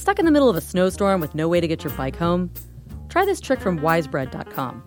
Stuck 0.00 0.18
in 0.18 0.24
the 0.24 0.30
middle 0.32 0.48
of 0.48 0.56
a 0.56 0.62
snowstorm 0.62 1.20
with 1.20 1.34
no 1.34 1.46
way 1.46 1.60
to 1.60 1.68
get 1.68 1.84
your 1.84 1.92
bike 1.92 2.16
home? 2.16 2.50
Try 3.10 3.26
this 3.26 3.38
trick 3.38 3.60
from 3.60 3.80
wisebread.com. 3.80 4.82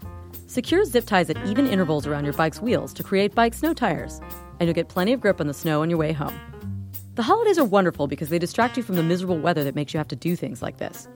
Secure 0.47 0.83
zip 0.85 1.05
ties 1.05 1.29
at 1.29 1.37
even 1.45 1.67
intervals 1.67 2.07
around 2.07 2.23
your 2.23 2.33
bike's 2.33 2.59
wheels 2.59 2.91
to 2.93 3.03
create 3.03 3.35
bike 3.35 3.53
snow 3.53 3.75
tires, 3.75 4.19
and 4.59 4.67
you'll 4.67 4.73
get 4.73 4.89
plenty 4.89 5.13
of 5.13 5.21
grip 5.21 5.39
on 5.39 5.45
the 5.45 5.53
snow 5.53 5.83
on 5.83 5.89
your 5.91 5.99
way 5.99 6.13
home. 6.13 6.33
The 7.13 7.21
holidays 7.21 7.59
are 7.59 7.63
wonderful 7.63 8.07
because 8.07 8.29
they 8.29 8.39
distract 8.39 8.75
you 8.75 8.81
from 8.81 8.95
the 8.95 9.03
miserable 9.03 9.37
weather 9.37 9.63
that 9.63 9.75
makes 9.75 9.93
you 9.93 9.99
have 9.99 10.07
to 10.07 10.15
do 10.15 10.35
things 10.35 10.63
like 10.63 10.77
this. 10.77 11.07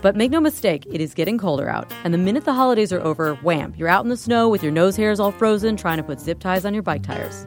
But 0.00 0.16
make 0.16 0.30
no 0.30 0.40
mistake, 0.40 0.86
it 0.90 1.02
is 1.02 1.12
getting 1.12 1.36
colder 1.36 1.68
out, 1.68 1.92
and 2.02 2.14
the 2.14 2.18
minute 2.18 2.46
the 2.46 2.54
holidays 2.54 2.94
are 2.94 3.02
over, 3.02 3.34
wham, 3.42 3.74
you're 3.76 3.88
out 3.88 4.04
in 4.04 4.08
the 4.08 4.16
snow 4.16 4.48
with 4.48 4.62
your 4.62 4.72
nose 4.72 4.96
hairs 4.96 5.20
all 5.20 5.32
frozen 5.32 5.76
trying 5.76 5.98
to 5.98 6.02
put 6.02 6.18
zip 6.18 6.40
ties 6.40 6.64
on 6.64 6.72
your 6.72 6.82
bike 6.82 7.02
tires. 7.02 7.46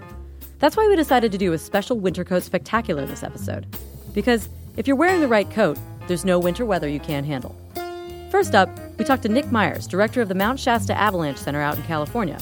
That's 0.60 0.78
why 0.78 0.88
we 0.88 0.96
decided 0.96 1.32
to 1.32 1.40
do 1.40 1.54
a 1.54 1.58
special 1.58 2.00
winter 2.00 2.24
coat 2.24 2.44
spectacular 2.44 3.08
this 3.08 3.24
episode. 3.24 3.76
Because 4.14 4.48
if 4.78 4.86
you're 4.86 4.96
wearing 4.96 5.22
the 5.22 5.28
right 5.28 5.50
coat, 5.50 5.78
there's 6.08 6.24
no 6.24 6.38
winter 6.38 6.64
weather 6.64 6.88
you 6.88 7.00
can't 7.00 7.26
handle. 7.26 7.56
First 8.30 8.54
up, 8.54 8.70
we 9.00 9.06
talked 9.06 9.24
to 9.24 9.30
Nick 9.30 9.52
Myers, 9.52 9.88
director 9.88 10.22
of 10.22 10.30
the 10.30 10.36
Mount 10.36 10.60
Shasta 10.60 10.96
Avalanche 10.96 11.40
Center 11.40 11.62
out 11.62 11.78
in 11.78 11.84
California, 11.84 12.38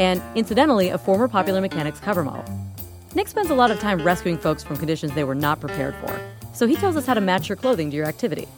and 0.00 0.20
incidentally, 0.34 0.88
a 0.88 0.98
former 0.98 1.28
Popular 1.28 1.60
Mechanics 1.60 2.00
cover 2.00 2.24
model. 2.24 2.44
Nick 3.14 3.28
spends 3.28 3.50
a 3.50 3.54
lot 3.54 3.70
of 3.70 3.78
time 3.78 4.02
rescuing 4.02 4.36
folks 4.36 4.64
from 4.64 4.76
conditions 4.76 5.14
they 5.14 5.24
were 5.24 5.34
not 5.34 5.60
prepared 5.60 5.94
for, 5.96 6.20
so 6.52 6.66
he 6.66 6.74
tells 6.74 6.96
us 6.96 7.06
how 7.06 7.14
to 7.14 7.20
match 7.20 7.48
your 7.48 7.56
clothing 7.56 7.88
to 7.90 7.96
your 7.96 8.06
activity. 8.06 8.48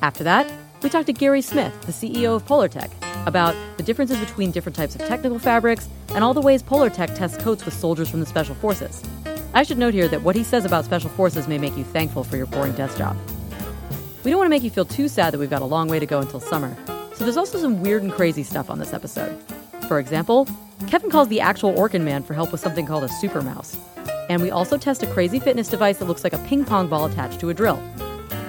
After 0.00 0.24
that, 0.24 0.50
we 0.82 0.88
talked 0.88 1.06
to 1.06 1.12
Gary 1.12 1.42
Smith, 1.42 1.78
the 1.82 1.92
CEO 1.92 2.34
of 2.34 2.46
Polartec, 2.46 2.90
about 3.26 3.54
the 3.76 3.82
differences 3.82 4.18
between 4.18 4.50
different 4.50 4.74
types 4.74 4.94
of 4.94 5.02
technical 5.02 5.38
fabrics 5.38 5.88
and 6.14 6.24
all 6.24 6.32
the 6.32 6.40
ways 6.40 6.62
Polartec 6.62 7.14
tests 7.14 7.42
coats 7.42 7.64
with 7.64 7.74
soldiers 7.74 8.08
from 8.08 8.20
the 8.20 8.26
Special 8.26 8.54
Forces. 8.54 9.02
I 9.54 9.62
should 9.62 9.78
note 9.78 9.94
here 9.94 10.08
that 10.08 10.22
what 10.22 10.34
he 10.34 10.42
says 10.42 10.64
about 10.64 10.84
Special 10.84 11.08
Forces 11.10 11.46
may 11.46 11.58
make 11.58 11.76
you 11.76 11.84
thankful 11.84 12.24
for 12.24 12.36
your 12.36 12.46
boring 12.46 12.72
desk 12.72 12.98
job. 12.98 13.16
We 14.24 14.32
don't 14.32 14.38
want 14.38 14.46
to 14.46 14.50
make 14.50 14.64
you 14.64 14.70
feel 14.70 14.84
too 14.84 15.06
sad 15.06 15.32
that 15.32 15.38
we've 15.38 15.48
got 15.48 15.62
a 15.62 15.66
long 15.66 15.86
way 15.86 16.00
to 16.00 16.06
go 16.06 16.18
until 16.18 16.40
summer, 16.40 16.76
so 17.14 17.22
there's 17.22 17.36
also 17.36 17.58
some 17.58 17.80
weird 17.80 18.02
and 18.02 18.10
crazy 18.10 18.42
stuff 18.42 18.68
on 18.68 18.80
this 18.80 18.92
episode. 18.92 19.40
For 19.86 20.00
example, 20.00 20.48
Kevin 20.88 21.08
calls 21.08 21.28
the 21.28 21.40
actual 21.40 21.72
Orkin 21.74 22.02
man 22.02 22.24
for 22.24 22.34
help 22.34 22.50
with 22.50 22.60
something 22.60 22.84
called 22.84 23.04
a 23.04 23.08
super 23.08 23.42
mouse. 23.42 23.76
And 24.28 24.42
we 24.42 24.50
also 24.50 24.76
test 24.76 25.04
a 25.04 25.06
crazy 25.06 25.38
fitness 25.38 25.68
device 25.68 25.98
that 25.98 26.06
looks 26.06 26.24
like 26.24 26.32
a 26.32 26.38
ping 26.38 26.64
pong 26.64 26.88
ball 26.88 27.04
attached 27.04 27.38
to 27.40 27.50
a 27.50 27.54
drill 27.54 27.80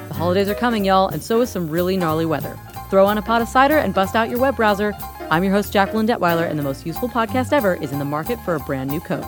The 0.08 0.14
holidays 0.16 0.50
are 0.50 0.56
coming, 0.56 0.86
y'all, 0.86 1.10
and 1.10 1.22
so 1.22 1.42
is 1.42 1.52
some 1.52 1.70
really 1.70 1.98
gnarly 1.98 2.26
weather. 2.26 2.58
Throw 2.90 3.06
on 3.06 3.20
a 3.20 3.22
pot 3.22 3.44
of 3.44 3.48
cider 3.48 3.78
and 3.78 3.94
bust 3.94 4.16
out 4.16 4.30
your 4.30 4.40
web 4.40 4.56
browser. 4.56 4.94
I'm 5.30 5.44
your 5.44 5.54
host, 5.54 5.72
Jacqueline 5.72 6.08
Detwiler, 6.08 6.50
and 6.50 6.58
the 6.58 6.64
most 6.64 6.84
useful 6.84 7.10
podcast 7.10 7.54
ever 7.54 7.76
is 7.76 7.92
in 7.92 8.00
the 8.00 8.06
market 8.06 8.40
for 8.44 8.56
a 8.56 8.60
brand 8.62 8.90
new 8.90 9.02
coat. 9.02 9.26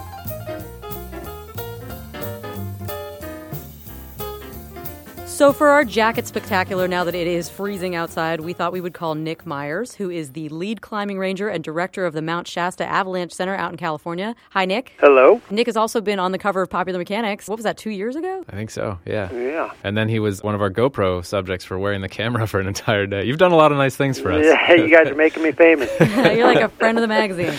So, 5.37 5.53
for 5.53 5.69
our 5.69 5.85
jacket 5.85 6.25
spectacular, 6.25 6.87
now 6.87 7.03
that 7.03 7.13
it 7.13 7.27
is 7.27 7.47
freezing 7.47 7.93
outside, 7.93 8.41
we 8.41 8.53
thought 8.53 8.73
we 8.73 8.81
would 8.81 8.95
call 8.95 9.13
Nick 9.13 9.45
Myers, 9.45 9.93
who 9.93 10.09
is 10.09 10.31
the 10.31 10.49
lead 10.49 10.81
climbing 10.81 11.19
ranger 11.19 11.47
and 11.47 11.63
director 11.63 12.07
of 12.07 12.13
the 12.13 12.23
Mount 12.23 12.47
Shasta 12.47 12.83
Avalanche 12.83 13.31
Center 13.31 13.53
out 13.53 13.69
in 13.69 13.77
California. 13.77 14.35
Hi, 14.49 14.65
Nick. 14.65 14.93
Hello. 14.99 15.39
Nick 15.51 15.67
has 15.67 15.77
also 15.77 16.01
been 16.01 16.17
on 16.17 16.31
the 16.31 16.39
cover 16.39 16.63
of 16.63 16.71
Popular 16.71 16.97
Mechanics. 16.97 17.47
What 17.47 17.57
was 17.59 17.65
that, 17.65 17.77
two 17.77 17.91
years 17.91 18.15
ago? 18.15 18.45
I 18.49 18.55
think 18.55 18.71
so, 18.71 18.97
yeah. 19.05 19.31
Yeah. 19.31 19.73
And 19.83 19.95
then 19.95 20.09
he 20.09 20.17
was 20.17 20.41
one 20.41 20.55
of 20.55 20.61
our 20.61 20.71
GoPro 20.71 21.23
subjects 21.23 21.63
for 21.63 21.77
wearing 21.77 22.01
the 22.01 22.09
camera 22.09 22.47
for 22.47 22.59
an 22.59 22.65
entire 22.65 23.05
day. 23.05 23.23
You've 23.25 23.37
done 23.37 23.51
a 23.51 23.57
lot 23.57 23.71
of 23.71 23.77
nice 23.77 23.95
things 23.95 24.19
for 24.19 24.31
us. 24.31 24.43
Yeah, 24.43 24.73
you 24.73 24.89
guys 24.89 25.05
are 25.05 25.13
making 25.13 25.43
me 25.43 25.51
famous. 25.51 25.91
You're 25.99 26.47
like 26.47 26.61
a 26.61 26.69
friend 26.69 26.97
of 26.97 27.03
the 27.03 27.07
magazine. 27.07 27.53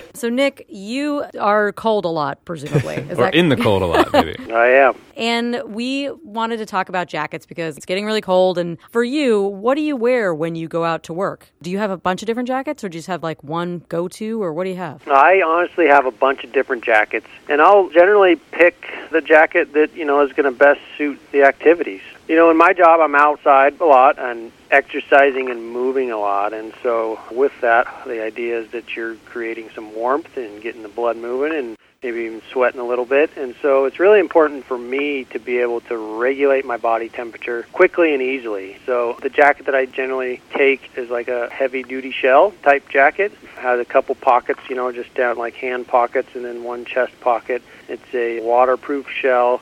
So, 0.12 0.28
Nick, 0.28 0.66
you 0.68 1.24
are 1.38 1.72
cold 1.72 2.04
a 2.04 2.08
lot, 2.08 2.44
presumably. 2.44 2.96
Is 2.96 3.12
or 3.18 3.22
that- 3.22 3.34
in 3.34 3.48
the 3.48 3.56
cold 3.56 3.80
a 3.80 3.86
lot, 3.86 4.12
maybe. 4.12 4.36
I 4.52 4.66
am. 4.66 4.94
And 5.16 5.62
we 5.66 6.10
wanted 6.10 6.58
to 6.58 6.66
talk 6.66 6.90
about 6.90 7.08
jackets 7.10 7.44
because 7.44 7.76
it's 7.76 7.86
getting 7.86 8.06
really 8.06 8.20
cold. 8.20 8.56
And 8.56 8.78
for 8.90 9.04
you, 9.04 9.42
what 9.42 9.74
do 9.74 9.82
you 9.82 9.96
wear 9.96 10.34
when 10.34 10.54
you 10.54 10.68
go 10.68 10.84
out 10.84 11.02
to 11.04 11.12
work? 11.12 11.48
Do 11.60 11.70
you 11.70 11.78
have 11.78 11.90
a 11.90 11.96
bunch 11.96 12.22
of 12.22 12.26
different 12.26 12.46
jackets 12.48 12.82
or 12.82 12.88
do 12.88 12.96
you 12.96 13.00
just 13.00 13.08
have 13.08 13.22
like 13.22 13.44
one 13.44 13.84
go 13.88 14.08
to 14.08 14.42
or 14.42 14.52
what 14.52 14.64
do 14.64 14.70
you 14.70 14.76
have? 14.76 15.06
I 15.08 15.42
honestly 15.42 15.86
have 15.86 16.06
a 16.06 16.10
bunch 16.10 16.44
of 16.44 16.52
different 16.52 16.84
jackets, 16.84 17.26
and 17.48 17.60
I'll 17.60 17.90
generally 17.90 18.36
pick 18.36 18.76
the 19.10 19.20
jacket 19.20 19.72
that, 19.72 19.94
you 19.94 20.04
know, 20.04 20.20
is 20.20 20.32
going 20.32 20.50
to 20.50 20.56
best 20.56 20.80
suit 20.96 21.18
the 21.32 21.42
activities. 21.42 22.02
You 22.28 22.36
know, 22.36 22.50
in 22.50 22.56
my 22.56 22.72
job, 22.72 23.00
I'm 23.00 23.14
outside 23.14 23.80
a 23.80 23.84
lot 23.84 24.18
and 24.18 24.52
exercising 24.70 25.50
and 25.50 25.70
moving 25.72 26.10
a 26.10 26.18
lot, 26.18 26.52
and 26.52 26.72
so 26.82 27.20
with 27.30 27.52
that, 27.60 27.86
the 28.06 28.22
idea 28.22 28.60
is 28.60 28.70
that 28.70 28.96
you're 28.96 29.16
creating 29.26 29.70
some 29.74 29.94
warmth 29.94 30.36
and 30.36 30.62
getting 30.62 30.82
the 30.82 30.88
blood 30.88 31.16
moving 31.16 31.56
and 31.56 31.76
maybe 32.02 32.20
even 32.20 32.40
sweating 32.50 32.80
a 32.80 32.84
little 32.84 33.04
bit. 33.04 33.30
And 33.36 33.54
so 33.60 33.84
it's 33.84 34.00
really 34.00 34.20
important 34.20 34.64
for 34.64 34.78
me 34.78 35.24
to 35.24 35.38
be 35.38 35.58
able 35.58 35.80
to 35.82 36.18
regulate 36.18 36.64
my 36.64 36.78
body 36.78 37.10
temperature 37.10 37.66
quickly 37.72 38.14
and 38.14 38.22
easily. 38.22 38.78
So 38.86 39.18
the 39.20 39.28
jacket 39.28 39.66
that 39.66 39.74
I 39.74 39.84
generally 39.84 40.40
take 40.54 40.96
is 40.96 41.10
like 41.10 41.28
a 41.28 41.50
heavy 41.50 41.82
duty 41.82 42.10
shell 42.10 42.54
type 42.62 42.88
jacket. 42.88 43.32
Has 43.56 43.80
a 43.80 43.84
couple 43.84 44.14
pockets, 44.14 44.60
you 44.70 44.76
know, 44.76 44.90
just 44.92 45.12
down 45.14 45.36
like 45.36 45.54
hand 45.54 45.86
pockets 45.86 46.30
and 46.34 46.44
then 46.44 46.64
one 46.64 46.86
chest 46.86 47.20
pocket. 47.20 47.62
It's 47.88 48.14
a 48.14 48.40
waterproof 48.40 49.10
shell 49.10 49.60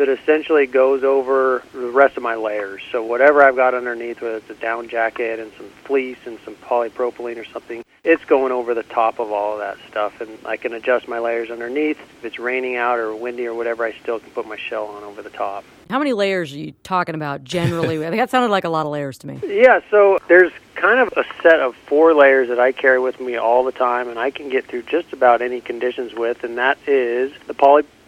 that 0.00 0.08
essentially 0.08 0.66
goes 0.66 1.04
over 1.04 1.62
the 1.74 1.90
rest 1.90 2.16
of 2.16 2.22
my 2.22 2.34
layers. 2.34 2.80
So 2.90 3.04
whatever 3.04 3.42
I've 3.42 3.54
got 3.54 3.74
underneath, 3.74 4.22
whether 4.22 4.38
it's 4.38 4.48
a 4.48 4.54
down 4.54 4.88
jacket 4.88 5.38
and 5.38 5.52
some 5.58 5.68
fleece 5.84 6.16
and 6.24 6.38
some 6.42 6.54
polypropylene 6.54 7.36
or 7.36 7.44
something, 7.44 7.84
it's 8.02 8.24
going 8.24 8.50
over 8.50 8.72
the 8.72 8.82
top 8.82 9.18
of 9.18 9.30
all 9.30 9.52
of 9.52 9.58
that 9.58 9.76
stuff. 9.90 10.22
And 10.22 10.38
I 10.46 10.56
can 10.56 10.72
adjust 10.72 11.06
my 11.06 11.18
layers 11.18 11.50
underneath. 11.50 12.00
If 12.00 12.24
it's 12.24 12.38
raining 12.38 12.76
out 12.76 12.98
or 12.98 13.14
windy 13.14 13.46
or 13.46 13.52
whatever, 13.52 13.84
I 13.84 13.92
still 13.92 14.18
can 14.18 14.30
put 14.30 14.48
my 14.48 14.56
shell 14.56 14.86
on 14.86 15.04
over 15.04 15.20
the 15.20 15.28
top. 15.28 15.64
How 15.90 15.98
many 15.98 16.14
layers 16.14 16.50
are 16.54 16.58
you 16.58 16.72
talking 16.82 17.14
about 17.14 17.44
generally? 17.44 17.98
I 17.98 18.08
think 18.08 18.22
that 18.22 18.30
sounded 18.30 18.50
like 18.50 18.64
a 18.64 18.70
lot 18.70 18.86
of 18.86 18.92
layers 18.92 19.18
to 19.18 19.26
me. 19.26 19.38
Yeah, 19.46 19.80
so 19.90 20.18
there's 20.28 20.52
kind 20.76 20.98
of 20.98 21.12
a 21.14 21.24
set 21.42 21.60
of 21.60 21.76
four 21.76 22.14
layers 22.14 22.48
that 22.48 22.58
I 22.58 22.72
carry 22.72 22.98
with 22.98 23.20
me 23.20 23.36
all 23.36 23.64
the 23.64 23.72
time, 23.72 24.08
and 24.08 24.18
I 24.18 24.30
can 24.30 24.48
get 24.48 24.64
through 24.64 24.84
just 24.84 25.12
about 25.12 25.42
any 25.42 25.60
conditions 25.60 26.14
with, 26.14 26.42
and 26.42 26.56
that 26.56 26.78
is 26.86 27.32
the 27.46 27.52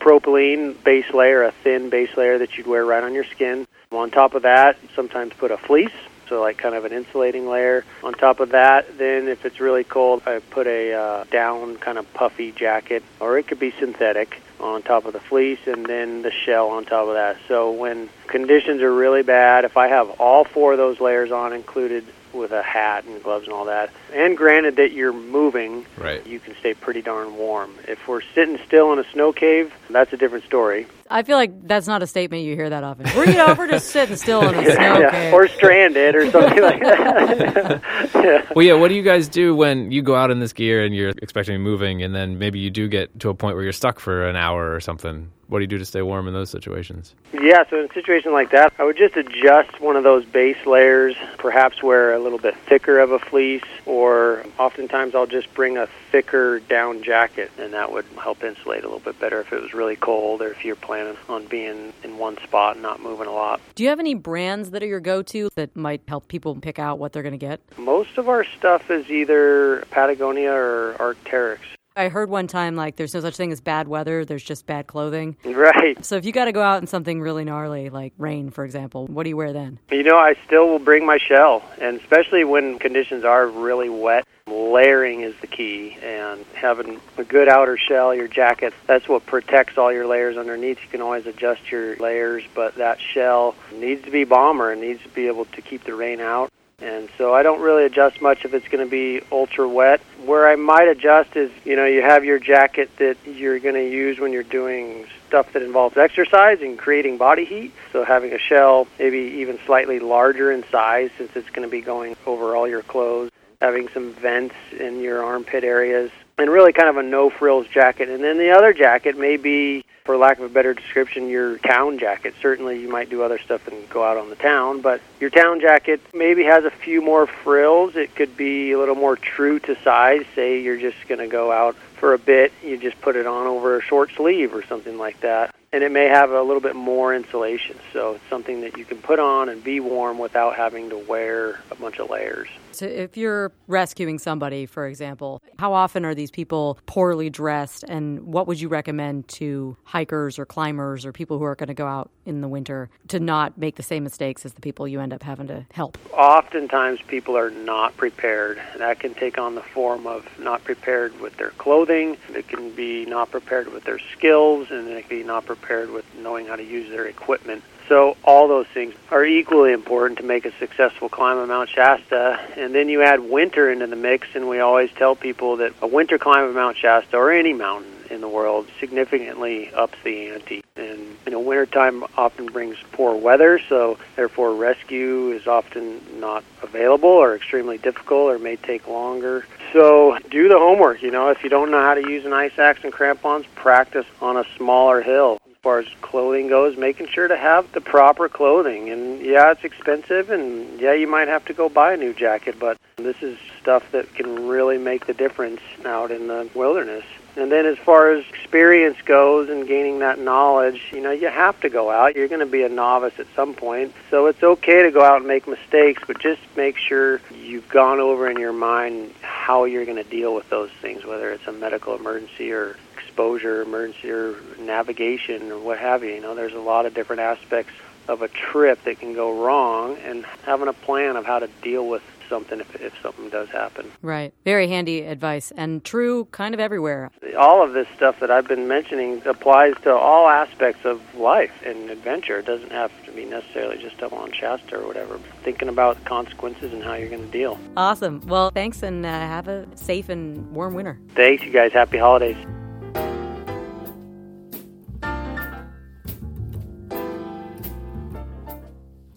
polypropylene 0.02 0.82
base 0.84 1.12
layer, 1.12 1.42
a 1.42 1.52
thin 1.52 1.90
base 1.90 2.16
layer 2.16 2.38
that 2.38 2.56
you'd 2.56 2.66
wear 2.66 2.84
right 2.84 3.02
on 3.02 3.14
your 3.14 3.24
skin. 3.24 3.66
On 3.90 4.10
top 4.10 4.34
of 4.34 4.42
that, 4.42 4.78
sometimes 4.94 5.32
put 5.34 5.50
a 5.50 5.58
fleece, 5.58 5.92
so 6.28 6.40
like 6.40 6.56
kind 6.56 6.74
of 6.74 6.84
an 6.84 6.92
insulating 6.92 7.46
layer. 7.46 7.84
On 8.02 8.12
top 8.12 8.40
of 8.40 8.50
that, 8.50 8.98
then 8.98 9.28
if 9.28 9.44
it's 9.44 9.60
really 9.60 9.84
cold, 9.84 10.22
I 10.26 10.38
put 10.38 10.66
a 10.66 10.94
uh, 10.94 11.24
down 11.24 11.76
kind 11.76 11.98
of 11.98 12.12
puffy 12.14 12.52
jacket, 12.52 13.02
or 13.20 13.38
it 13.38 13.46
could 13.46 13.58
be 13.58 13.72
synthetic 13.78 14.40
on 14.60 14.82
top 14.82 15.04
of 15.04 15.12
the 15.12 15.20
fleece 15.20 15.58
and 15.66 15.84
then 15.84 16.22
the 16.22 16.30
shell 16.30 16.68
on 16.68 16.84
top 16.84 17.08
of 17.08 17.14
that. 17.14 17.36
So 17.48 17.72
when 17.72 18.08
conditions 18.28 18.80
are 18.80 18.92
really 18.92 19.22
bad, 19.22 19.64
if 19.64 19.76
I 19.76 19.88
have 19.88 20.08
all 20.20 20.44
four 20.44 20.72
of 20.72 20.78
those 20.78 21.00
layers 21.00 21.32
on 21.32 21.52
included 21.52 22.04
with 22.32 22.52
a 22.52 22.62
hat 22.62 23.04
and 23.04 23.22
gloves 23.22 23.44
and 23.44 23.52
all 23.52 23.66
that, 23.66 23.90
and 24.14 24.36
granted 24.36 24.76
that 24.76 24.92
you're 24.92 25.12
moving, 25.12 25.84
Right. 25.96 26.26
you 26.26 26.38
can 26.40 26.54
stay 26.56 26.74
pretty 26.74 27.02
darn 27.02 27.36
warm. 27.36 27.70
If 27.88 28.06
we're 28.08 28.20
sitting 28.34 28.58
still 28.66 28.92
in 28.92 28.98
a 28.98 29.04
snow 29.12 29.32
cave, 29.32 29.72
that's 29.90 30.12
a 30.12 30.16
different 30.16 30.44
story. 30.44 30.86
I 31.10 31.22
feel 31.24 31.36
like 31.36 31.66
that's 31.68 31.86
not 31.86 32.02
a 32.02 32.06
statement 32.06 32.44
you 32.44 32.54
hear 32.56 32.70
that 32.70 32.84
often. 32.84 33.04
We're, 33.14 33.26
you 33.26 33.34
know, 33.36 33.54
we're 33.58 33.68
just 33.68 33.88
sitting 33.90 34.16
still 34.16 34.48
in 34.48 34.54
a 34.54 34.64
snow 34.74 34.98
Yeah, 35.00 35.10
cave. 35.10 35.34
or 35.34 35.46
stranded 35.48 36.14
or 36.14 36.30
something 36.30 36.62
like 36.62 36.80
that. 36.80 37.82
yeah. 38.14 38.46
Well, 38.56 38.64
yeah, 38.64 38.72
what 38.74 38.88
do 38.88 38.94
you 38.94 39.02
guys 39.02 39.28
do 39.28 39.54
when 39.54 39.90
you 39.92 40.00
go 40.02 40.14
out 40.14 40.30
in 40.30 40.38
this 40.40 40.52
gear 40.54 40.84
and 40.84 40.94
you're 40.94 41.10
expecting 41.10 41.54
to 41.54 41.58
be 41.58 41.62
moving 41.64 42.02
and 42.02 42.14
then 42.14 42.38
maybe 42.38 42.58
you 42.60 42.70
do 42.70 42.88
get 42.88 43.20
to 43.20 43.28
a 43.28 43.34
point 43.34 43.56
where 43.56 43.62
you're 43.64 43.72
stuck 43.72 44.00
for 44.00 44.26
an 44.26 44.36
hour 44.36 44.74
or 44.74 44.80
something? 44.80 45.30
What 45.48 45.58
do 45.58 45.64
you 45.64 45.68
do 45.68 45.76
to 45.76 45.84
stay 45.84 46.00
warm 46.00 46.28
in 46.28 46.32
those 46.32 46.48
situations? 46.48 47.14
Yeah, 47.34 47.64
so 47.68 47.78
in 47.80 47.90
a 47.90 47.92
situation 47.92 48.32
like 48.32 48.50
that, 48.52 48.72
I 48.78 48.84
would 48.84 48.96
just 48.96 49.14
adjust 49.18 49.80
one 49.82 49.96
of 49.96 50.02
those 50.04 50.24
base 50.24 50.56
layers, 50.64 51.14
perhaps 51.36 51.82
wear 51.82 52.14
a 52.14 52.18
little 52.18 52.38
bit 52.38 52.56
thicker 52.66 52.98
of 52.98 53.10
a 53.12 53.18
fleece, 53.18 53.60
or 54.02 54.44
oftentimes 54.58 55.14
I'll 55.14 55.28
just 55.28 55.54
bring 55.54 55.78
a 55.78 55.86
thicker 56.10 56.58
down 56.58 57.04
jacket, 57.04 57.52
and 57.56 57.72
that 57.72 57.92
would 57.92 58.04
help 58.20 58.42
insulate 58.42 58.80
a 58.80 58.88
little 58.88 58.98
bit 58.98 59.20
better 59.20 59.40
if 59.40 59.52
it 59.52 59.62
was 59.62 59.72
really 59.72 59.94
cold 59.94 60.42
or 60.42 60.48
if 60.48 60.64
you're 60.64 60.74
planning 60.74 61.16
on 61.28 61.46
being 61.46 61.92
in 62.02 62.18
one 62.18 62.36
spot 62.42 62.74
and 62.74 62.82
not 62.82 63.00
moving 63.00 63.28
a 63.28 63.32
lot. 63.32 63.60
Do 63.76 63.84
you 63.84 63.90
have 63.90 64.00
any 64.00 64.14
brands 64.14 64.70
that 64.70 64.82
are 64.82 64.86
your 64.86 64.98
go 64.98 65.22
to 65.22 65.50
that 65.54 65.76
might 65.76 66.02
help 66.08 66.26
people 66.26 66.52
pick 66.56 66.80
out 66.80 66.98
what 66.98 67.12
they're 67.12 67.22
going 67.22 67.38
to 67.38 67.38
get? 67.38 67.60
Most 67.78 68.18
of 68.18 68.28
our 68.28 68.44
stuff 68.44 68.90
is 68.90 69.08
either 69.08 69.84
Patagonia 69.90 70.52
or 70.52 70.96
Arc'teryx. 70.98 71.58
I 71.94 72.08
heard 72.08 72.30
one 72.30 72.46
time 72.46 72.74
like 72.74 72.96
there's 72.96 73.12
no 73.12 73.20
such 73.20 73.36
thing 73.36 73.52
as 73.52 73.60
bad 73.60 73.86
weather, 73.86 74.24
there's 74.24 74.42
just 74.42 74.66
bad 74.66 74.86
clothing. 74.86 75.36
Right. 75.44 76.02
So 76.04 76.16
if 76.16 76.24
you 76.24 76.32
got 76.32 76.46
to 76.46 76.52
go 76.52 76.62
out 76.62 76.80
in 76.80 76.86
something 76.86 77.20
really 77.20 77.44
gnarly, 77.44 77.90
like 77.90 78.14
rain, 78.16 78.50
for 78.50 78.64
example, 78.64 79.06
what 79.06 79.24
do 79.24 79.28
you 79.28 79.36
wear 79.36 79.52
then? 79.52 79.78
You 79.90 80.02
know, 80.02 80.16
I 80.16 80.34
still 80.46 80.68
will 80.68 80.78
bring 80.78 81.04
my 81.04 81.18
shell, 81.18 81.62
and 81.80 82.00
especially 82.00 82.44
when 82.44 82.78
conditions 82.78 83.24
are 83.24 83.46
really 83.46 83.90
wet, 83.90 84.26
layering 84.46 85.20
is 85.20 85.34
the 85.40 85.46
key. 85.46 85.98
And 86.02 86.44
having 86.54 87.00
a 87.18 87.24
good 87.24 87.48
outer 87.48 87.76
shell, 87.76 88.14
your 88.14 88.28
jacket, 88.28 88.72
that's 88.86 89.06
what 89.08 89.26
protects 89.26 89.76
all 89.76 89.92
your 89.92 90.06
layers 90.06 90.36
underneath. 90.36 90.82
You 90.82 90.88
can 90.88 91.02
always 91.02 91.26
adjust 91.26 91.70
your 91.70 91.96
layers, 91.96 92.42
but 92.54 92.76
that 92.76 93.00
shell 93.00 93.54
needs 93.74 94.02
to 94.04 94.10
be 94.10 94.24
bomber 94.24 94.72
and 94.72 94.80
needs 94.80 95.02
to 95.02 95.08
be 95.10 95.26
able 95.26 95.44
to 95.44 95.60
keep 95.60 95.84
the 95.84 95.94
rain 95.94 96.20
out. 96.20 96.50
And 96.82 97.08
so 97.16 97.32
I 97.32 97.44
don't 97.44 97.60
really 97.60 97.84
adjust 97.84 98.20
much 98.20 98.44
if 98.44 98.54
it's 98.54 98.66
going 98.66 98.84
to 98.84 98.90
be 98.90 99.20
ultra 99.30 99.68
wet. 99.68 100.00
Where 100.24 100.48
I 100.48 100.56
might 100.56 100.88
adjust 100.88 101.36
is, 101.36 101.50
you 101.64 101.76
know, 101.76 101.84
you 101.84 102.02
have 102.02 102.24
your 102.24 102.40
jacket 102.40 102.90
that 102.96 103.16
you're 103.24 103.60
going 103.60 103.76
to 103.76 103.88
use 103.88 104.18
when 104.18 104.32
you're 104.32 104.42
doing 104.42 105.06
stuff 105.28 105.52
that 105.52 105.62
involves 105.62 105.96
exercise 105.96 106.60
and 106.60 106.76
creating 106.76 107.18
body 107.18 107.44
heat. 107.44 107.72
So 107.92 108.04
having 108.04 108.32
a 108.32 108.38
shell 108.38 108.88
maybe 108.98 109.18
even 109.18 109.58
slightly 109.64 110.00
larger 110.00 110.50
in 110.50 110.64
size 110.70 111.10
since 111.16 111.30
it's 111.36 111.50
going 111.50 111.66
to 111.66 111.70
be 111.70 111.80
going 111.80 112.16
over 112.26 112.56
all 112.56 112.66
your 112.68 112.82
clothes. 112.82 113.30
Having 113.60 113.88
some 113.90 114.12
vents 114.14 114.56
in 114.78 115.00
your 115.00 115.22
armpit 115.22 115.62
areas 115.62 116.10
and 116.38 116.50
really 116.50 116.72
kind 116.72 116.88
of 116.88 116.96
a 116.96 117.02
no 117.02 117.30
frills 117.30 117.66
jacket. 117.66 118.08
And 118.08 118.22
then 118.22 118.38
the 118.38 118.50
other 118.50 118.72
jacket 118.72 119.18
may 119.18 119.36
be, 119.36 119.84
for 120.04 120.16
lack 120.16 120.38
of 120.38 120.44
a 120.44 120.48
better 120.48 120.74
description, 120.74 121.28
your 121.28 121.58
town 121.58 121.98
jacket. 121.98 122.34
Certainly, 122.40 122.80
you 122.80 122.88
might 122.88 123.10
do 123.10 123.22
other 123.22 123.38
stuff 123.38 123.68
and 123.68 123.88
go 123.88 124.02
out 124.02 124.16
on 124.16 124.30
the 124.30 124.36
town, 124.36 124.80
but 124.80 125.00
your 125.20 125.30
town 125.30 125.60
jacket 125.60 126.00
maybe 126.12 126.42
has 126.44 126.64
a 126.64 126.70
few 126.70 127.00
more 127.00 127.26
frills. 127.26 127.94
It 127.94 128.14
could 128.14 128.36
be 128.36 128.72
a 128.72 128.78
little 128.78 128.96
more 128.96 129.16
true 129.16 129.58
to 129.60 129.80
size. 129.82 130.24
Say 130.34 130.62
you're 130.62 130.80
just 130.80 131.06
going 131.08 131.20
to 131.20 131.28
go 131.28 131.52
out 131.52 131.76
for 132.02 132.14
a 132.14 132.18
bit, 132.18 132.52
you 132.64 132.76
just 132.76 133.00
put 133.00 133.14
it 133.14 133.28
on 133.28 133.46
over 133.46 133.78
a 133.78 133.80
short 133.80 134.10
sleeve 134.16 134.52
or 134.54 134.64
something 134.64 134.98
like 134.98 135.20
that. 135.20 135.54
And 135.72 135.84
it 135.84 135.92
may 135.92 136.06
have 136.06 136.32
a 136.32 136.42
little 136.42 136.60
bit 136.60 136.74
more 136.74 137.14
insulation, 137.14 137.78
so 137.92 138.14
it's 138.14 138.28
something 138.28 138.62
that 138.62 138.76
you 138.76 138.84
can 138.84 138.98
put 138.98 139.20
on 139.20 139.48
and 139.48 139.62
be 139.62 139.78
warm 139.78 140.18
without 140.18 140.56
having 140.56 140.90
to 140.90 140.98
wear 140.98 141.60
a 141.70 141.76
bunch 141.76 142.00
of 142.00 142.10
layers. 142.10 142.48
So, 142.74 142.86
if 142.86 143.16
you're 143.16 143.52
rescuing 143.66 144.18
somebody, 144.18 144.66
for 144.66 144.86
example, 144.86 145.42
how 145.58 145.72
often 145.72 146.04
are 146.04 146.14
these 146.14 146.30
people 146.30 146.78
poorly 146.86 147.30
dressed, 147.30 147.84
and 147.88 148.20
what 148.20 148.46
would 148.46 148.60
you 148.60 148.68
recommend 148.68 149.28
to 149.28 149.76
hikers 149.84 150.38
or 150.38 150.46
climbers 150.46 151.04
or 151.04 151.12
people 151.12 151.38
who 151.38 151.44
are 151.44 151.54
going 151.54 151.68
to 151.68 151.74
go 151.74 151.86
out 151.86 152.10
in 152.24 152.40
the 152.40 152.48
winter 152.48 152.88
to 153.08 153.20
not 153.20 153.58
make 153.58 153.76
the 153.76 153.82
same 153.82 154.04
mistakes 154.04 154.44
as 154.46 154.54
the 154.54 154.60
people 154.60 154.88
you 154.88 155.00
end 155.00 155.12
up 155.12 155.22
having 155.22 155.46
to 155.48 155.66
help? 155.72 155.98
Oftentimes, 156.12 157.00
people 157.02 157.36
are 157.36 157.50
not 157.50 157.96
prepared. 157.96 158.60
That 158.78 159.00
can 159.00 159.14
take 159.14 159.38
on 159.38 159.54
the 159.54 159.62
form 159.62 160.06
of 160.06 160.26
not 160.38 160.64
prepared 160.64 161.18
with 161.20 161.36
their 161.36 161.50
clothing, 161.50 162.16
it 162.30 162.48
can 162.48 162.74
be 162.74 163.04
not 163.04 163.30
prepared 163.30 163.72
with 163.72 163.84
their 163.84 163.98
skills, 163.98 164.68
and 164.70 164.88
it 164.88 165.08
can 165.08 165.18
be 165.18 165.24
not 165.24 165.46
prepared 165.46 165.90
with 165.90 166.04
knowing 166.16 166.46
how 166.46 166.56
to 166.56 166.64
use 166.64 166.88
their 166.90 167.06
equipment. 167.06 167.62
So 167.92 168.16
all 168.24 168.48
those 168.48 168.66
things 168.68 168.94
are 169.10 169.22
equally 169.22 169.74
important 169.74 170.18
to 170.20 170.24
make 170.24 170.46
a 170.46 170.52
successful 170.52 171.10
climb 171.10 171.36
of 171.36 171.46
Mount 171.46 171.68
Shasta. 171.68 172.40
And 172.56 172.74
then 172.74 172.88
you 172.88 173.02
add 173.02 173.20
winter 173.20 173.70
into 173.70 173.86
the 173.86 173.96
mix, 173.96 174.28
and 174.34 174.48
we 174.48 174.60
always 174.60 174.90
tell 174.92 175.14
people 175.14 175.58
that 175.58 175.74
a 175.82 175.86
winter 175.86 176.16
climb 176.16 176.44
of 176.44 176.54
Mount 176.54 176.78
Shasta 176.78 177.18
or 177.18 177.30
any 177.30 177.52
mountain 177.52 177.92
in 178.12 178.20
the 178.20 178.28
world 178.28 178.68
significantly 178.78 179.72
ups 179.72 179.98
the 180.04 180.28
ante. 180.28 180.62
And 180.76 181.16
you 181.26 181.32
know, 181.32 181.40
wintertime 181.40 182.04
often 182.16 182.46
brings 182.46 182.76
poor 182.92 183.16
weather, 183.16 183.58
so 183.68 183.98
therefore 184.16 184.54
rescue 184.54 185.30
is 185.32 185.46
often 185.46 186.20
not 186.20 186.44
available 186.62 187.08
or 187.08 187.34
extremely 187.34 187.78
difficult 187.78 188.32
or 188.32 188.38
may 188.38 188.56
take 188.56 188.86
longer. 188.86 189.44
So 189.72 190.18
do 190.30 190.48
the 190.48 190.58
homework. 190.58 191.02
You 191.02 191.10
know, 191.10 191.28
if 191.28 191.42
you 191.42 191.50
don't 191.50 191.70
know 191.70 191.80
how 191.80 191.94
to 191.94 192.08
use 192.08 192.24
an 192.24 192.32
ice 192.32 192.58
axe 192.58 192.84
and 192.84 192.92
crampons, 192.92 193.46
practice 193.54 194.06
on 194.20 194.36
a 194.36 194.44
smaller 194.56 195.00
hill 195.02 195.38
As 195.46 195.56
far 195.62 195.78
as 195.78 195.86
clothing 196.02 196.48
goes, 196.48 196.76
making 196.76 197.08
sure 197.08 197.28
to 197.28 197.36
have 197.36 197.70
the 197.72 197.80
proper 197.80 198.28
clothing. 198.28 198.90
And 198.90 199.20
yeah, 199.24 199.50
it's 199.52 199.64
expensive, 199.64 200.30
and 200.30 200.80
yeah, 200.80 200.92
you 200.92 201.06
might 201.06 201.28
have 201.28 201.44
to 201.46 201.54
go 201.54 201.68
buy 201.68 201.94
a 201.94 201.96
new 201.96 202.12
jacket, 202.12 202.56
but 202.58 202.76
this 202.96 203.22
is 203.22 203.38
stuff 203.60 203.90
that 203.92 204.14
can 204.14 204.48
really 204.48 204.78
make 204.78 205.06
the 205.06 205.14
difference 205.14 205.60
out 205.84 206.10
in 206.10 206.26
the 206.26 206.48
wilderness. 206.54 207.04
And 207.34 207.50
then 207.50 207.64
as 207.64 207.78
far 207.78 208.12
as 208.12 208.26
experience 208.28 209.00
goes 209.02 209.48
and 209.48 209.66
gaining 209.66 210.00
that 210.00 210.18
knowledge, 210.18 210.90
you 210.92 211.00
know, 211.00 211.12
you 211.12 211.28
have 211.28 211.58
to 211.60 211.70
go 211.70 211.90
out. 211.90 212.14
You're 212.14 212.28
going 212.28 212.40
to 212.40 212.46
be 212.46 212.62
a 212.62 212.68
novice 212.68 213.18
at 213.18 213.26
some 213.34 213.54
point. 213.54 213.94
So 214.10 214.26
it's 214.26 214.42
okay 214.42 214.82
to 214.82 214.90
go 214.90 215.02
out 215.02 215.18
and 215.18 215.26
make 215.26 215.48
mistakes, 215.48 216.02
but 216.06 216.18
just 216.18 216.42
make 216.56 216.76
sure 216.76 217.22
you've 217.34 217.68
gone 217.70 218.00
over 218.00 218.28
in 218.28 218.38
your 218.38 218.52
mind 218.52 219.14
how 219.22 219.64
you're 219.64 219.86
going 219.86 220.02
to 220.02 220.10
deal 220.10 220.34
with 220.34 220.50
those 220.50 220.70
things, 220.82 221.06
whether 221.06 221.32
it's 221.32 221.46
a 221.46 221.52
medical 221.52 221.94
emergency 221.94 222.52
or 222.52 222.76
exposure, 222.98 223.62
emergency, 223.62 224.10
or 224.10 224.34
navigation, 224.58 225.50
or 225.50 225.58
what 225.58 225.78
have 225.78 226.04
you. 226.04 226.10
You 226.10 226.20
know, 226.20 226.34
there's 226.34 226.54
a 226.54 226.60
lot 226.60 226.84
of 226.84 226.92
different 226.92 227.22
aspects 227.22 227.72
of 228.08 228.20
a 228.20 228.28
trip 228.28 228.82
that 228.84 228.98
can 228.98 229.14
go 229.14 229.42
wrong, 229.44 229.96
and 230.04 230.26
having 230.44 230.68
a 230.68 230.72
plan 230.72 231.16
of 231.16 231.24
how 231.24 231.38
to 231.38 231.46
deal 231.62 231.86
with 231.86 232.02
something 232.32 232.60
if, 232.60 232.74
if 232.80 232.94
something 233.02 233.28
does 233.28 233.50
happen. 233.50 233.92
Right. 234.00 234.32
Very 234.42 234.68
handy 234.68 235.02
advice 235.02 235.52
and 235.54 235.84
true 235.84 236.24
kind 236.32 236.54
of 236.54 236.60
everywhere. 236.60 237.10
All 237.36 237.62
of 237.62 237.74
this 237.74 237.86
stuff 237.94 238.20
that 238.20 238.30
I've 238.30 238.48
been 238.48 238.68
mentioning 238.68 239.20
applies 239.26 239.74
to 239.82 239.94
all 239.94 240.30
aspects 240.30 240.86
of 240.86 240.98
life 241.14 241.52
and 241.62 241.90
adventure. 241.90 242.38
It 242.38 242.46
doesn't 242.46 242.72
have 242.72 242.90
to 243.04 243.12
be 243.12 243.26
necessarily 243.26 243.76
just 243.76 244.02
up 244.02 244.14
on 244.14 244.32
Shasta 244.32 244.80
or 244.80 244.86
whatever. 244.86 245.18
Thinking 245.42 245.68
about 245.68 246.02
consequences 246.06 246.72
and 246.72 246.82
how 246.82 246.94
you're 246.94 247.10
going 247.10 247.26
to 247.26 247.30
deal. 247.30 247.58
Awesome. 247.76 248.22
Well, 248.26 248.50
thanks 248.50 248.82
and 248.82 249.04
uh, 249.04 249.10
have 249.10 249.48
a 249.48 249.66
safe 249.74 250.08
and 250.08 250.50
warm 250.52 250.72
winter. 250.72 250.98
Thanks, 251.14 251.44
you 251.44 251.52
guys. 251.52 251.72
Happy 251.74 251.98
holidays. 251.98 252.38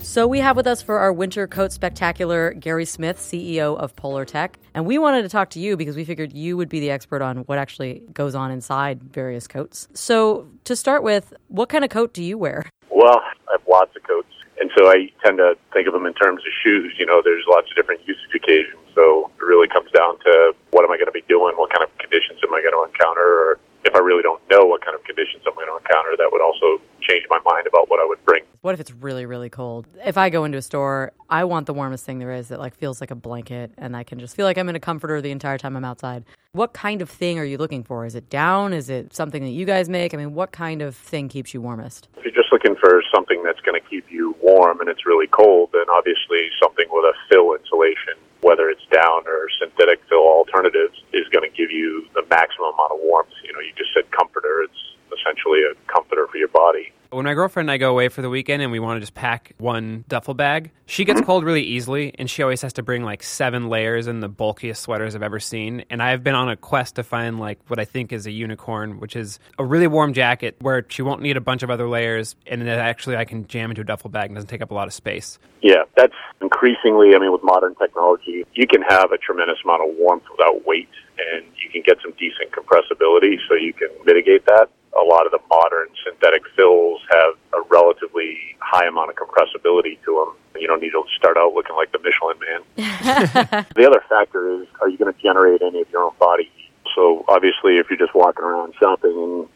So 0.06 0.28
we 0.28 0.40
have 0.40 0.56
with 0.56 0.68
us 0.68 0.84
for 0.84 1.00
our 1.00 1.12
winter 1.12 1.48
coat 1.48 1.72
spectacular 1.72 2.54
Gary 2.54 2.86
Smith, 2.86 3.18
CEO 3.18 3.76
of 3.76 3.96
Polartec. 3.96 4.54
and 4.76 4.86
we 4.86 5.00
wanted 5.00 5.24
to 5.24 5.30
talk 5.30 5.50
to 5.58 5.60
you 5.60 5.76
because 5.76 5.96
we 5.96 6.06
figured 6.06 6.32
you 6.32 6.56
would 6.56 6.70
be 6.70 6.80
the 6.80 6.92
expert 6.92 7.24
on 7.24 7.38
what 7.50 7.58
actually 7.58 8.04
goes 8.14 8.36
on 8.36 8.52
inside 8.52 9.02
various 9.02 9.48
coats. 9.48 9.90
So 9.96 10.48
to 10.66 10.76
start 10.76 11.02
with, 11.02 11.34
what 11.48 11.70
kind 11.70 11.84
of 11.84 11.90
coat 11.90 12.14
do 12.14 12.24
you 12.24 12.38
wear? 12.38 12.70
Well, 12.92 13.18
I 13.18 13.58
have 13.58 13.66
lots 13.68 13.96
of 13.96 14.04
coats, 14.04 14.30
and 14.62 14.70
so 14.78 14.88
I 14.88 15.10
tend 15.26 15.40
to 15.40 15.58
think 15.74 15.88
of 15.88 15.94
them 15.94 16.06
in 16.06 16.14
terms 16.14 16.40
of 16.46 16.54
shoes. 16.64 16.94
You 17.00 17.08
know, 17.08 17.24
there's 17.26 17.44
lots 17.50 17.68
of 17.72 17.76
different 17.76 18.00
usage 18.06 18.30
occasions, 18.36 18.78
so 18.94 19.32
it 19.42 19.44
really 19.44 19.68
comes 19.68 19.90
down 19.90 20.20
to 20.20 20.54
what 20.70 20.86
am 20.86 20.92
I 20.92 20.98
going 21.02 21.10
to 21.10 21.18
be 21.18 21.26
doing, 21.28 21.58
what 21.58 21.74
kind 21.74 21.84
of 21.84 21.90
conditions 21.98 22.40
am 22.46 22.54
I 22.54 22.62
going 22.62 22.78
to 22.78 22.86
encounter, 22.86 23.26
or 23.26 23.60
if 23.84 23.96
I 23.96 24.00
really 24.00 24.22
don't 24.22 24.42
know 24.52 24.66
what 24.66 24.86
kind 24.86 24.94
of 24.94 25.04
conditions 25.04 25.42
I'm 25.50 25.56
going 25.56 25.68
to 25.68 25.78
encounter, 25.82 26.14
that 26.16 26.30
would 26.32 26.46
also 26.46 26.78
change 27.02 27.26
my 27.30 27.42
mind 27.42 27.66
about 27.66 27.90
what 27.90 28.00
I 28.00 28.06
would 28.06 28.24
bring. 28.24 28.46
What 28.66 28.74
if 28.74 28.80
it's 28.80 28.94
really, 28.94 29.28
really 29.28 29.52
cold? 29.52 29.86
If 30.04 30.18
I 30.18 30.32
go 30.32 30.44
into 30.44 30.58
a 30.58 30.62
store, 30.64 31.14
I 31.30 31.44
want 31.44 31.68
the 31.68 31.74
warmest 31.76 32.04
thing 32.04 32.18
there 32.18 32.32
is 32.32 32.48
that 32.48 32.58
like 32.58 32.74
feels 32.74 33.00
like 33.00 33.12
a 33.12 33.16
blanket 33.16 33.70
and 33.78 33.96
I 33.96 34.04
can 34.04 34.18
just 34.18 34.36
feel 34.36 34.48
like 34.48 34.58
I'm 34.58 34.68
in 34.70 34.76
a 34.76 34.80
comforter 34.80 35.22
the 35.22 35.30
entire 35.30 35.60
time 35.60 35.78
I'm 35.78 35.86
outside. 35.86 36.26
What 36.52 36.74
kind 36.74 37.04
of 37.04 37.08
thing 37.08 37.38
are 37.38 37.44
you 37.46 37.60
looking 37.60 37.84
for? 37.84 38.08
Is 38.08 38.16
it 38.16 38.28
down? 38.28 38.74
Is 38.74 38.90
it 38.90 39.14
something 39.14 39.44
that 39.44 39.52
you 39.52 39.66
guys 39.66 39.88
make? 39.88 40.16
I 40.16 40.18
mean, 40.18 40.34
what 40.34 40.52
kind 40.52 40.82
of 40.82 40.96
thing 40.96 41.30
keeps 41.30 41.54
you 41.54 41.62
warmest? 41.62 42.08
If 42.18 42.26
you're 42.26 42.34
just 42.34 42.52
looking 42.52 42.76
for 42.76 43.04
something 43.14 43.44
that's 43.44 43.62
going 43.62 43.80
to 43.80 43.88
keep 43.88 44.10
you 44.10 44.36
warm 44.42 44.80
and 44.80 44.90
it's 44.90 45.06
really 45.06 45.28
cold, 45.28 45.70
then 45.72 45.86
obviously 45.94 46.50
something 46.60 46.88
with 46.90 47.06
a 47.06 47.14
fill 47.30 47.54
insulation, 47.54 48.18
whether 48.42 48.68
it's 48.72 48.82
down 48.92 49.28
or 49.28 49.46
synthetic 49.62 50.02
fill 50.10 50.26
alternatives, 50.26 50.98
is 51.14 51.30
going 51.30 51.48
to 51.48 51.56
give 51.56 51.70
you 51.70 52.08
the 52.16 52.26
maximum 52.32 52.74
amount 52.74 52.94
of 52.94 53.00
warmth. 53.04 53.30
You 53.46 53.54
know, 53.54 53.60
you 53.60 53.74
just 53.78 53.94
said 53.94 54.10
comforter. 54.10 54.66
It's 54.66 54.82
essentially 55.22 55.62
a 55.70 55.78
comforter 55.86 56.26
for 56.26 56.38
your 56.38 56.50
body. 56.50 56.90
When 57.16 57.24
my 57.24 57.34
girlfriend 57.34 57.70
and 57.70 57.72
I 57.72 57.78
go 57.78 57.92
away 57.92 58.10
for 58.10 58.22
the 58.22 58.30
weekend 58.30 58.62
and 58.62 58.74
we 58.74 58.80
want 58.82 58.98
to 58.98 59.00
just 59.00 59.14
pack 59.14 59.54
one 59.58 60.04
duffel 60.10 60.34
bag, 60.34 60.72
she 60.86 61.06
gets 61.06 61.22
mm-hmm. 61.22 61.26
cold 61.26 61.46
really 61.46 61.64
easily 61.64 62.14
and 62.20 62.30
she 62.30 62.44
always 62.44 62.62
has 62.62 62.74
to 62.74 62.84
bring 62.84 63.04
like 63.04 63.24
seven 63.24 63.70
layers 63.70 64.08
and 64.08 64.22
the 64.22 64.28
bulkiest 64.28 64.82
sweaters 64.82 65.16
I've 65.16 65.24
ever 65.24 65.40
seen. 65.40 65.86
And 65.90 66.04
I've 66.04 66.26
been 66.26 66.36
on 66.36 66.50
a 66.50 66.58
quest 66.58 66.96
to 66.96 67.04
find 67.04 67.40
like 67.40 67.58
what 67.68 67.80
I 67.80 67.86
think 67.86 68.12
is 68.12 68.28
a 68.28 68.32
unicorn, 68.32 69.00
which 69.00 69.16
is 69.16 69.40
a 69.58 69.64
really 69.64 69.88
warm 69.88 70.12
jacket 70.12 70.58
where 70.60 70.86
she 70.90 71.04
won't 71.04 71.22
need 71.22 71.38
a 71.38 71.42
bunch 71.42 71.64
of 71.64 71.70
other 71.70 71.88
layers 71.88 72.36
and 72.48 72.64
that 72.64 72.80
actually 72.80 73.16
I 73.16 73.24
can 73.24 73.48
jam 73.48 73.72
into 73.72 73.82
a 73.82 73.86
duffel 73.86 74.10
bag 74.10 74.26
and 74.26 74.36
doesn't 74.36 74.50
take 74.50 74.62
up 74.62 74.72
a 74.72 74.74
lot 74.74 74.90
of 74.90 74.94
space. 74.94 75.40
Yeah, 75.62 75.84
that's 75.96 76.16
increasingly, 76.42 77.16
I 77.16 77.20
mean, 77.20 77.32
with 77.32 77.44
modern 77.46 77.76
technology, 77.76 78.46
you 78.56 78.68
can 78.68 78.82
have 78.90 79.14
a 79.14 79.18
tremendous 79.18 79.60
amount 79.64 79.90
of 79.90 79.96
warmth 79.98 80.26
without 80.38 80.68
weight 80.68 80.90
and 81.18 81.46
you 81.64 81.70
can 81.72 81.82
get 81.82 81.96
some 82.04 82.12
decent 82.20 82.52
compressibility 82.52 83.38
so 83.48 83.56
you 83.56 83.72
can 83.72 83.88
mitigate 84.04 84.46
that 84.48 84.68
a 84.96 85.04
lot 85.04 85.26
of 85.26 85.32
the 85.32 85.40
modern 85.50 85.90
synthetic 86.04 86.44
fills 86.56 87.02
have 87.12 87.34
a 87.54 87.62
relatively 87.70 88.56
high 88.60 88.88
amount 88.88 89.10
of 89.10 89.16
compressibility 89.16 90.00
to 90.06 90.26
them. 90.26 90.62
You 90.62 90.68
don't 90.68 90.82
need 90.82 90.92
to 90.92 91.04
start 91.18 91.38
out 91.38 91.54
looking 91.54 91.76
like 91.76 91.92
the 91.92 92.00
Michelin 92.00 92.38
man. 92.40 92.62
the 93.76 93.86
other 93.86 94.04
factor 94.08 94.62
is, 94.62 94.68
are 94.82 94.90
you 94.90 94.98
going 94.98 95.14
to 95.14 95.22
generate 95.22 95.62
any 95.62 95.82
of 95.82 95.90
your 95.92 96.04
own 96.04 96.14
body 96.20 96.50
heat? 96.56 96.72
So 96.96 97.26
obviously, 97.28 97.78
if 97.78 97.90
you're 97.90 98.00
just 98.00 98.16
walking 98.16 98.46
around 98.46 98.74
shopping 98.80 99.12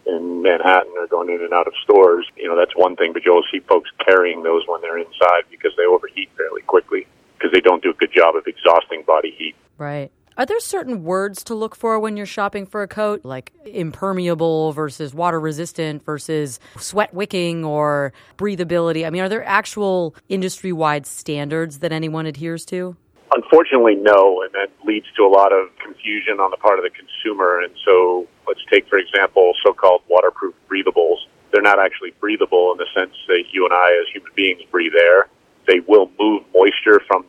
in, 0.06 0.14
in 0.14 0.42
Manhattan 0.42 0.92
or 0.98 1.08
going 1.08 1.30
in 1.30 1.42
and 1.42 1.54
out 1.54 1.68
of 1.68 1.74
stores, 1.84 2.28
you 2.36 2.50
know 2.50 2.58
that's 2.58 2.76
one 2.76 2.98
thing. 2.98 3.14
But 3.14 3.24
you'll 3.24 3.46
see 3.50 3.60
folks 3.60 3.90
carrying 4.04 4.44
those 4.44 4.64
when 4.68 4.82
they're 4.82 4.98
inside 4.98 5.44
because 5.50 5.72
they 5.78 5.86
overheat 5.86 6.30
fairly 6.36 6.64
quickly 6.64 7.08
because 7.38 7.54
they 7.54 7.62
don't 7.62 7.82
do 7.82 7.92
a 7.92 7.94
good 7.94 8.12
job 8.12 8.36
of 8.36 8.46
exhausting 8.46 9.04
body 9.04 9.34
heat. 9.38 9.56
Right. 9.78 10.12
Are 10.40 10.46
there 10.46 10.62
certain 10.62 11.04
words 11.04 11.44
to 11.44 11.54
look 11.54 11.76
for 11.76 12.00
when 12.00 12.16
you're 12.16 12.26
shopping 12.26 12.66
for 12.66 12.82
a 12.82 12.88
coat, 12.88 13.26
like 13.26 13.52
impermeable 13.66 14.72
versus 14.72 15.14
water 15.14 15.38
resistant 15.38 16.06
versus 16.06 16.62
sweat 16.78 17.14
wicking 17.14 17.66
or 17.66 18.14
breathability? 18.38 19.06
I 19.06 19.10
mean, 19.10 19.22
are 19.22 19.28
there 19.28 19.44
actual 19.44 20.16
industry 20.30 20.72
wide 20.72 21.06
standards 21.06 21.80
that 21.80 21.92
anyone 21.92 22.26
adheres 22.26 22.64
to? 22.68 22.96
Unfortunately, 23.36 23.96
no, 23.96 24.42
and 24.42 24.54
that 24.54 24.70
leads 24.88 25.08
to 25.18 25.24
a 25.24 25.28
lot 25.28 25.52
of 25.52 25.78
confusion 25.84 26.40
on 26.40 26.52
the 26.52 26.58
part 26.58 26.80
of 26.80 26.86
the 26.86 26.92
consumer. 26.92 27.60
And 27.60 27.74
so, 27.84 28.26
let's 28.48 28.62
take, 28.72 28.88
for 28.88 28.98
example, 28.98 29.52
so 29.66 29.74
called 29.74 30.04
waterproof 30.08 30.56
breathables. 30.72 31.18
They're 31.52 31.62
not 31.62 31.80
actually 31.80 32.14
breathable 32.22 32.72
in 32.72 32.78
the 32.78 32.88
sense 32.96 33.14
that 33.28 33.44
you 33.52 33.66
and 33.66 33.74
I, 33.74 33.90
as 33.90 34.08
human 34.14 34.32
beings, 34.38 34.62
breathe 34.72 34.94
air 34.98 35.28
they 35.70 35.80
will 35.88 36.10
move 36.20 36.44
moisture 36.54 37.00
from 37.08 37.24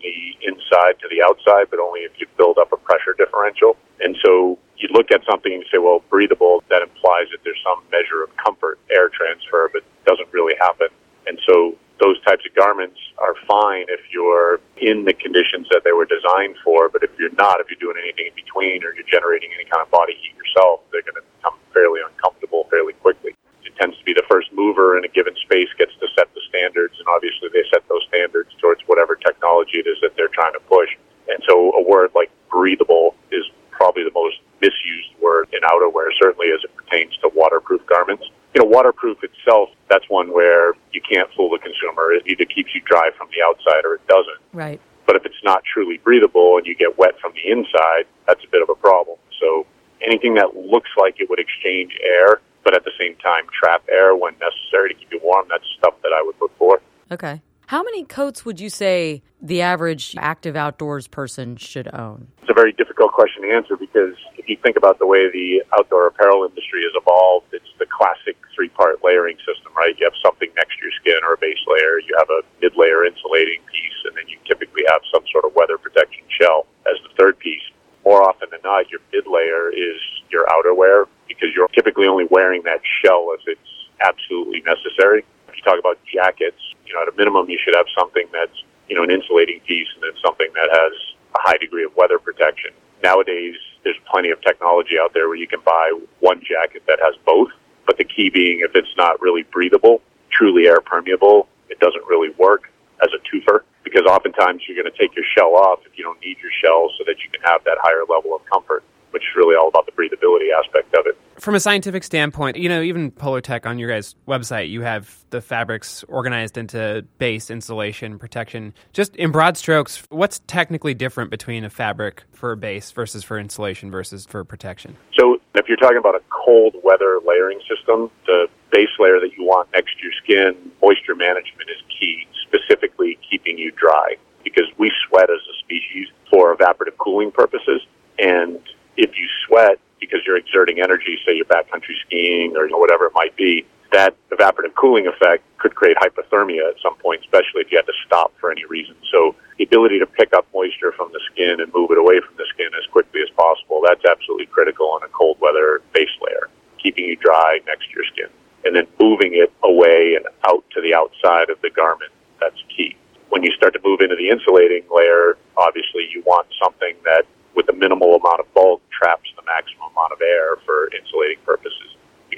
the 1.10 1.22
outside, 1.22 1.66
but 1.70 1.78
only 1.78 2.00
if 2.00 2.12
you 2.18 2.26
build 2.38 2.56
up 2.58 2.72
a 2.72 2.76
pressure 2.76 3.14
differential. 3.18 3.76
And 4.00 4.16
so 4.24 4.58
you 4.76 4.88
look 4.92 5.10
at 5.10 5.20
something 5.28 5.52
and 5.52 5.62
you 5.62 5.68
say, 5.70 5.78
well, 5.78 6.02
breathable, 6.08 6.62
that 6.70 6.82
implies 6.82 7.26
that 7.32 7.44
there's 7.44 7.60
some 7.62 7.82
measure 7.92 8.22
of 8.22 8.34
comfort, 8.36 8.78
air 8.90 9.10
transfer, 9.10 9.68
but 9.72 9.82
doesn't 10.06 10.32
really 10.32 10.54
happen. 10.58 10.88
And 11.26 11.38
so 11.46 11.76
those 12.00 12.16
types 12.24 12.44
of 12.48 12.54
garments 12.56 12.96
are 13.18 13.34
fine 13.46 13.84
if 13.92 14.00
you're 14.10 14.58
in 14.80 15.04
the 15.04 15.12
conditions 15.12 15.68
that 15.70 15.84
they 15.84 15.92
were 15.92 16.08
designed 16.08 16.56
for, 16.64 16.88
but 16.88 17.02
if 17.02 17.10
you're 17.18 17.34
not, 17.36 17.60
if 17.60 17.68
you're 17.68 17.78
doing 17.78 18.00
anything 18.00 18.32
in 18.32 18.34
between 18.34 18.82
or 18.82 18.94
you're 18.96 19.10
generating 19.10 19.50
any 19.52 19.68
kind 19.68 19.84
of 19.84 19.90
body 19.90 20.16
heat 20.16 20.32
yourself, 20.40 20.80
they're 20.90 21.04
going 21.04 21.20
to 21.20 21.26
become 21.36 21.60
fairly 21.74 22.00
uncomfortable 22.00 22.66
fairly 22.70 22.94
quickly. 23.04 23.36
It 23.64 23.76
tends 23.76 23.98
to 23.98 24.04
be 24.04 24.14
the 24.14 24.24
first 24.30 24.48
mover 24.52 24.96
in 24.96 25.04
a 25.04 25.08
given 25.08 25.36
space 25.44 25.68
gets 25.76 25.92
to 26.00 26.08
set 26.16 26.32
the 26.32 26.40
standards, 26.48 26.96
and 26.98 27.06
obviously 27.08 27.52
they 27.52 27.64
set 27.68 27.86
those 27.88 28.02
standards 28.08 28.48
towards 28.60 28.80
whatever 28.88 29.14
technology 29.14 29.84
it 29.84 29.86
is 29.86 30.00
that 30.00 30.16
they're 30.16 30.32
trying 30.32 30.54
to 30.54 30.60
push. 30.60 30.88
And 31.28 31.42
so 31.46 31.72
a 31.76 31.82
word 31.84 32.10
like 32.14 32.30
breathable 32.48 33.14
is 33.30 33.44
probably 33.70 34.04
the 34.04 34.12
most 34.12 34.36
misused 34.60 35.12
word 35.22 35.48
in 35.52 35.60
outerwear, 35.62 36.08
certainly 36.20 36.48
as 36.52 36.60
it 36.64 36.74
pertains 36.76 37.16
to 37.18 37.30
waterproof 37.34 37.84
garments. 37.86 38.24
You 38.54 38.60
know, 38.62 38.68
waterproof 38.68 39.22
itself, 39.22 39.70
that's 39.88 40.04
one 40.08 40.32
where 40.32 40.74
you 40.92 41.00
can't 41.00 41.32
fool 41.34 41.50
the 41.50 41.58
consumer. 41.58 42.12
It 42.12 42.26
either 42.26 42.44
keeps 42.44 42.74
you 42.74 42.82
dry 42.84 43.10
from 43.16 43.28
the 43.34 43.42
outside 43.42 43.84
or 43.84 43.94
it 43.94 44.06
doesn't. 44.06 44.40
Right. 44.52 44.80
But 45.06 45.16
if 45.16 45.24
it's 45.24 45.42
not 45.44 45.62
truly 45.64 45.98
breathable 45.98 46.58
and 46.58 46.66
you 46.66 46.74
get 46.74 46.98
wet 46.98 47.18
from 47.20 47.32
the 47.32 47.50
inside, 47.50 48.04
that's 48.26 48.44
a 48.44 48.48
bit 48.48 48.60
of 48.60 48.68
a 48.68 48.74
problem. 48.74 49.16
So 49.40 49.66
anything 50.02 50.34
that 50.34 50.54
looks 50.70 50.90
like 50.98 51.16
it 51.20 51.28
would 51.28 51.40
exchange 51.40 51.92
air, 52.02 52.40
but 52.64 52.74
at 52.74 52.84
the 52.84 52.92
same 52.98 53.16
time 53.16 53.44
trap 53.52 53.82
air 53.90 54.14
when 54.14 54.34
necessary 54.38 54.94
to 54.94 54.94
keep 54.94 55.12
you 55.12 55.20
warm, 55.22 55.46
that's 55.48 55.64
stuff 55.78 55.94
that 56.02 56.12
I 56.16 56.22
would 56.22 56.36
look 56.40 56.56
for. 56.58 56.80
Okay. 57.10 57.42
How 57.70 57.84
many 57.84 58.02
coats 58.02 58.44
would 58.44 58.58
you 58.58 58.68
say 58.68 59.22
the 59.40 59.62
average 59.62 60.16
active 60.18 60.56
outdoors 60.56 61.06
person 61.06 61.54
should 61.54 61.86
own? 61.94 62.26
It's 62.42 62.50
a 62.50 62.52
very 62.52 62.72
difficult 62.72 63.12
question 63.12 63.42
to 63.42 63.50
answer 63.54 63.76
because 63.76 64.18
if 64.36 64.48
you 64.48 64.58
think 64.58 64.74
about 64.76 64.98
the 64.98 65.06
way 65.06 65.30
the 65.30 65.62
outdoor 65.78 66.08
apparel 66.08 66.42
industry 66.42 66.82
has 66.82 66.90
evolved, 66.98 67.46
it's 67.52 67.70
the 67.78 67.86
classic 67.86 68.34
three 68.56 68.70
part 68.70 68.98
layering 69.04 69.38
system, 69.46 69.70
right? 69.76 69.94
You 69.98 70.04
have 70.10 70.18
something 70.18 70.50
next 70.56 70.78
to 70.78 70.82
your 70.82 70.94
skin 70.98 71.22
or 71.22 71.34
a 71.34 71.38
base 71.38 71.62
layer, 71.70 72.02
you 72.02 72.10
have 72.18 72.26
a 72.28 72.42
mid 72.60 72.74
layer 72.74 73.06
insulating 73.06 73.62
piece, 73.70 73.98
and 74.02 74.18
then 74.18 74.26
you 74.26 74.34
typically 74.50 74.82
have 74.90 75.06
some 75.14 75.22
sort 75.30 75.44
of 75.46 75.54
weather 75.54 75.78
protection 75.78 76.26
shell 76.26 76.66
as 76.90 76.98
the 77.06 77.14
third 77.14 77.38
piece. 77.38 77.62
More 78.04 78.26
often 78.26 78.50
than 78.50 78.66
not, 78.66 78.90
your 78.90 78.98
mid 79.14 79.30
layer 79.30 79.70
is 79.70 80.02
your 80.30 80.46
outerwear 80.46 81.06
because 81.28 81.48
you're 81.54 81.68
typically 81.68 82.06
only 82.06 82.26
wearing 82.30 82.62
that 82.64 82.80
shell 83.02 83.34
if 83.38 83.40
it's 83.46 83.70
absolutely 84.00 84.62
necessary. 84.62 85.24
If 85.48 85.56
you 85.56 85.62
talk 85.62 85.78
about 85.78 85.98
jackets, 86.04 86.60
you 86.86 86.94
know, 86.94 87.02
at 87.02 87.08
a 87.08 87.16
minimum, 87.16 87.48
you 87.48 87.58
should 87.62 87.74
have 87.74 87.86
something 87.96 88.26
that's, 88.32 88.64
you 88.88 88.96
know, 88.96 89.02
an 89.02 89.10
insulating 89.10 89.60
piece 89.60 89.88
and 89.94 90.02
then 90.02 90.12
something 90.24 90.48
that 90.54 90.68
has 90.72 90.92
a 91.34 91.40
high 91.40 91.56
degree 91.56 91.84
of 91.84 91.94
weather 91.96 92.18
protection. 92.18 92.70
Nowadays, 93.02 93.54
there's 93.84 93.96
plenty 94.10 94.30
of 94.30 94.40
technology 94.42 94.98
out 95.00 95.14
there 95.14 95.28
where 95.28 95.36
you 95.36 95.46
can 95.46 95.60
buy 95.64 95.92
one 96.20 96.40
jacket 96.40 96.82
that 96.86 96.98
has 97.02 97.14
both. 97.24 97.48
But 97.86 97.96
the 97.96 98.04
key 98.04 98.30
being, 98.30 98.60
if 98.60 98.74
it's 98.74 98.94
not 98.96 99.20
really 99.20 99.42
breathable, 99.44 100.02
truly 100.30 100.66
air 100.66 100.80
permeable, 100.80 101.48
it 101.68 101.78
doesn't 101.80 102.04
really 102.06 102.30
work 102.38 102.70
as 103.02 103.08
a 103.14 103.20
twofer 103.24 103.62
because 103.82 104.02
oftentimes 104.02 104.62
you're 104.68 104.76
going 104.80 104.90
to 104.90 104.98
take 104.98 105.14
your 105.16 105.24
shell 105.36 105.54
off 105.54 105.80
if 105.86 105.96
you 105.96 106.04
don't 106.04 106.20
need 106.20 106.36
your 106.42 106.52
shell 106.62 106.90
so 106.98 107.04
that 107.06 107.16
you 107.24 107.30
can 107.30 107.40
have 107.42 107.64
that 107.64 107.78
higher 107.80 108.04
level 108.08 108.34
of 108.34 108.44
comfort 108.44 108.84
which 109.10 109.22
is 109.22 109.36
really 109.36 109.56
all 109.56 109.68
about 109.68 109.86
the 109.86 109.92
breathability 109.92 110.48
aspect 110.56 110.94
of 110.94 111.06
it. 111.06 111.16
From 111.38 111.54
a 111.54 111.60
scientific 111.60 112.04
standpoint, 112.04 112.56
you 112.56 112.68
know, 112.68 112.82
even 112.82 113.10
Polartec 113.10 113.64
on 113.64 113.78
your 113.78 113.88
guys' 113.88 114.14
website, 114.28 114.68
you 114.68 114.82
have 114.82 115.24
the 115.30 115.40
fabrics 115.40 116.04
organized 116.04 116.58
into 116.58 117.04
base, 117.18 117.50
insulation, 117.50 118.18
protection. 118.18 118.74
Just 118.92 119.16
in 119.16 119.32
broad 119.32 119.56
strokes, 119.56 120.02
what's 120.10 120.40
technically 120.46 120.92
different 120.92 121.30
between 121.30 121.64
a 121.64 121.70
fabric 121.70 122.24
for 122.32 122.52
a 122.52 122.56
base 122.56 122.90
versus 122.90 123.24
for 123.24 123.38
insulation 123.38 123.90
versus 123.90 124.26
for 124.26 124.44
protection? 124.44 124.96
So, 125.18 125.40
if 125.54 125.66
you're 125.66 125.78
talking 125.78 125.98
about 125.98 126.14
a 126.14 126.22
cold 126.28 126.76
weather 126.84 127.18
layering 127.26 127.60
system, 127.68 128.10
the 128.26 128.46
base 128.70 128.90
layer 128.98 129.18
that 129.20 129.32
you 129.36 129.44
want 129.44 129.68
next 129.72 129.96
to 129.98 130.02
your 130.02 130.12
skin, 130.22 130.72
moisture 130.82 131.14
management 131.14 131.70
is 131.70 131.82
key, 131.98 132.26
specifically 132.46 133.18
keeping 133.28 133.58
you 133.58 133.72
dry 133.72 134.16
because 134.44 134.66
we 134.78 134.90
sweat 135.06 135.28
as 135.30 135.40
a 135.50 135.56
species 135.64 136.08
for 136.30 136.54
evaporative 136.56 136.96
cooling 136.98 137.30
purposes. 137.30 137.82
And 138.18 138.58
if 138.96 139.10
you 139.16 139.26
sweat 139.46 139.78
because 140.00 140.20
you're 140.26 140.36
exerting 140.36 140.80
energy, 140.80 141.18
say 141.26 141.34
you're 141.34 141.44
backcountry 141.46 141.94
skiing 142.06 142.48
or 142.68 142.80
whatever 142.80 143.06
it 143.06 143.12
might 143.14 143.34
be, 143.36 143.64
that 143.92 144.14
evaporative 144.30 144.74
cooling 144.74 145.06
effect 145.06 145.42
could 145.58 145.74
create 145.74 145.96
hypothermia 145.96 146.68
at 146.68 146.76
some 146.82 146.96
point, 146.96 147.20
especially 147.20 147.62
if 147.62 147.72
you 147.72 147.78
had 147.78 147.86
to 147.86 147.92
stop 148.06 148.32
for 148.38 148.50
any 148.50 148.64
reason. 148.66 148.94
So 149.12 149.34
the 149.58 149.64
ability 149.64 149.98
to 149.98 150.06
pick 150.06 150.32
up 150.32 150.46
moisture 150.54 150.92
from 150.92 151.10
the 151.12 151.20
skin 151.32 151.60
and 151.60 151.72
move 151.74 151.90
it 151.90 151.98
away 151.98 152.20
from 152.20 152.36
the 152.36 152.46
skin 152.54 152.68
as 152.78 152.86
quickly 152.92 153.20
as 153.22 153.30
possible, 153.30 153.82
that's 153.84 154.04
absolutely 154.04 154.46
critical 154.46 154.90
on 154.90 155.02
a 155.02 155.08
cold 155.08 155.38
weather 155.40 155.82
base 155.92 156.12
layer, 156.22 156.48
keeping 156.82 157.04
you 157.04 157.16
dry 157.16 157.58
next 157.66 157.86
to 157.90 157.94
your 157.94 158.04
skin. 158.12 158.28
And 158.64 158.76
then 158.76 158.86
moving 159.00 159.32
it 159.34 159.52
away 159.62 160.14
and 160.14 160.26
out 160.46 160.64
to 160.74 160.80
the 160.80 160.94
outside 160.94 161.50
of 161.50 161.60
the 161.62 161.70
garment, 161.70 162.12
that's 162.40 162.60
key. 162.74 162.96
When 163.30 163.42
you 163.42 163.50
start 163.52 163.72
to 163.74 163.80
move 163.84 164.00
into 164.00 164.16
the 164.16 164.28
insulating 164.28 164.84
layer, 164.92 165.36
obviously 165.56 166.08
you 166.12 166.22
want 166.26 166.46
something 166.62 166.94
that 167.04 167.24
with 167.54 167.68
a 167.68 167.72
minimal 167.72 168.16
amount 168.16 168.40
of 168.40 168.52
bulk 168.54 168.82
traps 168.90 169.28
the 169.36 169.42
maximum 169.42 169.90
amount 169.96 170.12
of 170.12 170.20
air 170.20 170.56
for 170.64 170.90
insulating 170.94 171.38
purposes. 171.44 171.79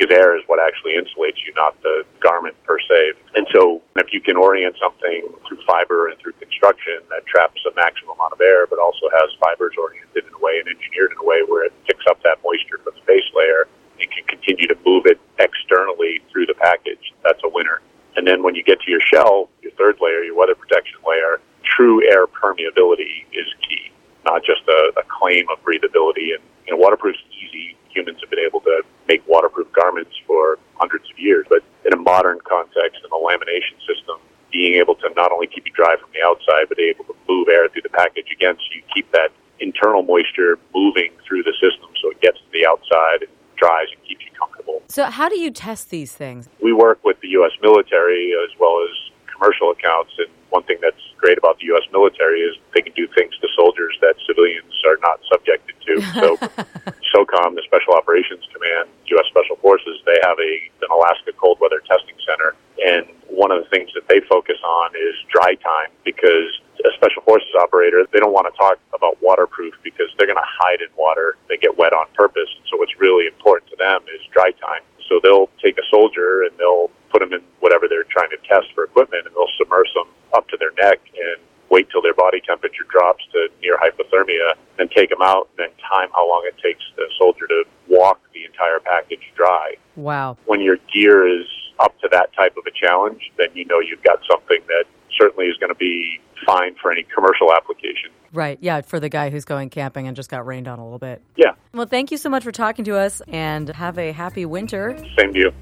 Because 0.03 0.19
air 0.19 0.37
is 0.37 0.43
what 0.49 0.59
actually 0.59 0.99
insulates 0.99 1.39
you, 1.47 1.55
not 1.55 1.81
the 1.83 2.03
garment 2.19 2.57
per 2.65 2.77
se. 2.91 3.13
And 3.37 3.47
so 3.55 3.81
if 3.95 4.13
you 4.13 4.21
can 4.21 4.37
orient 4.37 4.75
something 4.83 5.31
through 5.47 5.63
fiber 5.65 6.09
and 6.09 6.19
through 6.19 6.33
construction 6.43 6.99
that 7.11 7.25
traps 7.27 7.63
a 7.71 7.75
maximum 7.77 8.19
amount 8.19 8.33
of 8.33 8.41
air, 8.41 8.67
but 8.67 8.81
also 8.81 9.07
has 9.15 9.31
fibers 9.39 9.75
oriented 9.79 10.27
in 10.27 10.35
a 10.35 10.43
way 10.43 10.59
and 10.59 10.67
engineered 10.67 11.13
in 11.13 11.19
a 11.23 11.25
way 11.25 11.47
where 11.47 11.65
it 11.65 11.73
picks 11.87 12.03
up 12.11 12.21
that 12.25 12.43
moisture 12.43 12.83
from 12.83 12.99
the 12.99 13.05
base 13.07 13.31
layer 13.37 13.69
and 14.01 14.11
can 14.11 14.27
continue 14.27 14.67
to 14.67 14.77
move 14.85 15.07
it 15.07 15.21
externally 15.39 16.19
through 16.33 16.47
the 16.47 16.55
package, 16.59 17.15
that's 17.23 17.41
a 17.45 17.49
winner. 17.49 17.79
And 18.17 18.27
then 18.27 18.43
when 18.43 18.57
you 18.57 18.65
get 18.65 18.81
to 18.81 18.91
your 18.91 19.01
shell, 19.07 19.51
your 19.63 19.71
third 19.79 19.99
layer, 20.03 20.25
your 20.25 20.35
weather 20.35 20.57
protection 20.57 20.99
layer, 21.07 21.39
true 21.63 22.03
air 22.11 22.27
permeability 22.27 23.23
is 23.31 23.47
key 23.63 23.93
not 24.25 24.45
just 24.45 24.63
a, 24.69 24.93
a 24.99 25.03
claim 25.09 25.47
of 25.51 25.63
breathability. 25.65 26.35
And 26.35 26.43
you 26.67 26.71
know, 26.73 26.77
waterproof's 26.77 27.19
easy. 27.31 27.77
Humans 27.91 28.19
have 28.21 28.31
been 28.31 28.39
able 28.39 28.61
to 28.61 28.83
make 29.09 29.27
waterproof 29.29 29.61
garments 29.73 30.13
for 30.27 30.59
hundreds 30.75 31.11
of 31.11 31.19
years, 31.19 31.47
but 31.49 31.63
in 31.85 31.93
a 31.93 31.97
modern 31.97 32.39
context, 32.49 33.01
in 33.05 33.11
a 33.11 33.21
lamination 33.21 33.79
system, 33.87 34.19
being 34.53 34.75
able 34.75 34.95
to 34.97 35.09
not 35.17 35.33
only 35.33 35.47
keep 35.47 35.67
you 35.67 35.73
dry 35.73 35.97
from 35.97 36.11
the 36.13 36.23
outside, 36.23 36.69
but 36.69 36.79
able 36.79 37.05
to 37.05 37.15
move 37.29 37.49
air 37.49 37.69
through 37.69 37.83
the 37.83 37.89
package 37.89 38.27
again, 38.33 38.55
so 38.57 38.67
you 38.75 38.83
keep 38.95 39.11
that 39.13 39.33
internal 39.61 40.03
moisture 40.03 40.59
moving 40.75 41.11
through 41.27 41.43
the 41.43 41.55
system, 41.61 41.89
so 42.03 42.11
it 42.11 42.21
gets 42.21 42.39
to 42.39 42.51
the 42.53 42.67
outside 42.67 43.23
and 43.23 43.31
dries 43.57 43.87
and 43.95 44.03
keeps 44.05 44.25
you 44.25 44.33
comfortable. 44.39 44.83
So, 44.89 45.07
how 45.07 45.29
do 45.29 45.39
you 45.39 45.51
test 45.51 45.91
these 45.91 46.13
things? 46.13 46.49
We 46.61 46.73
work 46.73 46.99
with 47.05 47.21
the 47.21 47.29
U.S. 47.41 47.53
military 47.63 48.35
as 48.45 48.51
well 48.59 48.85
as 48.85 48.93
commercial 49.33 49.71
accounts, 49.71 50.13
and 50.19 50.29
one 50.51 50.65
thing 50.65 50.79
that's 50.83 51.01
great 51.17 51.39
about 51.39 51.59
the 51.59 51.67
U.S. 51.73 51.87
military 51.93 52.41
is 52.41 52.57
they 52.75 52.83
can 52.83 52.93
do 52.93 53.09
things 53.17 53.33
to 53.41 53.49
soldiers 53.57 53.97
that 54.03 54.15
civilians 54.27 54.75
are 54.87 54.99
not 55.01 55.21
subjected 55.31 55.75
to. 55.87 56.03
So, 56.19 56.37
SOCOM, 57.15 57.55
the 57.55 57.63
Special 57.65 57.95
Operations 57.95 58.45
Command, 58.53 58.89
U.S. 59.07 59.27
Special 59.31 59.57
Forces, 59.57 60.01
they 60.07 60.19
have 60.23 60.39
a 60.39 60.53
an 60.83 60.91
Alaska 60.91 61.33
cold 61.39 61.59
weather 61.61 61.81
testing 61.87 62.17
center, 62.27 62.55
and 62.85 63.07
one 63.33 63.51
of 63.51 63.63
the 63.63 63.69
things 63.71 63.91
that 63.95 64.07
they 64.09 64.21
focus 64.29 64.59
on 64.65 64.91
is 64.95 65.15
dry 65.33 65.55
time 65.57 65.89
because 66.05 66.61
a 66.85 66.91
special 66.95 67.23
forces 67.23 67.49
operator 67.61 68.05
they 68.13 68.19
don't 68.19 68.33
want 68.33 68.47
to 68.51 68.57
talk 68.59 68.79
about 68.93 69.17
waterproof 69.23 69.73
because 69.85 70.07
they're 70.19 70.27
going 70.27 70.39
to 70.39 70.53
hide 70.59 70.81
in 70.81 70.89
water 70.99 71.37
they 71.49 71.57
get 71.57 71.79
wet 71.79 71.93
on 71.93 72.07
purpose 72.15 72.51
so 72.69 72.77
what's 72.77 72.99
really 72.99 73.27
important 73.27 73.71
to 73.71 73.77
them 73.77 74.03
is 74.13 74.21
dry 74.33 74.51
time 74.59 74.83
so 75.09 75.21
they'll 75.23 75.49
take 75.63 75.79
a 75.79 75.87
soldier 75.91 76.43
and 76.43 76.51
they'll 76.59 76.91
put 77.11 77.21
them 77.21 77.33
in 77.33 77.41
whatever 77.61 77.87
they're 77.87 78.09
trying 78.11 78.31
to 78.31 78.41
test 78.49 78.67
for 78.75 78.85
equipment 78.85 79.27
and 79.27 79.35
they'll 79.35 79.55
submerge 79.59 79.89
them 79.95 80.09
up 80.35 80.49
to 80.49 80.57
their 80.57 80.73
neck 80.81 80.99
and 81.15 81.39
wait 81.71 81.89
till 81.91 82.03
their 82.03 82.15
body 82.15 82.41
temperature 82.41 82.85
drops 82.91 83.25
to 83.33 83.49
near 83.63 83.79
hypothermia, 83.79 84.53
then 84.77 84.89
take 84.89 85.09
them 85.09 85.23
out, 85.23 85.49
and 85.57 85.65
then 85.65 85.73
time 85.89 86.11
how 86.13 86.29
long 86.43 86.49
it 86.49 86.61
takes 86.63 86.83
the 86.97 87.05
soldier 87.19 87.47
to 87.47 87.65
walk 87.89 88.21
the 88.35 88.45
entire 88.45 88.81
package 88.81 89.33
dry. 89.37 89.75
Wow. 89.97 90.37
When 90.47 90.61
your 90.61 90.77
gear 90.93 91.27
is 91.27 91.47
up 91.79 91.99
to 92.01 92.09
that 92.13 92.33
type 92.35 92.57
of 92.57 92.65
a 92.67 92.71
challenge, 92.71 93.23
then 93.39 93.49
you 93.55 93.65
know 93.67 93.81
you've 93.81 94.03
got 94.03 94.19
something 94.31 94.59
that 94.69 94.85
certainly 95.19 95.47
is 95.47 95.57
going 95.59 95.71
to 95.71 95.79
be 95.79 96.21
fine 96.47 96.75
for 96.81 96.91
any 96.91 97.05
commercial 97.15 97.53
application. 97.53 98.11
Right. 98.33 98.59
Yeah, 98.61 98.81
for 98.81 98.99
the 98.99 99.09
guy 99.09 99.31
who's 99.31 99.45
going 99.45 99.71
camping 99.71 100.07
and 100.07 100.17
just 100.17 100.31
got 100.31 100.47
rained 100.47 100.67
on 100.67 100.79
a 100.79 100.85
little 100.85 100.99
bit. 100.99 101.23
Yeah. 101.37 101.53
Well, 101.75 101.87
thank 101.87 102.11
you 102.11 102.17
so 102.17 102.31
much 102.31 102.45
for 102.45 102.53
talking 102.53 102.85
to 102.87 102.97
us 102.97 103.21
and 103.29 103.69
have 103.69 103.99
a 103.99 104.13
happy 104.13 104.47
winter. 104.47 104.97
Same 105.19 105.33
to 105.35 105.39
you. 105.39 105.53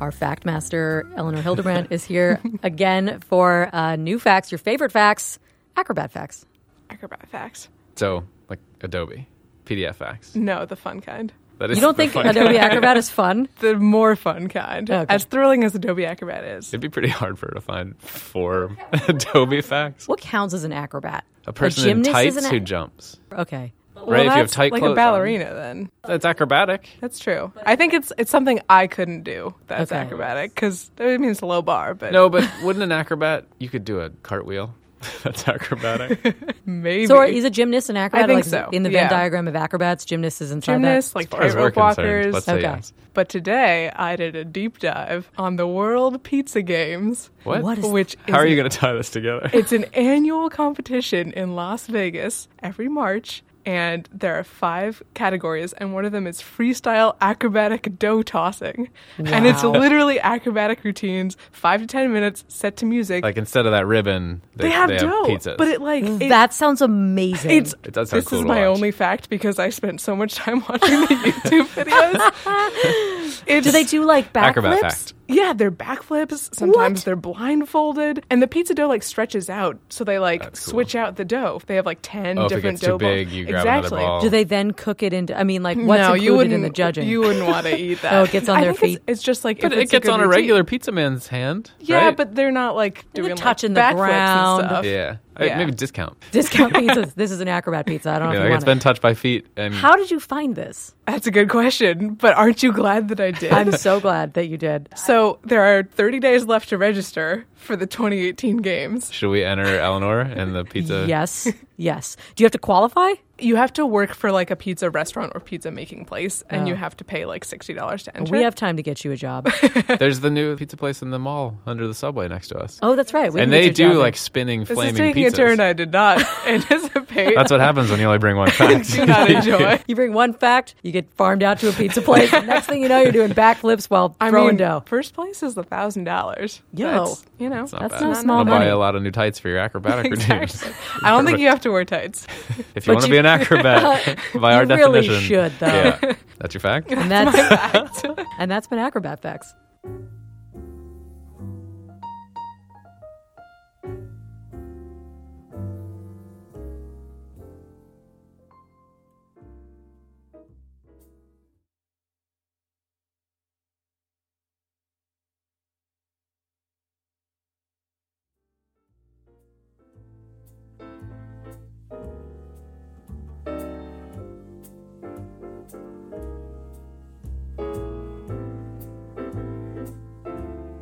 Our 0.00 0.10
fact 0.12 0.44
master, 0.46 1.06
Eleanor 1.14 1.42
Hildebrandt, 1.42 1.88
is 1.92 2.04
here 2.04 2.40
again 2.62 3.20
for 3.20 3.68
uh, 3.74 3.96
new 3.96 4.18
facts, 4.18 4.50
your 4.50 4.58
favorite 4.58 4.92
facts, 4.92 5.38
Acrobat 5.76 6.10
facts. 6.10 6.46
Acrobat 6.88 7.28
facts. 7.28 7.68
So, 7.96 8.24
like 8.48 8.58
Adobe, 8.80 9.28
PDF 9.66 9.94
facts. 9.96 10.34
No, 10.34 10.64
the 10.66 10.76
fun 10.76 11.00
kind. 11.00 11.32
That 11.58 11.70
is 11.70 11.76
You 11.76 11.82
don't 11.82 11.96
think 11.96 12.14
Adobe 12.16 12.54
kind. 12.54 12.56
Acrobat 12.56 12.96
is 12.96 13.10
fun? 13.10 13.48
The 13.60 13.76
more 13.76 14.16
fun 14.16 14.48
kind. 14.48 14.90
Okay. 14.90 15.14
As 15.14 15.24
thrilling 15.24 15.62
as 15.64 15.74
Adobe 15.74 16.06
Acrobat 16.06 16.44
is. 16.44 16.68
It'd 16.68 16.80
be 16.80 16.88
pretty 16.88 17.08
hard 17.08 17.38
for 17.38 17.48
her 17.48 17.54
to 17.54 17.60
find 17.60 18.00
four 18.00 18.74
Adobe 19.08 19.60
facts. 19.60 20.08
What 20.08 20.20
counts 20.20 20.54
as 20.54 20.64
an 20.64 20.72
acrobat? 20.72 21.24
A 21.46 21.52
person 21.52 21.82
in 21.88 21.96
gymnast 21.96 22.12
tights 22.12 22.36
is 22.36 22.44
an 22.46 22.50
who 22.50 22.60
jumps. 22.60 23.18
Okay. 23.32 23.74
Well, 24.06 24.16
right, 24.16 24.26
if 24.26 24.32
you 24.34 24.38
have 24.38 24.50
tight 24.50 24.72
like 24.72 24.80
clothes 24.80 24.88
a 24.96 25.00
on. 25.00 25.12
ballerina 25.12 25.54
then. 25.54 25.90
That's 26.06 26.24
acrobatic. 26.24 26.88
That's 27.00 27.18
true. 27.18 27.52
I 27.66 27.76
think 27.76 27.92
it's 27.94 28.12
it's 28.18 28.30
something 28.30 28.60
I 28.68 28.86
couldn't 28.86 29.22
do. 29.22 29.54
That's 29.66 29.92
Okay. 29.92 30.00
acrobatic 30.00 30.54
because 30.54 30.90
I 30.98 31.04
it 31.04 31.20
means 31.20 31.42
low 31.42 31.62
bar, 31.62 31.94
but 31.94 32.12
No, 32.12 32.28
but 32.28 32.48
wouldn't 32.62 32.82
an 32.82 32.92
acrobat? 32.92 33.46
You 33.58 33.68
could 33.68 33.84
do 33.84 34.00
a 34.00 34.10
cartwheel. 34.10 34.74
That's 35.22 35.48
acrobatic. 35.48 36.34
maybe. 36.66 37.06
So 37.06 37.22
he's 37.22 37.44
a 37.44 37.50
gymnast 37.50 37.88
and 37.88 37.96
acrobat? 37.96 38.24
I 38.24 38.26
think 38.26 38.36
like 38.36 38.44
so, 38.44 38.68
in 38.70 38.82
the 38.82 38.90
Venn 38.90 39.04
yeah. 39.04 39.08
diagram 39.08 39.48
of 39.48 39.56
acrobats, 39.56 40.04
gymnast 40.04 40.42
is 40.42 40.50
inside 40.50 40.74
gymnasts 40.74 41.12
that. 41.12 41.16
like 41.18 41.26
As 41.28 41.30
far 41.32 41.42
as 41.42 41.54
tightrope 41.54 41.76
walkers. 41.76 42.34
let's 42.34 42.44
say 42.46 42.52
Okay. 42.54 42.62
yes. 42.62 42.92
But 43.14 43.30
today 43.30 43.90
I 43.96 44.16
did 44.16 44.36
a 44.36 44.44
deep 44.44 44.78
dive 44.78 45.30
on 45.38 45.56
the 45.56 45.66
World 45.66 46.22
Pizza 46.22 46.60
Games, 46.60 47.30
What? 47.44 47.62
What 47.62 47.78
is 47.78 47.86
which 47.86 48.14
is 48.26 48.34
How 48.34 48.40
are 48.40 48.46
you 48.46 48.56
going 48.56 48.68
to 48.68 48.76
tie 48.76 48.92
this 48.92 49.08
together? 49.08 49.48
It's 49.54 49.72
an 49.72 49.84
annual 49.94 50.50
competition 50.50 51.32
in 51.32 51.54
Las 51.54 51.86
Vegas 51.86 52.48
every 52.62 52.88
March, 52.88 53.42
and 53.66 54.08
there 54.12 54.36
are 54.38 54.44
five 54.44 55.02
categories, 55.14 55.72
and 55.74 55.92
one 55.94 56.04
of 56.04 56.12
them 56.12 56.26
is 56.26 56.40
freestyle 56.40 57.16
acrobatic 57.20 57.98
dough 57.98 58.22
tossing. 58.22 58.88
And 59.18 59.46
it's 59.46 59.62
literally 59.62 60.18
acrobatic 60.20 60.82
routines, 60.84 61.36
five 61.52 61.80
to 61.80 61.86
ten 61.86 62.12
minutes, 62.12 62.44
set 62.48 62.76
to 62.78 62.86
music. 62.86 63.22
like 63.24 63.36
instead 63.36 63.66
of 63.66 63.72
that 63.72 63.86
ribbon, 63.86 64.42
they, 64.56 64.64
they 64.64 64.70
have 64.70 64.88
they 64.88 64.98
dough, 64.98 65.24
pizzas. 65.26 65.56
but 65.56 65.68
it 65.68 65.80
like 65.80 66.04
mm, 66.04 66.20
it- 66.22 66.28
that 66.30 66.52
sounds 66.54 66.80
amazing. 66.82 67.50
it's 67.50 67.74
It 67.84 67.92
does 67.92 68.10
sound 68.10 68.22
this 68.22 68.28
cool 68.28 68.38
is 68.40 68.42
to 68.44 68.48
my 68.48 68.66
watch. 68.68 68.76
only 68.76 68.90
fact 68.90 69.28
because 69.28 69.58
I 69.58 69.70
spent 69.70 70.00
so 70.00 70.16
much 70.16 70.34
time 70.34 70.60
watching 70.68 71.00
the 71.00 71.06
YouTube 71.06 71.66
videos. 71.84 73.42
It's, 73.46 73.66
Do 73.66 73.72
they 73.72 73.84
do 73.84 74.04
like 74.04 74.34
Acrobat 74.36 74.82
backflips? 74.82 75.12
Fact. 75.30 75.36
Yeah, 75.46 75.52
they're 75.52 75.70
backflips. 75.70 76.54
Sometimes 76.54 77.00
What? 77.00 77.04
they're 77.04 77.16
blindfolded, 77.16 78.24
and 78.30 78.42
the 78.42 78.46
pizza 78.48 78.74
dough 78.74 78.88
like 78.88 79.02
stretches 79.02 79.48
out, 79.50 79.78
so 79.88 80.04
they 80.04 80.18
like 80.18 80.42
cool. 80.42 80.50
switch 80.54 80.94
out 80.94 81.16
the 81.16 81.24
dough. 81.24 81.56
If 81.56 81.66
they 81.66 81.76
have 81.76 81.86
like 81.86 81.98
ten 82.02 82.38
Oh, 82.38 82.46
if 82.46 82.52
it 82.52 82.54
different 82.56 82.74
gets 82.76 82.80
too 82.82 82.86
dough 82.88 82.98
balls. 82.98 83.10
big, 83.14 83.30
you 83.30 83.46
grab 83.46 83.66
exactly. 83.66 84.00
ball. 84.00 84.20
Do 84.20 84.28
they 84.30 84.44
then 84.44 84.72
cook 84.72 85.02
it 85.02 85.12
into? 85.12 85.38
I 85.38 85.44
mean, 85.44 85.62
like 85.62 85.76
what's 85.78 86.00
no, 86.00 86.14
included 86.14 86.22
you 86.24 86.36
wouldn't. 86.36 86.54
in 86.54 86.62
the 86.62 86.70
judging? 86.70 87.08
You 87.08 87.20
wouldn't 87.20 87.46
want 87.46 87.66
to 87.66 87.76
eat 87.80 88.02
that. 88.02 88.12
Oh, 88.14 88.24
it 88.24 88.30
gets 88.30 88.48
on 88.48 88.58
I 88.58 88.62
their 88.64 88.72
think 88.74 88.82
it's- 88.82 88.94
feet. 88.94 89.02
It's, 89.06 89.22
just 89.22 89.44
like 89.44 89.60
But 89.60 89.72
if 89.72 89.78
it 89.78 89.90
gets 89.90 90.06
good 90.06 90.12
on 90.12 90.20
a 90.20 90.28
regular 90.28 90.64
pizza 90.64 90.92
man's 90.92 91.28
hand. 91.28 91.70
Yeah, 91.80 92.06
right? 92.06 92.16
but 92.16 92.34
they're 92.34 92.50
not 92.52 92.74
like 92.76 93.04
They're 93.12 93.24
doing 93.24 93.36
touching 93.36 93.74
like, 93.74 93.94
the 93.94 94.00
backflips 94.00 94.06
ground. 94.06 94.60
And 94.62 94.70
stuff. 94.70 94.84
yeah, 94.84 95.16
Yeah. 95.46 95.58
maybe 95.58 95.72
discount. 95.72 96.16
Discount 96.30 96.72
pizzas. 96.80 97.14
This 97.14 97.30
is 97.30 97.40
an 97.40 97.48
acrobat 97.48 97.86
pizza. 97.86 98.10
I 98.10 98.18
don't 98.18 98.28
know 98.28 98.34
Yeah, 98.34 98.38
if 98.38 98.42
like 98.44 98.50
you 98.50 98.54
it's 98.56 98.64
want 98.64 98.76
been 98.76 98.78
touched 98.80 99.02
by 99.02 99.14
feet, 99.14 99.46
and 99.56 99.74
How 99.74 99.96
did 99.96 100.10
you 100.10 100.20
find 100.20 100.54
this? 100.56 100.94
That's 101.06 101.26
a 101.26 101.30
good 101.30 101.48
question, 101.48 102.14
but 102.14 102.34
aren't 102.36 102.62
you 102.62 102.72
glad 102.72 103.08
that 103.08 103.20
I 103.20 103.30
did? 103.42 103.52
I'm 103.52 103.72
so 103.72 104.00
glad 104.00 104.34
that 104.34 104.46
you 104.48 104.56
did. 104.56 104.88
so 104.96 105.38
there 105.44 105.62
are 105.62 105.82
30 105.82 106.20
days 106.20 106.44
left 106.46 106.68
to 106.70 106.78
register 106.78 107.44
for 107.54 107.76
the 107.76 107.86
2018 107.86 108.58
games. 108.58 109.12
should 109.12 109.30
we 109.30 109.44
enter 109.44 109.64
Eleanor 109.78 110.20
and 110.20 110.54
the 110.54 110.64
pizza? 110.64 111.04
Yes, 111.08 111.48
yes. 111.76 112.16
Do 112.36 112.42
you 112.42 112.46
have 112.46 112.52
to 112.52 112.58
qualify? 112.58 113.12
You 113.40 113.56
have 113.56 113.72
to 113.74 113.86
work 113.86 114.14
for 114.14 114.30
like 114.30 114.50
a 114.50 114.56
pizza 114.56 114.90
restaurant 114.90 115.32
or 115.34 115.40
pizza 115.40 115.70
making 115.70 116.04
place, 116.04 116.42
and 116.50 116.62
Oh. 116.62 116.66
you 116.66 116.74
have 116.74 116.96
to 116.98 117.04
pay 117.04 117.24
like 117.26 117.44
sixty 117.44 117.74
dollars 117.74 118.02
to 118.04 118.16
enter. 118.16 118.30
We 118.32 118.42
have 118.42 118.54
time 118.54 118.76
to 118.76 118.82
get 118.82 119.04
you 119.04 119.12
a 119.12 119.16
job. 119.16 119.50
There's 119.98 120.20
the 120.20 120.30
new 120.30 120.56
pizza 120.56 120.76
place 120.76 121.02
in 121.02 121.10
the 121.10 121.18
mall 121.18 121.58
under 121.66 121.86
the 121.86 121.94
subway 121.94 122.28
next 122.28 122.48
to 122.48 122.58
us. 122.58 122.78
Oh, 122.82 122.96
that's 122.96 123.12
right. 123.14 123.32
We 123.32 123.40
and 123.40 123.50
can 123.50 123.58
get 123.58 123.58
they 123.60 123.64
you 123.64 123.70
a 123.70 123.74
do 123.74 123.82
job 123.84 123.92
there. 123.92 123.98
like 124.00 124.16
spinning, 124.16 124.60
This 124.60 124.70
flaming 124.70 124.94
is 124.94 124.98
taking 124.98 125.24
pizzas. 125.24 125.32
a 125.32 125.36
turn 125.36 125.60
I 125.60 125.72
did 125.72 125.92
not 125.92 126.22
anticipate. 126.46 126.99
That's 127.14 127.50
what 127.50 127.60
happens 127.60 127.90
when 127.90 128.00
you 128.00 128.06
only 128.06 128.18
bring 128.18 128.36
one 128.36 128.50
fact. 128.50 128.92
do 128.92 129.06
not 129.06 129.30
enjoy. 129.30 129.80
You 129.86 129.94
bring 129.96 130.12
one 130.12 130.32
fact, 130.32 130.74
you 130.82 130.92
get 130.92 131.12
farmed 131.14 131.42
out 131.42 131.58
to 131.60 131.68
a 131.68 131.72
pizza 131.72 132.00
place. 132.02 132.32
and 132.32 132.46
next 132.46 132.66
thing 132.66 132.82
you 132.82 132.88
know, 132.88 133.00
you're 133.00 133.12
doing 133.12 133.32
backflips 133.32 133.90
while 133.90 134.14
I 134.20 134.30
throwing 134.30 134.48
mean, 134.48 134.56
dough. 134.58 134.82
first 134.86 135.14
place 135.14 135.42
is 135.42 135.56
a 135.56 135.62
thousand 135.64 136.04
dollars. 136.04 136.62
Yo. 136.72 137.06
That's, 137.06 137.24
you 137.38 137.48
know, 137.48 137.64
It's 137.64 137.72
not 137.72 137.80
That's 137.82 137.94
bad. 137.94 138.02
no 138.02 138.14
small 138.14 138.38
I'll 138.38 138.44
money. 138.44 138.66
buy 138.66 138.70
a 138.70 138.78
lot 138.78 138.94
of 138.94 139.02
new 139.02 139.10
tights 139.10 139.38
for 139.38 139.48
your 139.48 139.58
acrobatic 139.58 140.10
routines. 140.10 140.54
Exactly. 140.54 140.72
I 141.02 141.10
don't 141.10 141.26
think 141.26 141.38
you 141.38 141.48
have 141.48 141.60
to 141.62 141.70
wear 141.70 141.84
tights. 141.84 142.26
If 142.74 142.86
you 142.86 142.92
But 142.92 142.94
want 142.96 143.04
to 143.06 143.10
be 143.10 143.18
an 143.18 143.26
acrobat, 143.26 144.18
by 144.34 144.54
our 144.54 144.62
You 144.64 144.68
really 144.76 145.00
definition, 145.00 145.20
should, 145.20 145.52
though. 145.58 145.66
Yeah, 145.66 146.14
that's 146.38 146.54
your 146.54 146.60
fact. 146.60 146.90
And 146.92 147.10
that's 147.10 147.32
that's 147.36 148.00
fact. 148.02 148.20
and 148.38 148.50
that's 148.50 148.66
been 148.68 148.78
acrobat 148.78 149.20
facts. 149.22 149.52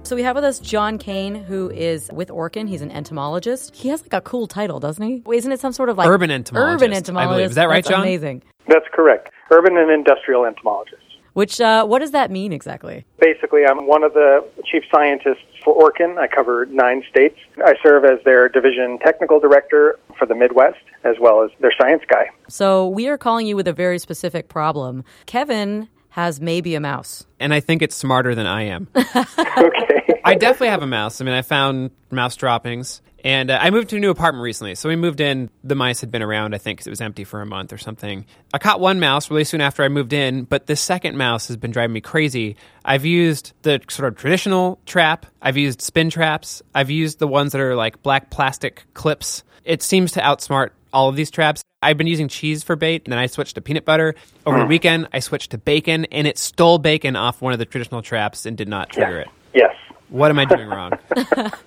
So 0.08 0.16
we 0.16 0.22
have 0.22 0.36
with 0.36 0.44
us 0.44 0.58
John 0.58 0.96
Kane, 0.96 1.34
who 1.34 1.68
is 1.68 2.08
with 2.10 2.30
Orkin. 2.30 2.66
He's 2.66 2.80
an 2.80 2.90
entomologist. 2.90 3.76
He 3.76 3.90
has 3.90 4.00
like 4.00 4.14
a 4.14 4.22
cool 4.22 4.46
title, 4.46 4.80
doesn't 4.80 5.06
he? 5.06 5.22
Isn't 5.30 5.52
it 5.52 5.60
some 5.60 5.74
sort 5.74 5.90
of 5.90 5.98
like 5.98 6.08
Urban 6.08 6.30
entomologist, 6.30 6.82
Urban 6.82 6.94
I 6.94 6.96
entomologist. 6.96 7.34
believe. 7.34 7.50
Is 7.50 7.54
that 7.56 7.68
right, 7.68 7.84
That's 7.84 7.88
John? 7.90 8.00
Amazing. 8.00 8.42
That's 8.68 8.86
correct. 8.90 9.28
Urban 9.50 9.76
and 9.76 9.90
industrial 9.90 10.46
entomologist. 10.46 11.02
Which 11.34 11.60
uh, 11.60 11.84
what 11.84 11.98
does 11.98 12.12
that 12.12 12.30
mean 12.30 12.54
exactly? 12.54 13.04
Basically, 13.20 13.66
I'm 13.66 13.86
one 13.86 14.02
of 14.02 14.14
the 14.14 14.48
chief 14.64 14.82
scientists 14.90 15.44
for 15.62 15.76
Orkin. 15.76 16.16
I 16.16 16.26
cover 16.26 16.64
nine 16.64 17.04
states. 17.10 17.38
I 17.62 17.74
serve 17.82 18.06
as 18.06 18.18
their 18.24 18.48
division 18.48 18.98
technical 19.00 19.38
director 19.38 19.98
for 20.18 20.24
the 20.24 20.34
Midwest, 20.34 20.78
as 21.04 21.16
well 21.20 21.44
as 21.44 21.50
their 21.60 21.74
science 21.78 22.02
guy. 22.08 22.30
So 22.48 22.88
we 22.88 23.08
are 23.08 23.18
calling 23.18 23.46
you 23.46 23.56
with 23.56 23.68
a 23.68 23.74
very 23.74 23.98
specific 23.98 24.48
problem. 24.48 25.04
Kevin 25.26 25.86
has 26.18 26.40
maybe 26.40 26.74
a 26.74 26.80
mouse. 26.80 27.24
And 27.38 27.54
I 27.54 27.60
think 27.60 27.80
it's 27.80 27.94
smarter 27.94 28.34
than 28.34 28.46
I 28.46 28.64
am. 28.64 28.88
Okay. 29.58 30.20
I 30.24 30.34
definitely 30.34 30.68
have 30.68 30.82
a 30.82 30.86
mouse. 30.86 31.20
I 31.20 31.24
mean, 31.24 31.34
I 31.34 31.42
found 31.42 31.90
mouse 32.10 32.36
droppings. 32.36 33.00
And 33.24 33.50
uh, 33.50 33.58
I 33.60 33.70
moved 33.70 33.90
to 33.90 33.96
a 33.96 34.00
new 34.00 34.10
apartment 34.10 34.42
recently. 34.42 34.74
So 34.74 34.88
we 34.88 34.96
moved 34.96 35.20
in. 35.20 35.48
The 35.64 35.74
mice 35.74 36.00
had 36.00 36.10
been 36.10 36.22
around, 36.22 36.54
I 36.54 36.58
think, 36.58 36.78
because 36.78 36.86
it 36.86 36.90
was 36.90 37.00
empty 37.00 37.24
for 37.24 37.40
a 37.40 37.46
month 37.46 37.72
or 37.72 37.78
something. 37.78 38.26
I 38.52 38.58
caught 38.58 38.78
one 38.78 39.00
mouse 39.00 39.30
really 39.30 39.44
soon 39.44 39.60
after 39.60 39.82
I 39.82 39.88
moved 39.88 40.12
in, 40.12 40.44
but 40.44 40.66
this 40.66 40.80
second 40.80 41.16
mouse 41.16 41.48
has 41.48 41.56
been 41.56 41.70
driving 41.70 41.94
me 41.94 42.00
crazy. 42.00 42.56
I've 42.84 43.04
used 43.04 43.52
the 43.62 43.80
sort 43.88 44.08
of 44.08 44.18
traditional 44.18 44.80
trap, 44.86 45.26
I've 45.40 45.56
used 45.56 45.80
spin 45.80 46.10
traps, 46.10 46.62
I've 46.74 46.90
used 46.90 47.18
the 47.18 47.28
ones 47.28 47.52
that 47.52 47.60
are 47.60 47.74
like 47.74 48.02
black 48.02 48.30
plastic 48.30 48.84
clips. 48.94 49.44
It 49.64 49.82
seems 49.82 50.12
to 50.12 50.20
outsmart 50.20 50.70
all 50.92 51.08
of 51.08 51.16
these 51.16 51.30
traps. 51.30 51.62
I've 51.82 51.96
been 51.96 52.06
using 52.06 52.28
cheese 52.28 52.64
for 52.64 52.76
bait, 52.76 53.02
and 53.04 53.12
then 53.12 53.18
I 53.18 53.26
switched 53.26 53.54
to 53.54 53.60
peanut 53.60 53.84
butter. 53.84 54.14
Over 54.44 54.58
the 54.58 54.64
mm. 54.64 54.68
weekend, 54.68 55.08
I 55.12 55.20
switched 55.20 55.52
to 55.52 55.58
bacon, 55.58 56.06
and 56.06 56.26
it 56.26 56.38
stole 56.38 56.78
bacon 56.78 57.14
off 57.14 57.40
one 57.40 57.52
of 57.52 57.58
the 57.58 57.64
traditional 57.64 58.02
traps 58.02 58.46
and 58.46 58.56
did 58.56 58.68
not 58.68 58.90
trigger 58.90 59.20
it. 59.20 59.28
yes. 59.54 59.74
What 60.08 60.30
am 60.30 60.38
I 60.38 60.46
doing 60.46 60.68
wrong? 60.68 60.92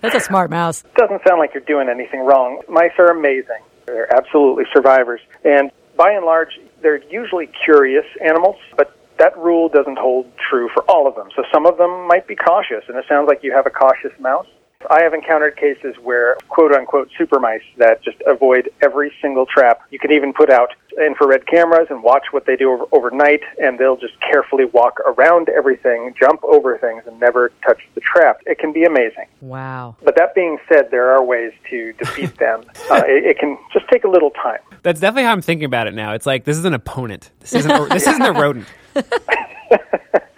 That's 0.01 0.15
a 0.15 0.19
smart 0.19 0.49
mouse. 0.49 0.83
Doesn't 0.97 1.21
sound 1.27 1.39
like 1.39 1.53
you're 1.53 1.63
doing 1.63 1.89
anything 1.89 2.21
wrong. 2.21 2.61
Mice 2.67 2.91
are 2.97 3.11
amazing. 3.11 3.59
They're 3.85 4.11
absolutely 4.13 4.63
survivors. 4.73 5.21
And 5.45 5.71
by 5.95 6.11
and 6.11 6.25
large, 6.25 6.59
they're 6.81 7.03
usually 7.09 7.47
curious 7.63 8.05
animals, 8.19 8.55
but 8.75 8.97
that 9.19 9.37
rule 9.37 9.69
doesn't 9.69 9.99
hold 9.99 10.25
true 10.37 10.69
for 10.73 10.81
all 10.89 11.07
of 11.07 11.13
them. 11.15 11.29
So 11.35 11.43
some 11.53 11.67
of 11.67 11.77
them 11.77 12.07
might 12.07 12.27
be 12.27 12.35
cautious, 12.35 12.83
and 12.87 12.97
it 12.97 13.05
sounds 13.07 13.27
like 13.27 13.43
you 13.43 13.51
have 13.51 13.67
a 13.67 13.69
cautious 13.69 14.11
mouse. 14.19 14.47
I 14.89 15.01
have 15.01 15.13
encountered 15.13 15.55
cases 15.57 15.95
where 16.01 16.35
quote 16.49 16.71
unquote 16.71 17.09
super 17.17 17.39
mice 17.39 17.61
that 17.77 18.03
just 18.03 18.17
avoid 18.25 18.69
every 18.81 19.13
single 19.21 19.45
trap. 19.45 19.81
You 19.91 19.99
can 19.99 20.11
even 20.11 20.33
put 20.33 20.49
out 20.49 20.69
infrared 20.99 21.47
cameras 21.47 21.87
and 21.89 22.03
watch 22.03 22.25
what 22.31 22.45
they 22.45 22.55
do 22.55 22.71
over, 22.71 22.85
overnight, 22.91 23.41
and 23.61 23.79
they'll 23.79 23.97
just 23.97 24.19
carefully 24.19 24.65
walk 24.65 24.99
around 25.01 25.49
everything, 25.49 26.13
jump 26.19 26.43
over 26.43 26.77
things, 26.77 27.03
and 27.07 27.19
never 27.19 27.51
touch 27.65 27.79
the 27.95 28.01
trap. 28.01 28.41
It 28.45 28.59
can 28.59 28.73
be 28.73 28.83
amazing. 28.83 29.25
Wow. 29.39 29.95
But 30.03 30.15
that 30.17 30.35
being 30.35 30.57
said, 30.67 30.91
there 30.91 31.09
are 31.11 31.23
ways 31.23 31.53
to 31.69 31.93
defeat 31.93 32.37
them. 32.37 32.63
Uh, 32.89 33.03
it, 33.07 33.23
it 33.25 33.39
can 33.39 33.57
just 33.71 33.87
take 33.89 34.03
a 34.03 34.07
little 34.07 34.31
time. 34.31 34.57
That's 34.83 34.99
definitely 34.99 35.23
how 35.23 35.31
I'm 35.31 35.41
thinking 35.41 35.63
about 35.63 35.87
it 35.87 35.93
now. 35.93 36.13
It's 36.13 36.25
like 36.25 36.43
this 36.43 36.57
is 36.57 36.65
an 36.65 36.73
opponent. 36.73 37.31
This 37.39 37.53
isn't. 37.53 37.71
A, 37.71 37.85
this 37.85 38.05
isn't 38.05 38.21
a 38.21 38.33
rodent. 38.33 38.67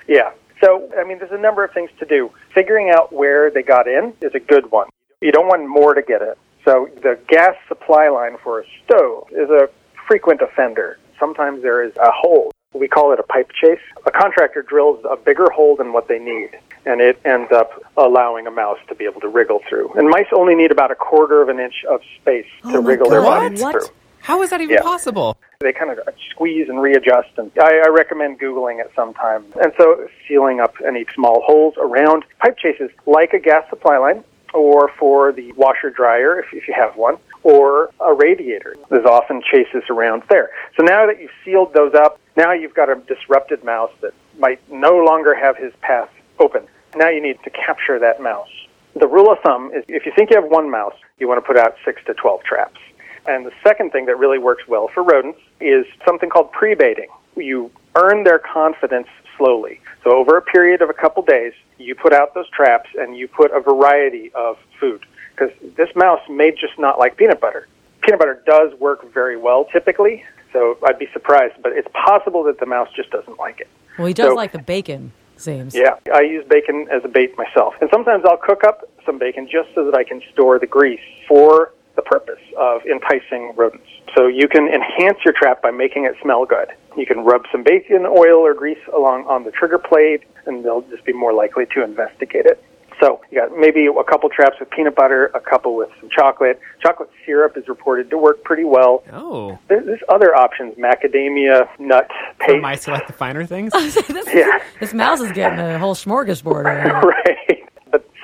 Yeah. 0.08 0.32
So, 0.64 0.90
I 0.98 1.04
mean, 1.04 1.20
there's 1.20 1.32
a 1.32 1.38
number 1.38 1.64
of 1.66 1.74
things 1.74 1.90
to 2.00 2.06
do. 2.06 2.32
Figuring 2.54 2.90
out 2.90 3.12
where 3.12 3.52
they 3.52 3.64
got 3.64 3.88
in 3.88 4.14
is 4.22 4.34
a 4.34 4.40
good 4.40 4.72
one. 4.72 4.88
You 5.22 5.32
don't 5.32 5.48
want 5.48 5.68
more 5.68 5.94
to 5.94 6.02
get 6.02 6.22
in. 6.22 6.34
So, 6.64 6.88
the 7.02 7.20
gas 7.28 7.56
supply 7.68 8.08
line 8.08 8.38
for 8.42 8.62
a 8.62 8.64
stove 8.86 9.28
is 9.32 9.50
a 9.50 9.68
frequent 10.08 10.42
offender. 10.42 10.98
Sometimes 11.20 11.62
there 11.62 11.84
is 11.84 11.94
a 11.98 12.12
hole. 12.12 12.52
We 12.74 12.88
call 12.88 13.12
it 13.12 13.20
a 13.20 13.24
pipe 13.24 13.52
chase. 13.62 13.80
A 14.06 14.12
contractor 14.12 14.62
drills 14.62 15.04
a 15.10 15.18
bigger 15.18 15.50
hole 15.54 15.76
than 15.76 15.94
what 15.94 16.08
they 16.08 16.18
need, 16.18 16.52
and 16.86 17.02
it 17.02 17.20
ends 17.26 17.52
up 17.52 17.84
allowing 17.98 18.48
a 18.48 18.52
mouse 18.52 18.80
to 18.88 18.96
be 18.96 19.06
able 19.06 19.22
to 19.22 19.28
wriggle 19.28 19.60
through. 19.70 19.92
And 19.96 20.10
mice 20.10 20.26
only 20.34 20.56
need 20.56 20.72
about 20.72 20.92
a 20.92 20.96
quarter 20.96 21.42
of 21.42 21.50
an 21.50 21.60
inch 21.60 21.84
of 21.90 22.02
space 22.22 22.48
to 22.64 22.78
Oh 22.78 22.82
my 22.82 22.90
wriggle 22.90 23.10
their 23.10 23.22
God. 23.22 23.42
bodies 23.42 23.62
What? 23.62 23.92
How 24.24 24.42
is 24.42 24.50
that 24.52 24.62
even 24.62 24.76
Yeah. 24.76 24.82
possible? 24.82 25.38
They 25.60 25.74
kind 25.74 25.92
of 25.92 26.00
squeeze 26.32 26.70
and 26.70 26.82
readjust, 26.82 27.30
and 27.38 27.52
I, 27.62 27.80
I 27.86 27.88
recommend 27.90 28.40
Googling 28.40 28.80
it 28.80 28.90
sometime. 28.96 29.44
And 29.62 29.74
so 29.78 30.08
sealing 30.28 30.62
up 30.62 30.76
any 30.86 31.06
small 31.14 31.42
holes 31.42 31.74
around 31.78 32.24
pipe 32.40 32.58
chases, 32.58 32.90
like 33.06 33.34
a 33.34 33.40
gas 33.40 33.70
supply 33.70 33.98
line, 33.98 34.24
or 34.54 34.90
for 34.98 35.34
the 35.34 35.52
washer 35.54 35.90
dryer, 35.90 36.40
if, 36.40 36.54
if 36.54 36.68
you 36.70 36.74
have 36.74 36.96
one, 36.96 37.18
or 37.44 37.90
a 38.00 38.14
radiator. 38.14 38.76
There's 38.90 39.06
often 39.06 39.42
chases 39.42 39.84
around 39.90 40.24
there. 40.30 40.52
So 40.78 40.84
now 40.84 41.06
that 41.06 41.20
you've 41.22 41.32
sealed 41.44 41.74
those 41.74 41.94
up, 41.94 42.18
now 42.38 42.54
you've 42.54 42.74
got 42.74 42.90
a 42.90 42.96
disrupted 42.96 43.64
mouse 43.66 43.92
that 44.02 44.14
might 44.40 44.60
no 44.72 44.96
longer 45.00 45.36
have 45.36 45.58
his 45.58 45.74
path 45.82 46.10
open. 46.40 46.64
Now 46.96 47.10
you 47.10 47.22
need 47.22 47.40
to 47.44 47.50
capture 47.50 48.00
that 48.00 48.22
mouse. 48.22 48.48
The 48.96 49.08
rule 49.08 49.32
of 49.32 49.40
thumb 49.40 49.72
is 49.74 49.84
if 49.90 50.06
you 50.06 50.14
think 50.16 50.30
you 50.30 50.40
have 50.40 50.50
one 50.50 50.70
mouse, 50.70 50.94
you 51.20 51.28
want 51.28 51.44
to 51.44 51.48
put 51.48 51.58
out 51.58 51.76
6 51.84 52.02
to 52.06 52.14
12 52.14 52.44
traps. 52.44 52.80
And 53.26 53.46
the 53.46 53.52
second 53.64 53.92
thing 53.92 54.06
that 54.08 54.18
really 54.18 54.38
works 54.40 54.68
well 54.68 54.90
for 54.94 55.04
rodents 55.04 55.40
is 55.62 55.86
something 56.06 56.30
called 56.30 56.52
pre-baiting. 56.52 57.08
You 57.36 57.72
earn 57.96 58.24
their 58.24 58.40
confidence 58.40 59.08
slowly. 59.38 59.80
So 60.04 60.12
over 60.12 60.38
a 60.38 60.42
period 60.42 60.82
of 60.82 60.90
a 60.90 60.94
couple 60.94 61.24
days, 61.24 61.54
you 61.78 61.96
put 61.96 62.14
out 62.14 62.34
those 62.34 62.50
traps 62.50 62.90
and 62.98 63.16
you 63.18 63.28
put 63.28 63.52
a 63.52 63.60
variety 63.60 64.32
of 64.36 64.58
food. 64.80 65.06
Because 65.36 65.52
this 65.76 65.90
mouse 65.96 66.20
may 66.30 66.52
just 66.52 66.78
not 66.78 67.00
like 67.00 67.18
peanut 67.18 67.40
butter. 67.42 67.68
Peanut 68.02 68.20
butter 68.20 68.44
does 68.46 68.74
work 68.80 69.12
very 69.14 69.38
well 69.38 69.66
typically, 69.72 70.24
so 70.52 70.78
I'd 70.86 71.00
be 71.00 71.08
surprised, 71.14 71.56
but 71.64 71.72
it's 71.72 71.88
possible 71.94 72.44
that 72.44 72.60
the 72.60 72.66
mouse 72.66 72.90
just 72.96 73.10
doesn't 73.12 73.40
like 73.40 73.60
it. 73.62 73.68
Well, 73.98 74.08
he 74.08 74.14
does 74.14 74.28
So- 74.30 74.36
like 74.36 74.52
the 74.52 74.60
bacon, 74.60 75.14
seems. 75.38 75.74
Yeah, 75.74 75.96
I 76.14 76.22
use 76.22 76.46
bacon 76.48 76.88
as 76.92 77.04
a 77.06 77.08
bait 77.08 77.36
myself. 77.38 77.76
And 77.82 77.90
sometimes 77.90 78.26
I'll 78.26 78.38
cook 78.38 78.64
up 78.64 78.88
some 79.06 79.18
bacon 79.18 79.48
just 79.50 79.70
so 79.74 79.86
that 79.86 79.96
I 79.96 80.04
can 80.04 80.22
store 80.34 80.60
the 80.60 80.68
grease 80.68 81.00
for 81.28 81.72
purpose 82.14 82.44
of 82.58 82.82
enticing 82.86 83.54
rodents. 83.56 83.88
So 84.16 84.28
you 84.28 84.48
can 84.48 84.68
enhance 84.68 85.18
your 85.26 85.34
trap 85.34 85.62
by 85.62 85.72
making 85.72 86.06
it 86.06 86.14
smell 86.22 86.46
good. 86.46 86.70
You 86.96 87.06
can 87.06 87.20
rub 87.26 87.42
some 87.52 87.64
bacon 87.64 88.06
oil 88.06 88.40
or 88.46 88.54
grease 88.54 88.84
along 88.96 89.26
on 89.28 89.44
the 89.44 89.52
trigger 89.52 89.80
plate, 89.80 90.22
and 90.46 90.64
they'll 90.64 90.82
just 90.94 91.04
be 91.06 91.14
more 91.14 91.34
likely 91.34 91.66
to 91.74 91.84
investigate 91.84 92.46
it. 92.46 92.64
So 93.02 93.20
you 93.32 93.40
got 93.42 93.58
maybe 93.58 93.88
a 93.88 94.04
couple 94.04 94.30
traps 94.30 94.58
with 94.60 94.70
peanut 94.70 94.96
butter, 94.96 95.32
a 95.34 95.40
couple 95.40 95.76
with 95.76 95.90
some 96.00 96.10
chocolate. 96.16 96.60
Chocolate 96.80 97.10
syrup 97.26 97.58
is 97.58 97.68
reported 97.68 98.12
to 98.12 98.18
work 98.20 98.44
pretty 98.44 98.64
well. 98.64 99.04
Oh. 99.12 99.58
There- 99.68 99.82
There's 99.84 100.04
other 100.10 100.36
options: 100.36 100.76
macadamia 100.76 101.68
nut 101.80 102.08
For 102.38 102.46
paste. 102.54 102.62
mice 102.62 102.86
who 102.86 102.92
like 102.92 103.08
the 103.08 103.14
finer 103.14 103.46
things? 103.48 103.72
Oh, 103.76 103.92
yeah. 104.32 104.60
This 104.80 104.94
mouse 104.94 105.22
is 105.22 105.32
getting 105.32 105.58
a 105.60 105.80
whole 105.80 105.96
smorgasbord. 105.96 106.66
right. 106.66 107.64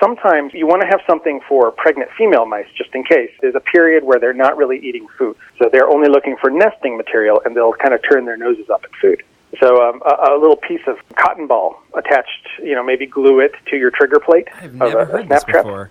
Sometimes 0.00 0.54
you 0.54 0.66
want 0.66 0.80
to 0.80 0.88
have 0.88 1.00
something 1.06 1.40
for 1.46 1.70
pregnant 1.70 2.10
female 2.16 2.46
mice 2.46 2.66
just 2.74 2.94
in 2.94 3.04
case. 3.04 3.30
There's 3.40 3.54
a 3.54 3.60
period 3.60 4.02
where 4.02 4.18
they're 4.18 4.32
not 4.32 4.56
really 4.56 4.78
eating 4.78 5.06
food. 5.18 5.36
So 5.58 5.68
they're 5.70 5.88
only 5.88 6.08
looking 6.08 6.36
for 6.40 6.50
nesting 6.50 6.96
material 6.96 7.42
and 7.44 7.54
they'll 7.54 7.74
kind 7.74 7.92
of 7.92 8.00
turn 8.08 8.24
their 8.24 8.38
noses 8.38 8.70
up 8.70 8.82
at 8.84 8.90
food. 9.00 9.22
So 9.60 9.82
um, 9.82 10.00
a, 10.06 10.32
a 10.32 10.38
little 10.40 10.56
piece 10.56 10.80
of 10.86 10.96
cotton 11.16 11.46
ball 11.46 11.82
attached, 11.94 12.48
you 12.62 12.74
know, 12.74 12.82
maybe 12.82 13.04
glue 13.04 13.40
it 13.40 13.52
to 13.66 13.76
your 13.76 13.90
trigger 13.90 14.20
plate 14.20 14.48
I've 14.54 14.72
of 14.72 14.74
never 14.74 15.00
a, 15.00 15.22
a 15.22 15.26
snap 15.26 15.28
this 15.28 15.44
trap. 15.44 15.64
before. 15.64 15.90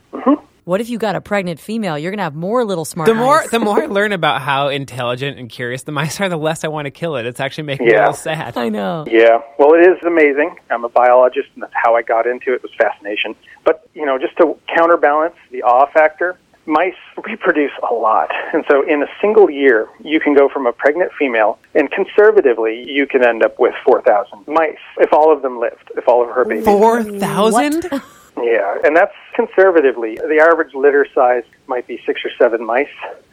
What 0.69 0.81
if 0.81 0.89
you 0.91 0.99
got 0.99 1.15
a 1.15 1.21
pregnant 1.21 1.59
female? 1.59 1.97
You're 1.97 2.11
gonna 2.11 2.21
have 2.21 2.35
more 2.35 2.63
little 2.63 2.85
smart. 2.85 3.07
The 3.07 3.15
more 3.15 3.43
the 3.49 3.57
more 3.57 3.81
I 3.81 3.85
learn 3.87 4.11
about 4.11 4.43
how 4.43 4.67
intelligent 4.67 5.39
and 5.39 5.49
curious 5.49 5.81
the 5.81 5.91
mice 5.91 6.21
are, 6.21 6.29
the 6.29 6.37
less 6.37 6.63
I 6.63 6.67
want 6.67 6.85
to 6.85 6.91
kill 6.91 7.15
it. 7.15 7.25
It's 7.25 7.39
actually 7.39 7.63
making 7.63 7.87
me 7.87 7.93
a 7.93 7.97
little 7.97 8.13
sad. 8.13 8.55
I 8.55 8.69
know. 8.69 9.03
Yeah, 9.07 9.41
well, 9.57 9.73
it 9.73 9.79
is 9.79 9.97
amazing. 10.05 10.57
I'm 10.69 10.85
a 10.85 10.89
biologist, 10.89 11.47
and 11.55 11.63
that's 11.63 11.73
how 11.73 11.95
I 11.95 12.03
got 12.03 12.27
into 12.27 12.53
it. 12.53 12.57
It 12.57 12.61
was 12.61 12.71
fascination. 12.77 13.35
But 13.65 13.89
you 13.95 14.05
know, 14.05 14.19
just 14.19 14.37
to 14.37 14.59
counterbalance 14.67 15.33
the 15.49 15.63
awe 15.63 15.87
factor, 15.91 16.37
mice 16.67 16.93
reproduce 17.25 17.71
a 17.89 17.91
lot, 17.91 18.29
and 18.53 18.63
so 18.69 18.87
in 18.87 19.01
a 19.01 19.07
single 19.19 19.49
year, 19.49 19.89
you 20.03 20.19
can 20.19 20.35
go 20.35 20.49
from 20.49 20.67
a 20.67 20.71
pregnant 20.71 21.11
female, 21.17 21.57
and 21.73 21.89
conservatively, 21.89 22.85
you 22.87 23.07
can 23.07 23.25
end 23.25 23.41
up 23.41 23.57
with 23.57 23.73
4,000 23.83 24.45
mice 24.45 24.77
if 24.99 25.13
all 25.13 25.35
of 25.35 25.41
them 25.41 25.59
lived, 25.59 25.89
if 25.97 26.07
all 26.07 26.21
of 26.21 26.29
her 26.29 26.45
babies. 26.45 26.65
Four 26.65 27.01
thousand? 27.01 27.89
Yeah, 28.43 28.77
and 28.83 28.95
that's 28.95 29.13
conservatively. 29.39 30.15
The 30.15 30.45
average 30.45 30.73
litter 30.73 31.07
size 31.15 31.43
might 31.67 31.87
be 31.87 32.01
six 32.05 32.19
or 32.25 32.31
seven 32.37 32.65
mice, 32.65 32.87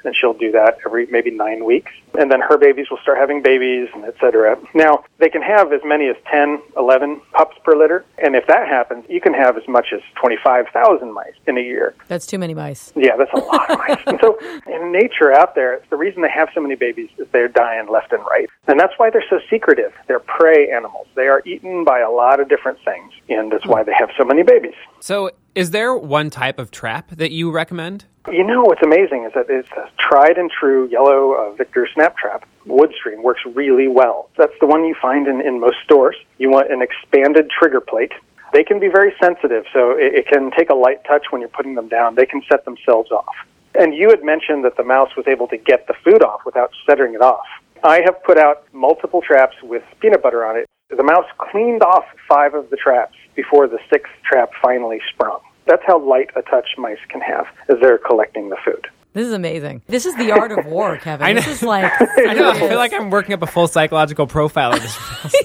and 0.04 0.14
she'll 0.14 0.34
do 0.34 0.52
that 0.52 0.78
every 0.86 1.06
maybe 1.06 1.30
nine 1.30 1.64
weeks. 1.64 1.90
And 2.18 2.30
then 2.30 2.40
her 2.40 2.56
babies 2.56 2.86
will 2.90 2.98
start 2.98 3.18
having 3.18 3.42
babies, 3.42 3.88
and 3.92 4.04
et 4.04 4.14
cetera. 4.20 4.56
Now, 4.74 5.04
they 5.18 5.28
can 5.28 5.42
have 5.42 5.72
as 5.72 5.80
many 5.84 6.06
as 6.08 6.16
10, 6.30 6.62
11 6.76 7.20
pups 7.32 7.56
per 7.64 7.76
litter, 7.76 8.04
and 8.18 8.36
if 8.36 8.46
that 8.46 8.68
happens, 8.68 9.04
you 9.08 9.20
can 9.20 9.34
have 9.34 9.56
as 9.56 9.66
much 9.66 9.86
as 9.92 10.00
25,000 10.14 11.12
mice 11.12 11.32
in 11.48 11.58
a 11.58 11.60
year. 11.60 11.94
That's 12.06 12.26
too 12.26 12.38
many 12.38 12.54
mice. 12.54 12.92
Yeah, 12.94 13.16
that's 13.16 13.32
a 13.32 13.38
lot 13.38 13.70
of 13.70 13.78
mice. 13.78 13.98
And 14.06 14.18
so 14.22 14.38
in 14.66 14.92
nature 14.92 15.32
out 15.32 15.54
there, 15.56 15.80
the 15.90 15.96
reason 15.96 16.22
they 16.22 16.30
have 16.30 16.50
so 16.54 16.60
many 16.60 16.76
babies 16.76 17.10
is 17.18 17.26
they're 17.32 17.48
dying 17.48 17.88
left 17.88 18.12
and 18.12 18.22
right. 18.30 18.48
And 18.68 18.78
that's 18.78 18.94
why 18.96 19.10
they're 19.10 19.24
so 19.28 19.40
secretive. 19.50 19.92
They're 20.06 20.20
prey 20.20 20.70
animals. 20.70 21.08
They 21.16 21.26
are 21.26 21.42
eaten 21.44 21.84
by 21.84 22.00
a 22.00 22.10
lot 22.10 22.38
of 22.38 22.48
different 22.48 22.78
things, 22.84 23.12
and 23.28 23.50
that's 23.50 23.66
why 23.66 23.82
they 23.82 23.94
have 23.94 24.10
so 24.16 24.24
many 24.24 24.42
babies. 24.44 24.74
So, 25.00 25.30
is 25.56 25.70
there 25.70 25.96
one 25.96 26.28
type 26.28 26.58
of 26.58 26.70
trap 26.70 27.10
that 27.12 27.32
you 27.32 27.50
recommend? 27.50 28.04
You 28.30 28.44
know 28.44 28.62
what's 28.62 28.82
amazing 28.82 29.24
is 29.24 29.32
that 29.34 29.46
it's 29.48 29.70
a 29.70 29.88
tried 29.98 30.36
and 30.36 30.50
true 30.50 30.86
yellow 30.88 31.32
uh, 31.32 31.52
Victor 31.52 31.88
snap 31.94 32.18
trap. 32.18 32.46
Woodstream 32.66 33.22
works 33.22 33.40
really 33.54 33.88
well. 33.88 34.28
That's 34.36 34.52
the 34.60 34.66
one 34.66 34.84
you 34.84 34.94
find 35.00 35.26
in, 35.26 35.40
in 35.40 35.58
most 35.58 35.76
stores. 35.82 36.16
You 36.36 36.50
want 36.50 36.70
an 36.70 36.82
expanded 36.82 37.48
trigger 37.48 37.80
plate. 37.80 38.12
They 38.52 38.64
can 38.64 38.78
be 38.78 38.88
very 38.88 39.14
sensitive, 39.20 39.64
so 39.72 39.92
it, 39.92 40.14
it 40.14 40.28
can 40.28 40.50
take 40.50 40.68
a 40.68 40.74
light 40.74 41.02
touch 41.04 41.26
when 41.30 41.40
you're 41.40 41.48
putting 41.48 41.74
them 41.74 41.88
down. 41.88 42.16
They 42.16 42.26
can 42.26 42.42
set 42.50 42.66
themselves 42.66 43.10
off. 43.10 43.34
And 43.74 43.94
you 43.94 44.10
had 44.10 44.22
mentioned 44.22 44.62
that 44.64 44.76
the 44.76 44.84
mouse 44.84 45.16
was 45.16 45.26
able 45.26 45.48
to 45.48 45.56
get 45.56 45.86
the 45.86 45.94
food 46.04 46.22
off 46.22 46.40
without 46.44 46.70
setting 46.86 47.14
it 47.14 47.22
off. 47.22 47.46
I 47.82 48.02
have 48.04 48.22
put 48.24 48.36
out 48.36 48.64
multiple 48.74 49.22
traps 49.22 49.56
with 49.62 49.82
peanut 50.00 50.22
butter 50.22 50.44
on 50.44 50.56
it. 50.56 50.66
The 50.90 51.02
mouse 51.02 51.26
cleaned 51.38 51.82
off 51.82 52.04
five 52.28 52.54
of 52.54 52.68
the 52.70 52.76
traps 52.76 53.16
before 53.34 53.68
the 53.68 53.78
sixth 53.90 54.12
trap 54.22 54.50
finally 54.62 55.00
sprung. 55.12 55.40
That's 55.66 55.82
how 55.86 55.98
light 55.98 56.30
a 56.36 56.42
touch 56.42 56.68
mice 56.78 56.98
can 57.08 57.20
have 57.20 57.46
as 57.68 57.76
they're 57.80 57.98
collecting 57.98 58.48
the 58.50 58.56
food. 58.64 58.86
This 59.12 59.26
is 59.26 59.32
amazing. 59.32 59.82
This 59.86 60.04
is 60.06 60.14
the 60.16 60.30
art 60.32 60.52
of 60.52 60.66
war, 60.66 60.96
Kevin. 61.02 61.26
I 61.26 61.32
know. 61.32 61.40
This 61.40 61.48
is 61.48 61.62
like 61.62 61.90
I 62.18 62.34
know. 62.34 62.50
I 62.50 62.58
feel 62.58 62.76
like 62.76 62.92
I'm 62.92 63.10
working 63.10 63.32
up 63.34 63.42
a 63.42 63.46
full 63.46 63.66
psychological 63.68 64.26
profile 64.26 64.72
of 64.72 64.82
this. 64.82 64.96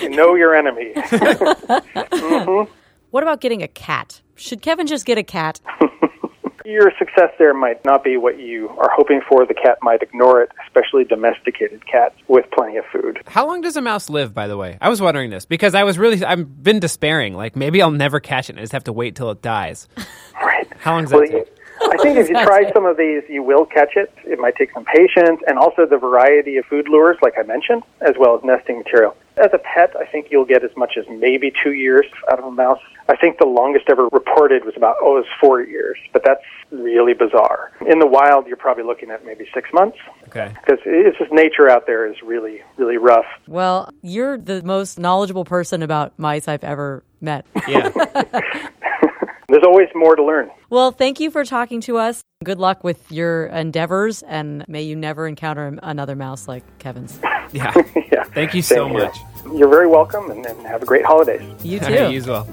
You 0.00 0.08
know 0.10 0.34
your 0.34 0.54
enemy. 0.54 0.92
Mm-hmm. 0.96 2.72
What 3.12 3.22
about 3.22 3.40
getting 3.40 3.62
a 3.62 3.68
cat? 3.68 4.20
Should 4.34 4.60
Kevin 4.60 4.86
just 4.86 5.06
get 5.06 5.16
a 5.16 5.22
cat? 5.22 5.60
Your 6.72 6.90
success 6.98 7.28
there 7.38 7.52
might 7.52 7.84
not 7.84 8.02
be 8.02 8.16
what 8.16 8.40
you 8.40 8.70
are 8.78 8.88
hoping 8.96 9.20
for. 9.28 9.44
The 9.44 9.52
cat 9.52 9.76
might 9.82 10.00
ignore 10.00 10.40
it, 10.42 10.50
especially 10.66 11.04
domesticated 11.04 11.86
cats 11.86 12.14
with 12.28 12.46
plenty 12.50 12.78
of 12.78 12.84
food. 12.90 13.20
How 13.26 13.46
long 13.46 13.60
does 13.60 13.76
a 13.76 13.82
mouse 13.82 14.08
live, 14.08 14.32
by 14.32 14.46
the 14.46 14.56
way? 14.56 14.78
I 14.80 14.88
was 14.88 15.02
wondering 15.02 15.28
this 15.28 15.44
because 15.44 15.74
I 15.74 15.84
was 15.84 15.98
really, 15.98 16.24
I've 16.24 16.62
been 16.62 16.80
despairing. 16.80 17.34
Like 17.34 17.56
maybe 17.56 17.82
I'll 17.82 17.90
never 17.90 18.20
catch 18.20 18.48
it 18.48 18.54
and 18.54 18.60
I 18.60 18.62
just 18.62 18.72
have 18.72 18.84
to 18.84 18.92
wait 18.92 19.16
till 19.16 19.30
it 19.30 19.42
dies. 19.42 19.86
Right. 20.42 20.66
How 20.80 20.94
long 20.94 21.04
does 21.04 21.12
Well, 21.12 21.20
that 21.20 21.30
take? 21.30 21.58
I 21.82 21.96
think 22.02 22.18
if 22.18 22.28
you 22.28 22.34
try 22.44 22.68
some 22.72 22.84
of 22.84 22.96
these, 22.96 23.22
you 23.28 23.44
will 23.44 23.64
catch 23.64 23.90
it. 23.94 24.12
It 24.24 24.40
might 24.40 24.56
take 24.56 24.72
some 24.72 24.84
patience 24.84 25.40
and 25.46 25.56
also 25.56 25.86
the 25.86 25.98
variety 25.98 26.56
of 26.56 26.64
food 26.64 26.88
lures, 26.88 27.16
like 27.22 27.34
I 27.38 27.42
mentioned, 27.44 27.82
as 28.00 28.14
well 28.18 28.36
as 28.36 28.42
nesting 28.42 28.78
material. 28.78 29.14
As 29.38 29.48
a 29.54 29.58
pet, 29.58 29.94
I 29.98 30.04
think 30.04 30.26
you'll 30.30 30.44
get 30.44 30.62
as 30.62 30.70
much 30.76 30.92
as 30.98 31.04
maybe 31.08 31.52
two 31.62 31.72
years 31.72 32.04
out 32.30 32.38
of 32.38 32.44
a 32.44 32.50
mouse. 32.50 32.78
I 33.08 33.16
think 33.16 33.38
the 33.38 33.46
longest 33.46 33.86
ever 33.88 34.08
reported 34.12 34.64
was 34.64 34.74
about, 34.76 34.96
oh, 35.00 35.16
it 35.16 35.20
was 35.20 35.26
four 35.40 35.62
years, 35.62 35.96
but 36.12 36.22
that's 36.24 36.42
really 36.70 37.14
bizarre. 37.14 37.72
In 37.86 37.98
the 37.98 38.06
wild, 38.06 38.46
you're 38.46 38.56
probably 38.58 38.84
looking 38.84 39.10
at 39.10 39.24
maybe 39.24 39.46
six 39.54 39.70
months 39.72 39.96
Okay. 40.28 40.52
because 40.60 40.78
it's 40.84 41.18
just 41.18 41.32
nature 41.32 41.68
out 41.68 41.86
there 41.86 42.06
is 42.10 42.16
really, 42.22 42.60
really 42.76 42.98
rough. 42.98 43.24
Well, 43.48 43.88
you're 44.02 44.36
the 44.36 44.62
most 44.62 44.98
knowledgeable 44.98 45.44
person 45.44 45.82
about 45.82 46.12
mice 46.18 46.46
I've 46.46 46.64
ever 46.64 47.02
met. 47.20 47.46
Yeah. 47.66 47.88
There's 49.48 49.64
always 49.64 49.88
more 49.94 50.16
to 50.16 50.24
learn. 50.24 50.50
Well, 50.70 50.92
thank 50.92 51.20
you 51.20 51.30
for 51.30 51.44
talking 51.44 51.80
to 51.82 51.98
us. 51.98 52.22
Good 52.42 52.58
luck 52.58 52.84
with 52.84 53.12
your 53.12 53.46
endeavors, 53.46 54.22
and 54.22 54.64
may 54.66 54.82
you 54.82 54.96
never 54.96 55.26
encounter 55.26 55.78
another 55.82 56.16
mouse 56.16 56.48
like 56.48 56.64
Kevin's. 56.78 57.18
Yeah. 57.52 57.70
yeah. 58.10 58.21
Thank 58.34 58.54
you 58.54 58.62
so 58.62 58.88
here. 58.88 59.04
much. 59.04 59.18
You're 59.54 59.68
very 59.68 59.86
welcome 59.86 60.30
and, 60.30 60.44
and 60.46 60.60
have 60.66 60.82
a 60.82 60.86
great 60.86 61.04
holidays. 61.04 61.42
You 61.64 61.80
too. 61.80 61.92
you 61.92 61.98
too. 61.98 62.16
as 62.16 62.26
well. 62.26 62.48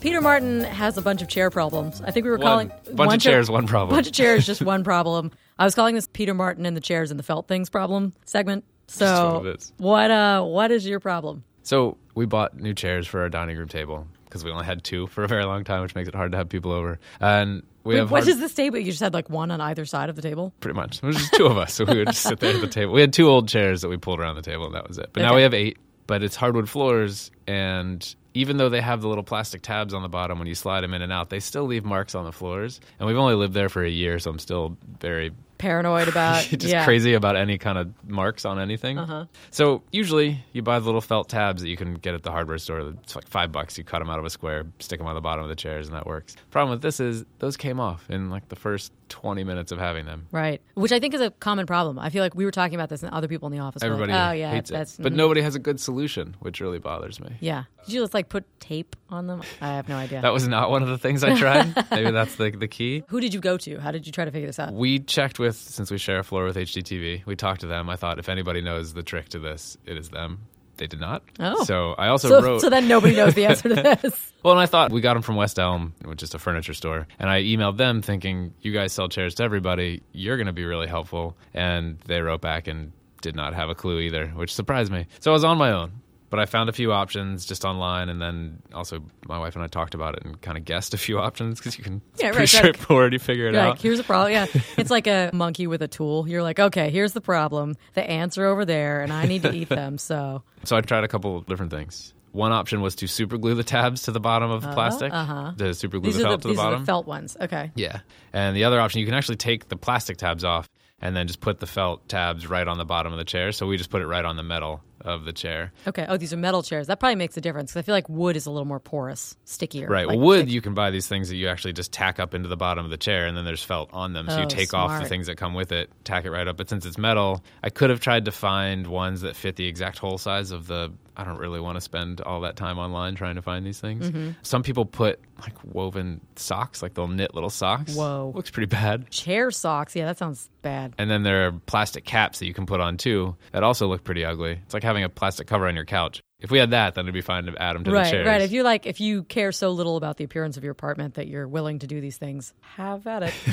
Peter 0.00 0.20
Martin 0.20 0.64
has 0.64 0.98
a 0.98 1.02
bunch 1.02 1.22
of 1.22 1.28
chair 1.28 1.48
problems. 1.48 2.02
I 2.02 2.10
think 2.10 2.24
we 2.24 2.30
were 2.30 2.36
One. 2.38 2.46
calling 2.46 2.68
Bunch 2.86 2.98
one 2.98 3.14
of 3.14 3.20
chairs, 3.22 3.48
one 3.48 3.68
problem. 3.68 3.96
Bunch 3.96 4.08
of 4.08 4.12
chairs, 4.12 4.44
just 4.44 4.60
one 4.64 4.82
problem. 4.82 5.30
I 5.60 5.64
was 5.64 5.76
calling 5.76 5.94
this 5.94 6.08
Peter 6.12 6.34
Martin 6.34 6.66
and 6.66 6.76
the 6.76 6.80
chairs 6.80 7.12
and 7.12 7.20
the 7.20 7.24
felt 7.24 7.46
things 7.46 7.70
problem 7.70 8.12
segment. 8.24 8.64
So, 8.88 9.40
what 9.44 9.70
what 9.78 10.10
uh, 10.10 10.42
what 10.42 10.72
is 10.72 10.86
your 10.86 10.98
problem? 10.98 11.44
So 11.62 11.96
we 12.16 12.26
bought 12.26 12.58
new 12.58 12.74
chairs 12.74 13.06
for 13.06 13.20
our 13.20 13.28
dining 13.28 13.56
room 13.56 13.68
table 13.68 14.08
because 14.24 14.44
we 14.44 14.50
only 14.50 14.64
had 14.66 14.82
two 14.82 15.06
for 15.06 15.22
a 15.22 15.28
very 15.28 15.44
long 15.44 15.62
time, 15.62 15.82
which 15.82 15.94
makes 15.94 16.08
it 16.08 16.14
hard 16.16 16.32
to 16.32 16.38
have 16.38 16.48
people 16.48 16.72
over. 16.72 16.98
And 17.20 17.62
we 17.84 17.94
Wait, 17.96 18.02
what 18.02 18.22
hard- 18.24 18.28
is 18.28 18.38
this 18.40 18.54
table? 18.54 18.78
You 18.78 18.86
just 18.86 19.00
had 19.00 19.14
like 19.14 19.28
one 19.30 19.50
on 19.50 19.60
either 19.60 19.84
side 19.84 20.08
of 20.08 20.16
the 20.16 20.22
table. 20.22 20.52
pretty 20.60 20.76
much. 20.76 20.98
It 20.98 21.06
was 21.06 21.16
just 21.16 21.32
two 21.34 21.46
of 21.46 21.56
us, 21.58 21.74
so 21.74 21.84
we 21.84 21.98
would 21.98 22.08
just 22.08 22.22
sit 22.22 22.40
there 22.40 22.54
at 22.54 22.60
the 22.60 22.68
table. 22.68 22.92
We 22.92 23.00
had 23.00 23.12
two 23.12 23.28
old 23.28 23.48
chairs 23.48 23.82
that 23.82 23.88
we 23.88 23.96
pulled 23.96 24.20
around 24.20 24.36
the 24.36 24.42
table, 24.42 24.66
and 24.66 24.74
that 24.74 24.86
was 24.86 24.98
it. 24.98 25.10
But 25.12 25.22
now 25.22 25.34
we 25.34 25.42
have 25.42 25.54
eight. 25.54 25.78
But 26.06 26.22
it's 26.22 26.34
hardwood 26.36 26.68
floors, 26.68 27.30
and 27.46 28.14
even 28.34 28.56
though 28.56 28.68
they 28.68 28.80
have 28.80 29.02
the 29.02 29.08
little 29.08 29.24
plastic 29.24 29.62
tabs 29.62 29.94
on 29.94 30.02
the 30.02 30.08
bottom 30.08 30.38
when 30.38 30.48
you 30.48 30.54
slide 30.54 30.80
them 30.82 30.94
in 30.94 31.02
and 31.02 31.12
out, 31.12 31.30
they 31.30 31.38
still 31.40 31.64
leave 31.64 31.84
marks 31.84 32.14
on 32.14 32.24
the 32.24 32.32
floors. 32.32 32.80
And 32.98 33.06
we've 33.06 33.16
only 33.16 33.34
lived 33.34 33.54
there 33.54 33.68
for 33.68 33.84
a 33.84 33.90
year, 33.90 34.18
so 34.18 34.30
I'm 34.30 34.38
still 34.38 34.76
very 35.00 35.32
Paranoid 35.62 36.08
about 36.12 36.42
just 36.42 36.64
yeah. 36.64 36.84
crazy 36.84 37.14
about 37.14 37.36
any 37.36 37.56
kind 37.56 37.78
of 37.78 37.92
marks 38.04 38.44
on 38.44 38.58
anything. 38.58 38.98
Uh-huh. 38.98 39.26
So 39.52 39.84
usually 39.92 40.44
you 40.52 40.60
buy 40.60 40.80
the 40.80 40.84
little 40.84 41.00
felt 41.00 41.28
tabs 41.28 41.62
that 41.62 41.68
you 41.68 41.76
can 41.76 41.94
get 41.94 42.14
at 42.14 42.24
the 42.24 42.32
hardware 42.32 42.58
store. 42.58 42.80
It's 42.80 43.14
like 43.14 43.28
five 43.28 43.52
bucks. 43.52 43.78
You 43.78 43.84
cut 43.84 44.00
them 44.00 44.10
out 44.10 44.18
of 44.18 44.24
a 44.24 44.30
square, 44.30 44.64
stick 44.80 44.98
them 44.98 45.06
on 45.06 45.14
the 45.14 45.20
bottom 45.20 45.44
of 45.44 45.48
the 45.48 45.54
chairs, 45.54 45.86
and 45.86 45.96
that 45.96 46.04
works. 46.04 46.34
Problem 46.50 46.72
with 46.72 46.82
this 46.82 46.98
is 46.98 47.24
those 47.38 47.56
came 47.56 47.78
off 47.78 48.10
in 48.10 48.28
like 48.28 48.48
the 48.48 48.56
first 48.56 48.92
20 49.12 49.44
minutes 49.44 49.70
of 49.72 49.78
having 49.78 50.06
them. 50.06 50.26
Right, 50.32 50.60
which 50.74 50.90
I 50.90 50.98
think 50.98 51.14
is 51.14 51.20
a 51.20 51.30
common 51.30 51.66
problem. 51.66 51.98
I 51.98 52.08
feel 52.08 52.24
like 52.24 52.34
we 52.34 52.44
were 52.44 52.50
talking 52.50 52.74
about 52.74 52.88
this, 52.88 53.02
and 53.02 53.12
other 53.12 53.28
people 53.28 53.46
in 53.46 53.52
the 53.52 53.60
office. 53.60 53.82
were 53.82 53.90
like, 53.90 54.00
Everybody 54.00 54.12
oh 54.12 54.32
yeah, 54.32 54.50
hates 54.50 54.70
that's 54.70 54.98
it, 54.98 55.02
but 55.02 55.12
mhm. 55.12 55.16
nobody 55.16 55.42
has 55.42 55.54
a 55.54 55.58
good 55.58 55.78
solution, 55.78 56.34
which 56.40 56.60
really 56.60 56.78
bothers 56.78 57.20
me. 57.20 57.36
Yeah, 57.38 57.64
did 57.84 57.92
you 57.92 58.00
just 58.00 58.14
like 58.14 58.30
put 58.30 58.44
tape 58.58 58.96
on 59.10 59.26
them? 59.26 59.42
I 59.60 59.68
have 59.68 59.88
no 59.88 59.96
idea. 59.96 60.22
That 60.22 60.32
was 60.32 60.48
not 60.48 60.70
one 60.70 60.82
of 60.82 60.88
the 60.88 60.98
things 60.98 61.22
I 61.22 61.36
tried. 61.36 61.74
Maybe 61.90 62.10
that's 62.10 62.36
the 62.36 62.50
the 62.50 62.68
key. 62.68 63.04
Who 63.08 63.20
did 63.20 63.34
you 63.34 63.40
go 63.40 63.58
to? 63.58 63.78
How 63.78 63.90
did 63.90 64.06
you 64.06 64.12
try 64.12 64.24
to 64.24 64.30
figure 64.30 64.48
this 64.48 64.58
out? 64.58 64.72
We 64.72 64.98
checked 64.98 65.38
with 65.38 65.51
since 65.58 65.90
we 65.90 65.98
share 65.98 66.18
a 66.18 66.24
floor 66.24 66.44
with 66.44 66.56
HGTV. 66.56 67.26
We 67.26 67.36
talked 67.36 67.60
to 67.62 67.66
them. 67.66 67.88
I 67.90 67.96
thought 67.96 68.18
if 68.18 68.28
anybody 68.28 68.60
knows 68.60 68.94
the 68.94 69.02
trick 69.02 69.28
to 69.30 69.38
this, 69.38 69.76
it 69.86 69.96
is 69.96 70.10
them. 70.10 70.40
They 70.78 70.86
did 70.86 71.00
not. 71.00 71.22
Oh. 71.38 71.64
so 71.64 71.92
I 71.98 72.08
also 72.08 72.28
So, 72.28 72.42
wrote. 72.42 72.60
so 72.62 72.70
then 72.70 72.88
nobody 72.88 73.14
knows 73.14 73.34
the 73.34 73.44
answer 73.46 73.68
to 73.68 73.74
this. 74.02 74.32
Well, 74.42 74.52
and 74.54 74.60
I 74.60 74.66
thought 74.66 74.90
we 74.90 75.00
got 75.02 75.14
them 75.14 75.22
from 75.22 75.36
West 75.36 75.58
Elm, 75.58 75.94
which 76.04 76.22
is 76.22 76.34
a 76.34 76.38
furniture 76.38 76.72
store. 76.74 77.06
And 77.18 77.28
I 77.28 77.42
emailed 77.42 77.76
them 77.76 78.00
thinking, 78.02 78.54
you 78.62 78.72
guys 78.72 78.92
sell 78.92 79.08
chairs 79.08 79.34
to 79.36 79.42
everybody. 79.44 80.02
You're 80.12 80.36
going 80.38 80.46
to 80.46 80.52
be 80.52 80.64
really 80.64 80.86
helpful. 80.88 81.36
And 81.54 81.98
they 82.06 82.20
wrote 82.22 82.40
back 82.40 82.66
and 82.68 82.92
did 83.20 83.36
not 83.36 83.54
have 83.54 83.68
a 83.68 83.74
clue 83.74 84.00
either, 84.00 84.28
which 84.28 84.52
surprised 84.52 84.90
me. 84.90 85.06
So 85.20 85.30
I 85.30 85.34
was 85.34 85.44
on 85.44 85.58
my 85.58 85.70
own. 85.72 85.92
But 86.32 86.40
I 86.40 86.46
found 86.46 86.70
a 86.70 86.72
few 86.72 86.94
options 86.94 87.44
just 87.44 87.62
online, 87.66 88.08
and 88.08 88.22
then 88.22 88.62
also 88.72 89.04
my 89.28 89.38
wife 89.38 89.54
and 89.54 89.62
I 89.62 89.66
talked 89.66 89.94
about 89.94 90.16
it 90.16 90.24
and 90.24 90.40
kind 90.40 90.56
of 90.56 90.64
guessed 90.64 90.94
a 90.94 90.96
few 90.96 91.18
options 91.18 91.58
because 91.58 91.76
you 91.76 91.84
can. 91.84 92.00
Yeah, 92.16 92.28
pretty 92.30 92.30
right, 92.30 92.38
right. 92.38 92.48
straightforward. 92.48 93.12
You 93.12 93.18
figure 93.18 93.48
it 93.48 93.52
You're 93.52 93.60
out. 93.60 93.70
like, 93.72 93.82
here's 93.82 93.98
a 93.98 94.02
problem. 94.02 94.32
Yeah, 94.32 94.46
it's 94.78 94.90
like 94.90 95.06
a 95.06 95.28
monkey 95.34 95.66
with 95.66 95.82
a 95.82 95.88
tool. 95.88 96.26
You're 96.26 96.42
like, 96.42 96.58
okay, 96.58 96.88
here's 96.88 97.12
the 97.12 97.20
problem. 97.20 97.76
The 97.92 98.02
ants 98.02 98.38
are 98.38 98.46
over 98.46 98.64
there, 98.64 99.02
and 99.02 99.12
I 99.12 99.26
need 99.26 99.42
to 99.42 99.52
eat 99.52 99.68
them. 99.68 99.98
So 99.98 100.42
So 100.64 100.74
I 100.74 100.80
tried 100.80 101.04
a 101.04 101.08
couple 101.08 101.36
of 101.36 101.44
different 101.44 101.70
things. 101.70 102.14
One 102.30 102.50
option 102.52 102.80
was 102.80 102.94
to 102.96 103.06
super 103.06 103.36
glue 103.36 103.54
the 103.54 103.62
tabs 103.62 104.04
to 104.04 104.10
the 104.10 104.18
bottom 104.18 104.50
of 104.50 104.62
the 104.62 104.72
plastic. 104.72 105.12
uh-huh. 105.12 105.52
To 105.58 105.74
super 105.74 105.98
glue 105.98 106.12
these 106.12 106.16
the 106.16 106.24
felt 106.24 106.40
the 106.40 106.48
to 106.48 106.54
the 106.54 106.54
bottom. 106.54 106.54
these 106.54 106.58
are 106.58 106.70
bottom. 106.70 106.80
the 106.80 106.86
felt 106.86 107.06
ones. 107.06 107.36
Okay. 107.38 107.70
Yeah. 107.74 108.00
And 108.32 108.56
the 108.56 108.64
other 108.64 108.80
option, 108.80 109.00
you 109.00 109.06
can 109.06 109.14
actually 109.14 109.36
take 109.36 109.68
the 109.68 109.76
plastic 109.76 110.16
tabs 110.16 110.44
off 110.44 110.66
and 110.98 111.14
then 111.14 111.26
just 111.26 111.40
put 111.40 111.60
the 111.60 111.66
felt 111.66 112.08
tabs 112.08 112.46
right 112.46 112.66
on 112.66 112.78
the 112.78 112.86
bottom 112.86 113.12
of 113.12 113.18
the 113.18 113.24
chair. 113.24 113.52
So 113.52 113.66
we 113.66 113.76
just 113.76 113.90
put 113.90 114.00
it 114.00 114.06
right 114.06 114.24
on 114.24 114.36
the 114.36 114.42
metal 114.42 114.80
of 115.04 115.24
the 115.24 115.32
chair. 115.32 115.72
Okay. 115.86 116.06
Oh, 116.08 116.16
these 116.16 116.32
are 116.32 116.36
metal 116.36 116.62
chairs. 116.62 116.86
That 116.86 117.00
probably 117.00 117.16
makes 117.16 117.36
a 117.36 117.40
difference 117.40 117.72
because 117.72 117.82
I 117.82 117.84
feel 117.84 117.94
like 117.94 118.08
wood 118.08 118.36
is 118.36 118.46
a 118.46 118.50
little 118.50 118.66
more 118.66 118.80
porous, 118.80 119.36
stickier. 119.44 119.88
Right. 119.88 120.06
Like 120.06 120.16
well, 120.16 120.26
wood, 120.26 120.48
you 120.50 120.60
can 120.60 120.74
buy 120.74 120.90
these 120.90 121.06
things 121.08 121.28
that 121.28 121.36
you 121.36 121.48
actually 121.48 121.72
just 121.72 121.92
tack 121.92 122.18
up 122.20 122.34
into 122.34 122.48
the 122.48 122.56
bottom 122.56 122.84
of 122.84 122.90
the 122.90 122.96
chair, 122.96 123.26
and 123.26 123.36
then 123.36 123.44
there's 123.44 123.62
felt 123.62 123.90
on 123.92 124.12
them. 124.12 124.28
So 124.28 124.38
you 124.38 124.44
Oh, 124.44 124.48
take 124.48 124.74
off 124.74 125.02
the 125.02 125.08
things 125.08 125.26
that 125.26 125.36
come 125.36 125.54
with 125.54 125.72
it, 125.72 125.90
tack 126.04 126.24
it 126.24 126.30
right 126.30 126.46
up. 126.46 126.56
But 126.56 126.68
since 126.68 126.86
it's 126.86 126.98
metal, 126.98 127.42
I 127.62 127.70
could 127.70 127.90
have 127.90 128.00
tried 128.00 128.24
to 128.26 128.32
find 128.32 128.86
ones 128.86 129.22
that 129.22 129.36
fit 129.36 129.56
the 129.56 129.66
exact 129.66 129.98
hole 129.98 130.18
size 130.18 130.50
of 130.50 130.66
the. 130.66 130.92
I 131.16 131.24
don't 131.24 131.38
really 131.38 131.60
want 131.60 131.76
to 131.76 131.80
spend 131.80 132.20
all 132.20 132.40
that 132.42 132.56
time 132.56 132.78
online 132.78 133.14
trying 133.14 133.34
to 133.36 133.42
find 133.42 133.66
these 133.66 133.80
things. 133.80 134.10
Mm-hmm. 134.10 134.30
Some 134.42 134.62
people 134.62 134.84
put 134.86 135.20
like 135.40 135.54
woven 135.64 136.20
socks, 136.36 136.82
like 136.82 136.94
they'll 136.94 137.08
knit 137.08 137.34
little 137.34 137.50
socks. 137.50 137.94
Whoa. 137.94 138.32
Looks 138.34 138.50
pretty 138.50 138.66
bad. 138.66 139.10
chair 139.10 139.50
socks. 139.50 139.94
Yeah, 139.94 140.06
that 140.06 140.18
sounds 140.18 140.48
bad. 140.62 140.94
And 140.98 141.10
then 141.10 141.22
there 141.22 141.48
are 141.48 141.52
plastic 141.52 142.04
caps 142.04 142.38
that 142.38 142.46
you 142.46 142.54
can 142.54 142.66
put 142.66 142.80
on 142.80 142.96
too 142.96 143.36
that 143.52 143.62
also 143.62 143.86
look 143.86 144.04
pretty 144.04 144.24
ugly. 144.24 144.58
It's 144.64 144.74
like 144.74 144.82
having 144.82 145.04
a 145.04 145.08
plastic 145.08 145.46
cover 145.46 145.66
on 145.66 145.74
your 145.74 145.84
couch. 145.84 146.22
If 146.42 146.50
we 146.50 146.58
had 146.58 146.72
that, 146.72 146.94
then 146.96 147.04
it'd 147.04 147.14
be 147.14 147.20
fine 147.20 147.44
to 147.44 147.56
add 147.62 147.76
them 147.76 147.84
to 147.84 147.90
the 147.90 147.96
right, 147.96 148.10
chairs. 148.10 148.26
right. 148.26 148.40
If 148.42 148.50
you 148.52 148.62
like, 148.64 148.84
if 148.84 149.00
you 149.00 149.22
care 149.22 149.52
so 149.52 149.70
little 149.70 149.96
about 149.96 150.16
the 150.16 150.24
appearance 150.24 150.56
of 150.56 150.64
your 150.64 150.72
apartment 150.72 151.14
that 151.14 151.28
you're 151.28 151.46
willing 151.46 151.78
to 151.78 151.86
do 151.86 152.00
these 152.00 152.18
things, 152.18 152.52
have 152.60 153.06
at 153.06 153.22
it. 153.22 153.34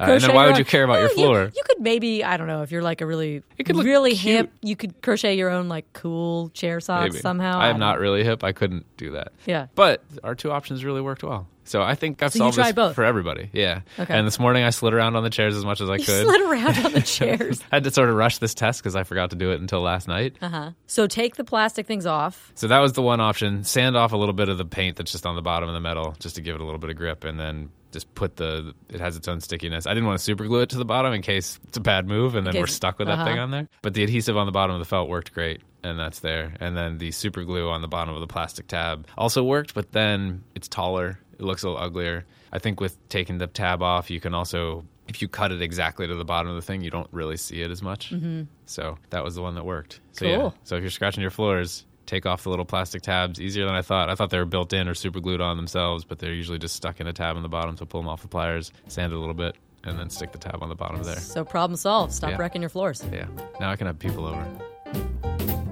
Uh, 0.00 0.06
and 0.14 0.20
then 0.22 0.34
why 0.34 0.46
would 0.48 0.58
you 0.58 0.64
care 0.64 0.82
about 0.82 0.94
your 0.98 1.08
Well, 1.10 1.16
you- 1.18 1.24
floor? 1.26 1.42
You, 1.54 1.62
could 1.64 1.80
maybe, 1.80 2.24
I 2.24 2.36
don't 2.36 2.48
know, 2.48 2.62
if 2.62 2.72
you're 2.72 2.82
like 2.82 3.02
a 3.02 3.06
really, 3.06 3.44
It 3.56 3.64
could 3.66 3.76
really 3.76 4.16
cute. 4.16 4.36
hip, 4.36 4.52
you 4.60 4.74
could 4.74 5.00
crochet 5.00 5.36
your 5.36 5.48
own 5.50 5.68
like 5.68 5.92
cool 5.92 6.48
chair 6.48 6.80
socks 6.80 7.12
Maybe. 7.12 7.20
somehow. 7.20 7.60
I 7.60 7.66
am 7.68 7.74
don't 7.74 7.80
not 7.80 7.94
know. 7.96 8.00
really 8.02 8.24
hip. 8.24 8.42
I 8.42 8.50
couldn't 8.50 8.84
do 8.96 9.12
that. 9.12 9.32
Yeah. 9.46 9.66
But 9.76 10.02
our 10.24 10.34
two 10.34 10.50
options 10.50 10.84
really 10.84 11.00
worked 11.02 11.22
well. 11.22 11.46
So 11.64 11.82
I 11.82 11.94
think 11.94 12.22
I've 12.22 12.32
So 12.32 12.38
solved 12.38 12.58
this 12.58 12.72
both? 12.72 12.94
for 12.94 13.04
everybody. 13.04 13.48
Yeah. 13.52 13.82
Okay. 13.98 14.12
And 14.12 14.26
this 14.26 14.38
morning 14.38 14.64
I 14.64 14.70
slid 14.70 14.94
around 14.94 15.16
on 15.16 15.22
the 15.22 15.30
chairs 15.30 15.56
as 15.56 15.64
much 15.64 15.80
as 15.80 15.88
I 15.88 15.96
You 15.96 16.04
could. 16.04 16.24
slid 16.24 16.40
around 16.42 16.84
on 16.84 16.92
the 16.92 17.00
chairs. 17.04 17.60
I 17.70 17.76
had 17.76 17.84
to 17.84 17.90
sort 17.90 18.08
of 18.08 18.16
rush 18.16 18.38
this 18.38 18.54
test 18.54 18.80
because 18.82 18.96
I 18.96 19.04
forgot 19.04 19.30
to 19.30 19.36
do 19.36 19.52
it 19.52 19.60
until 19.60 19.80
last 19.80 20.08
night. 20.08 20.36
Uh-huh. 20.42 20.72
So 20.86 21.06
take 21.06 21.36
the 21.36 21.44
plastic 21.44 21.86
things 21.86 22.06
off. 22.06 22.50
So 22.54 22.68
that 22.68 22.78
was 22.80 22.94
the 22.94 23.02
one 23.02 23.20
option. 23.20 23.64
Sand 23.64 23.96
off 23.96 24.12
a 24.12 24.16
little 24.16 24.32
bit 24.34 24.48
of 24.48 24.58
the 24.58 24.64
paint 24.64 24.96
that's 24.96 25.12
just 25.12 25.26
on 25.26 25.36
the 25.36 25.42
bottom 25.42 25.68
of 25.68 25.74
the 25.74 25.80
metal 25.80 26.14
just 26.18 26.34
to 26.36 26.40
give 26.40 26.54
it 26.54 26.60
a 26.60 26.64
little 26.64 26.80
bit 26.80 26.90
of 26.90 26.96
grip 26.96 27.24
and 27.24 27.38
then 27.38 27.70
just 27.92 28.12
put 28.14 28.36
the 28.36 28.74
it 28.88 29.00
has 29.00 29.16
its 29.16 29.28
own 29.28 29.40
stickiness. 29.40 29.86
I 29.86 29.90
didn't 29.92 30.06
want 30.06 30.18
to 30.18 30.24
super 30.24 30.46
glue 30.46 30.60
it 30.62 30.70
to 30.70 30.78
the 30.78 30.84
bottom 30.84 31.12
in 31.12 31.20
case 31.22 31.60
it's 31.68 31.76
a 31.76 31.80
bad 31.80 32.08
move 32.08 32.34
and 32.34 32.46
then 32.46 32.56
we're 32.56 32.66
stuck 32.66 32.98
with 32.98 33.06
that 33.08 33.18
uh-huh. 33.18 33.24
thing 33.26 33.38
on 33.38 33.50
there. 33.50 33.68
But 33.82 33.92
the 33.94 34.02
adhesive 34.02 34.36
on 34.36 34.46
the 34.46 34.52
bottom 34.52 34.74
of 34.74 34.78
the 34.80 34.86
felt 34.86 35.08
worked 35.10 35.32
great 35.34 35.60
and 35.84 35.98
that's 35.98 36.20
there. 36.20 36.54
And 36.60 36.76
then 36.76 36.98
the 36.98 37.10
super 37.10 37.44
glue 37.44 37.68
on 37.68 37.82
the 37.82 37.88
bottom 37.88 38.14
of 38.14 38.20
the 38.20 38.26
plastic 38.26 38.66
tab 38.66 39.06
also 39.16 39.42
worked, 39.44 39.74
but 39.74 39.92
then 39.92 40.42
it's 40.54 40.68
taller. 40.68 41.18
It 41.42 41.46
looks 41.46 41.64
a 41.64 41.68
little 41.68 41.82
uglier. 41.82 42.24
I 42.52 42.60
think 42.60 42.80
with 42.80 42.96
taking 43.08 43.38
the 43.38 43.48
tab 43.48 43.82
off, 43.82 44.10
you 44.10 44.20
can 44.20 44.32
also 44.32 44.84
if 45.08 45.20
you 45.20 45.26
cut 45.26 45.50
it 45.50 45.60
exactly 45.60 46.06
to 46.06 46.14
the 46.14 46.24
bottom 46.24 46.48
of 46.48 46.54
the 46.54 46.62
thing, 46.62 46.80
you 46.82 46.90
don't 46.90 47.08
really 47.10 47.36
see 47.36 47.60
it 47.60 47.70
as 47.72 47.82
much. 47.82 48.12
Mm-hmm. 48.12 48.42
So 48.66 48.96
that 49.10 49.24
was 49.24 49.34
the 49.34 49.42
one 49.42 49.56
that 49.56 49.64
worked. 49.64 49.98
So 50.12 50.24
yeah. 50.24 50.36
Cool. 50.36 50.54
So 50.62 50.76
if 50.76 50.82
you're 50.82 50.90
scratching 50.90 51.20
your 51.20 51.32
floors, 51.32 51.84
take 52.06 52.24
off 52.24 52.44
the 52.44 52.50
little 52.50 52.64
plastic 52.64 53.02
tabs 53.02 53.40
easier 53.40 53.66
than 53.66 53.74
I 53.74 53.82
thought. 53.82 54.08
I 54.08 54.14
thought 54.14 54.30
they 54.30 54.38
were 54.38 54.44
built 54.44 54.72
in 54.72 54.88
or 54.88 54.94
super 54.94 55.18
glued 55.18 55.40
on 55.40 55.56
themselves, 55.56 56.04
but 56.04 56.20
they're 56.20 56.32
usually 56.32 56.58
just 56.58 56.76
stuck 56.76 57.00
in 57.00 57.08
a 57.08 57.12
tab 57.12 57.36
on 57.36 57.42
the 57.42 57.48
bottom. 57.48 57.76
So 57.76 57.84
pull 57.84 58.00
them 58.00 58.08
off 58.08 58.22
the 58.22 58.28
pliers, 58.28 58.70
sand 58.86 59.12
it 59.12 59.16
a 59.16 59.18
little 59.18 59.34
bit, 59.34 59.56
and 59.82 59.98
then 59.98 60.08
stick 60.08 60.30
the 60.30 60.38
tab 60.38 60.62
on 60.62 60.68
the 60.68 60.76
bottom 60.76 61.02
there. 61.02 61.16
So 61.18 61.44
problem 61.44 61.76
solved. 61.76 62.12
Stop 62.12 62.30
Yeah. 62.30 62.36
wrecking 62.36 62.62
your 62.62 62.70
floors. 62.70 63.04
Yeah. 63.12 63.26
Now 63.58 63.70
I 63.70 63.76
can 63.76 63.88
have 63.88 63.98
people 63.98 64.26
over. 64.26 65.71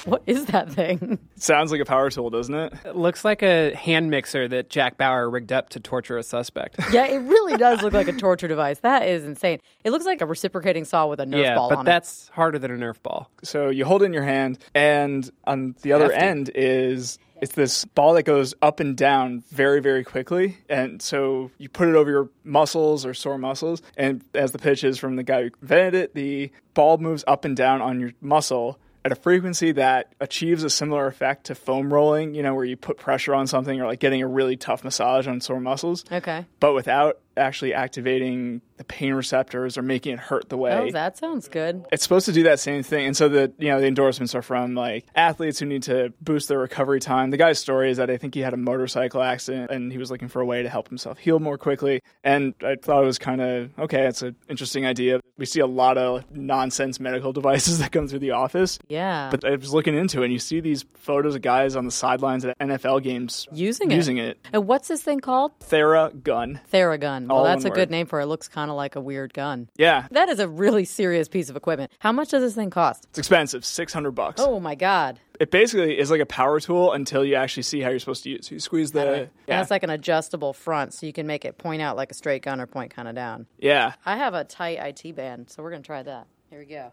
What 0.10 0.22
is 0.26 0.46
that 0.46 0.72
thing? 0.72 1.18
Sounds 1.36 1.70
like 1.70 1.80
a 1.80 1.84
power 1.84 2.10
tool, 2.10 2.30
doesn't 2.30 2.54
it? 2.54 2.72
It 2.84 2.96
looks 2.96 3.24
like 3.24 3.42
a 3.42 3.74
hand 3.74 4.10
mixer 4.10 4.48
that 4.48 4.70
Jack 4.70 4.96
Bauer 4.96 5.28
rigged 5.28 5.52
up 5.52 5.68
to 5.70 5.80
torture 5.80 6.16
a 6.16 6.22
suspect. 6.22 6.76
yeah, 6.92 7.06
it 7.06 7.18
really 7.18 7.56
does 7.56 7.82
look 7.82 7.92
like 7.92 8.08
a 8.08 8.12
torture 8.12 8.48
device. 8.48 8.80
That 8.80 9.06
is 9.06 9.24
insane. 9.24 9.60
It 9.84 9.90
looks 9.90 10.06
like 10.06 10.20
a 10.20 10.26
reciprocating 10.26 10.84
saw 10.84 11.06
with 11.06 11.20
a 11.20 11.26
Nerf 11.26 11.42
yeah, 11.42 11.54
ball 11.54 11.68
but 11.68 11.78
on 11.78 11.84
that's 11.84 12.28
harder 12.30 12.58
than 12.58 12.70
a 12.70 12.74
Nerf 12.74 13.02
ball. 13.02 13.30
So 13.42 13.68
you 13.68 13.84
hold 13.84 14.02
it 14.02 14.06
in 14.06 14.12
your 14.12 14.24
hand, 14.24 14.58
and 14.74 15.30
on 15.44 15.74
the 15.82 15.92
other 15.92 16.10
Hefty. 16.10 16.18
end 16.18 16.50
is 16.54 17.18
it's 17.40 17.52
this 17.52 17.84
ball 17.84 18.14
that 18.14 18.24
goes 18.24 18.54
up 18.60 18.80
and 18.80 18.96
down 18.96 19.42
very, 19.50 19.80
very 19.80 20.04
quickly. 20.04 20.58
And 20.68 21.00
so 21.00 21.50
you 21.58 21.68
put 21.68 21.88
it 21.88 21.94
over 21.94 22.10
your 22.10 22.28
muscles 22.44 23.06
or 23.06 23.14
sore 23.14 23.38
muscles, 23.38 23.82
and 23.96 24.24
as 24.34 24.52
the 24.52 24.58
pitch 24.58 24.84
is 24.84 24.98
from 24.98 25.16
the 25.16 25.22
guy 25.22 25.44
who 25.44 25.50
invented 25.62 25.94
it, 25.94 26.14
the 26.14 26.50
ball 26.74 26.98
moves 26.98 27.24
up 27.26 27.44
and 27.44 27.56
down 27.56 27.80
on 27.80 28.00
your 28.00 28.12
muscle 28.20 28.78
at 29.04 29.12
a 29.12 29.14
frequency 29.14 29.72
that 29.72 30.12
achieves 30.20 30.62
a 30.62 30.70
similar 30.70 31.06
effect 31.06 31.46
to 31.46 31.54
foam 31.54 31.92
rolling, 31.92 32.34
you 32.34 32.42
know, 32.42 32.54
where 32.54 32.64
you 32.64 32.76
put 32.76 32.98
pressure 32.98 33.34
on 33.34 33.46
something 33.46 33.80
or 33.80 33.86
like 33.86 34.00
getting 34.00 34.22
a 34.22 34.26
really 34.26 34.56
tough 34.56 34.84
massage 34.84 35.26
on 35.26 35.40
sore 35.40 35.60
muscles. 35.60 36.04
Okay. 36.10 36.46
but 36.58 36.74
without 36.74 37.18
actually 37.40 37.74
activating 37.74 38.60
the 38.76 38.84
pain 38.84 39.12
receptors 39.14 39.76
or 39.76 39.82
making 39.82 40.14
it 40.14 40.18
hurt 40.18 40.48
the 40.48 40.56
way 40.56 40.72
Oh, 40.72 40.90
that 40.92 41.18
sounds 41.18 41.48
good. 41.48 41.84
it's 41.92 42.02
supposed 42.02 42.24
to 42.26 42.32
do 42.32 42.44
that 42.44 42.58
same 42.60 42.82
thing. 42.82 43.06
And 43.06 43.16
so 43.16 43.28
the 43.28 43.52
you 43.58 43.68
know 43.68 43.80
the 43.80 43.86
endorsements 43.86 44.34
are 44.34 44.42
from 44.42 44.74
like 44.74 45.06
athletes 45.14 45.58
who 45.58 45.66
need 45.66 45.82
to 45.84 46.12
boost 46.20 46.48
their 46.48 46.58
recovery 46.58 47.00
time. 47.00 47.30
The 47.30 47.36
guy's 47.36 47.58
story 47.58 47.90
is 47.90 47.96
that 47.98 48.08
I 48.10 48.16
think 48.16 48.34
he 48.34 48.40
had 48.40 48.54
a 48.54 48.56
motorcycle 48.56 49.22
accident 49.22 49.70
and 49.70 49.90
he 49.92 49.98
was 49.98 50.10
looking 50.10 50.28
for 50.28 50.40
a 50.40 50.46
way 50.46 50.62
to 50.62 50.68
help 50.68 50.88
himself 50.88 51.18
heal 51.18 51.40
more 51.40 51.58
quickly. 51.58 52.00
And 52.24 52.54
I 52.62 52.76
thought 52.76 53.02
it 53.02 53.06
was 53.06 53.18
kind 53.18 53.40
of 53.40 53.70
okay. 53.78 54.06
It's 54.06 54.22
an 54.22 54.36
interesting 54.48 54.86
idea. 54.86 55.20
We 55.36 55.46
see 55.46 55.60
a 55.60 55.66
lot 55.66 55.96
of 55.98 56.30
nonsense 56.30 57.00
medical 57.00 57.32
devices 57.40 57.78
that 57.80 57.92
come 57.92 58.08
through 58.08 58.18
the 58.20 58.32
office. 58.32 58.78
Yeah. 58.88 59.28
But 59.30 59.44
I 59.44 59.56
was 59.56 59.72
looking 59.72 59.94
into 59.96 60.20
it, 60.20 60.24
and 60.26 60.32
you 60.32 60.38
see 60.38 60.60
these 60.60 60.84
photos 60.94 61.34
of 61.34 61.42
guys 61.42 61.76
on 61.76 61.84
the 61.86 61.90
sidelines 61.90 62.44
at 62.44 62.58
NFL 62.58 63.02
games 63.02 63.46
using 63.52 63.90
it. 63.90 63.94
using 63.94 64.18
it. 64.18 64.38
And 64.52 64.66
what's 64.66 64.88
this 64.88 65.02
thing 65.02 65.20
called? 65.20 65.58
Theragun. 65.60 66.60
Theragun. 66.72 67.29
Well, 67.34 67.44
that's 67.44 67.64
a 67.64 67.68
one 67.68 67.74
good 67.76 67.90
name 67.90 68.06
for 68.06 68.20
it. 68.20 68.24
It 68.24 68.26
looks 68.26 68.48
kind 68.48 68.70
of 68.70 68.76
like 68.76 68.96
a 68.96 69.00
weird 69.00 69.32
gun. 69.34 69.68
Yeah, 69.76 70.06
That 70.10 70.28
is 70.28 70.38
a 70.38 70.48
really 70.48 70.84
serious 70.84 71.28
piece 71.28 71.50
of 71.50 71.56
equipment. 71.56 71.90
How 71.98 72.12
much 72.12 72.30
does 72.30 72.42
this 72.42 72.54
thing 72.54 72.70
cost? 72.70 73.06
it's 73.10 73.18
expensive, 73.18 73.64
six 73.64 73.92
hundred 73.92 74.12
bucks. 74.12 74.40
Oh 74.44 74.60
my 74.60 74.74
god. 74.74 75.20
It 75.38 75.50
basically 75.50 75.98
is 75.98 76.10
like 76.10 76.20
a 76.20 76.26
power 76.26 76.60
tool 76.60 76.92
until 76.92 77.24
you 77.24 77.34
actually 77.34 77.62
see 77.62 77.80
how 77.80 77.88
you're 77.88 77.98
supposed 77.98 78.24
to 78.24 78.30
use. 78.30 78.46
it. 78.46 78.52
You 78.52 78.58
squeeze 78.60 78.92
the 78.92 79.30
And 79.48 79.60
it's 79.62 79.70
like 79.70 79.82
an 79.82 79.88
adjustable 79.90 80.52
front, 80.52 80.92
so 80.92 81.06
you 81.06 81.12
can 81.14 81.26
make 81.26 81.44
it 81.46 81.56
point 81.56 81.80
out 81.80 81.96
like 81.96 82.10
a 82.10 82.14
straight 82.14 82.42
gun 82.42 82.60
or 82.60 82.66
point 82.66 82.94
kind 82.94 83.08
of 83.08 83.14
down. 83.14 83.46
yeah. 83.58 83.94
I 84.04 84.16
have 84.16 84.34
a 84.34 84.44
tight 84.44 84.78
IT 85.04 85.16
band, 85.16 85.48
so 85.50 85.62
we're 85.62 85.70
gonna 85.70 85.82
try 85.82 86.02
that. 86.02 86.26
Here 86.50 86.58
we 86.58 86.66
go. 86.66 86.90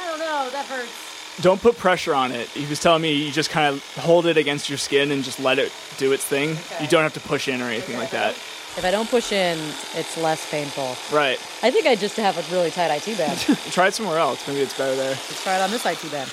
I 0.00 0.08
don't 0.08 0.18
know. 0.18 0.48
That 0.52 0.66
hurts. 0.66 1.13
Don't 1.40 1.60
put 1.60 1.76
pressure 1.76 2.14
on 2.14 2.32
it. 2.32 2.48
He 2.48 2.66
was 2.66 2.80
telling 2.80 3.02
me 3.02 3.12
you 3.12 3.32
just 3.32 3.50
kind 3.50 3.74
of 3.74 3.84
hold 3.96 4.26
it 4.26 4.36
against 4.36 4.68
your 4.68 4.78
skin 4.78 5.10
and 5.10 5.24
just 5.24 5.40
let 5.40 5.58
it 5.58 5.72
do 5.98 6.12
its 6.12 6.24
thing. 6.24 6.50
Okay. 6.50 6.84
You 6.84 6.88
don't 6.88 7.02
have 7.02 7.14
to 7.14 7.20
push 7.20 7.48
in 7.48 7.60
or 7.60 7.64
anything 7.64 7.96
like 7.98 8.10
that. 8.10 8.30
If 8.76 8.84
I 8.84 8.90
don't 8.90 9.08
push 9.08 9.30
in, 9.30 9.56
it's 9.94 10.16
less 10.16 10.48
painful. 10.50 10.96
Right. 11.16 11.38
I 11.62 11.70
think 11.70 11.86
I 11.86 11.94
just 11.94 12.16
have 12.16 12.36
a 12.36 12.54
really 12.54 12.70
tight 12.70 12.90
IT 12.90 13.16
band. 13.16 13.38
Try 13.70 13.88
it 13.88 13.94
somewhere 13.94 14.18
else. 14.18 14.46
Maybe 14.48 14.60
it's 14.60 14.76
better 14.76 14.96
there. 14.96 15.10
Let's 15.10 15.42
try 15.42 15.56
it 15.56 15.60
on 15.62 15.70
this 15.70 15.86
IT 15.86 16.10
band. 16.10 16.30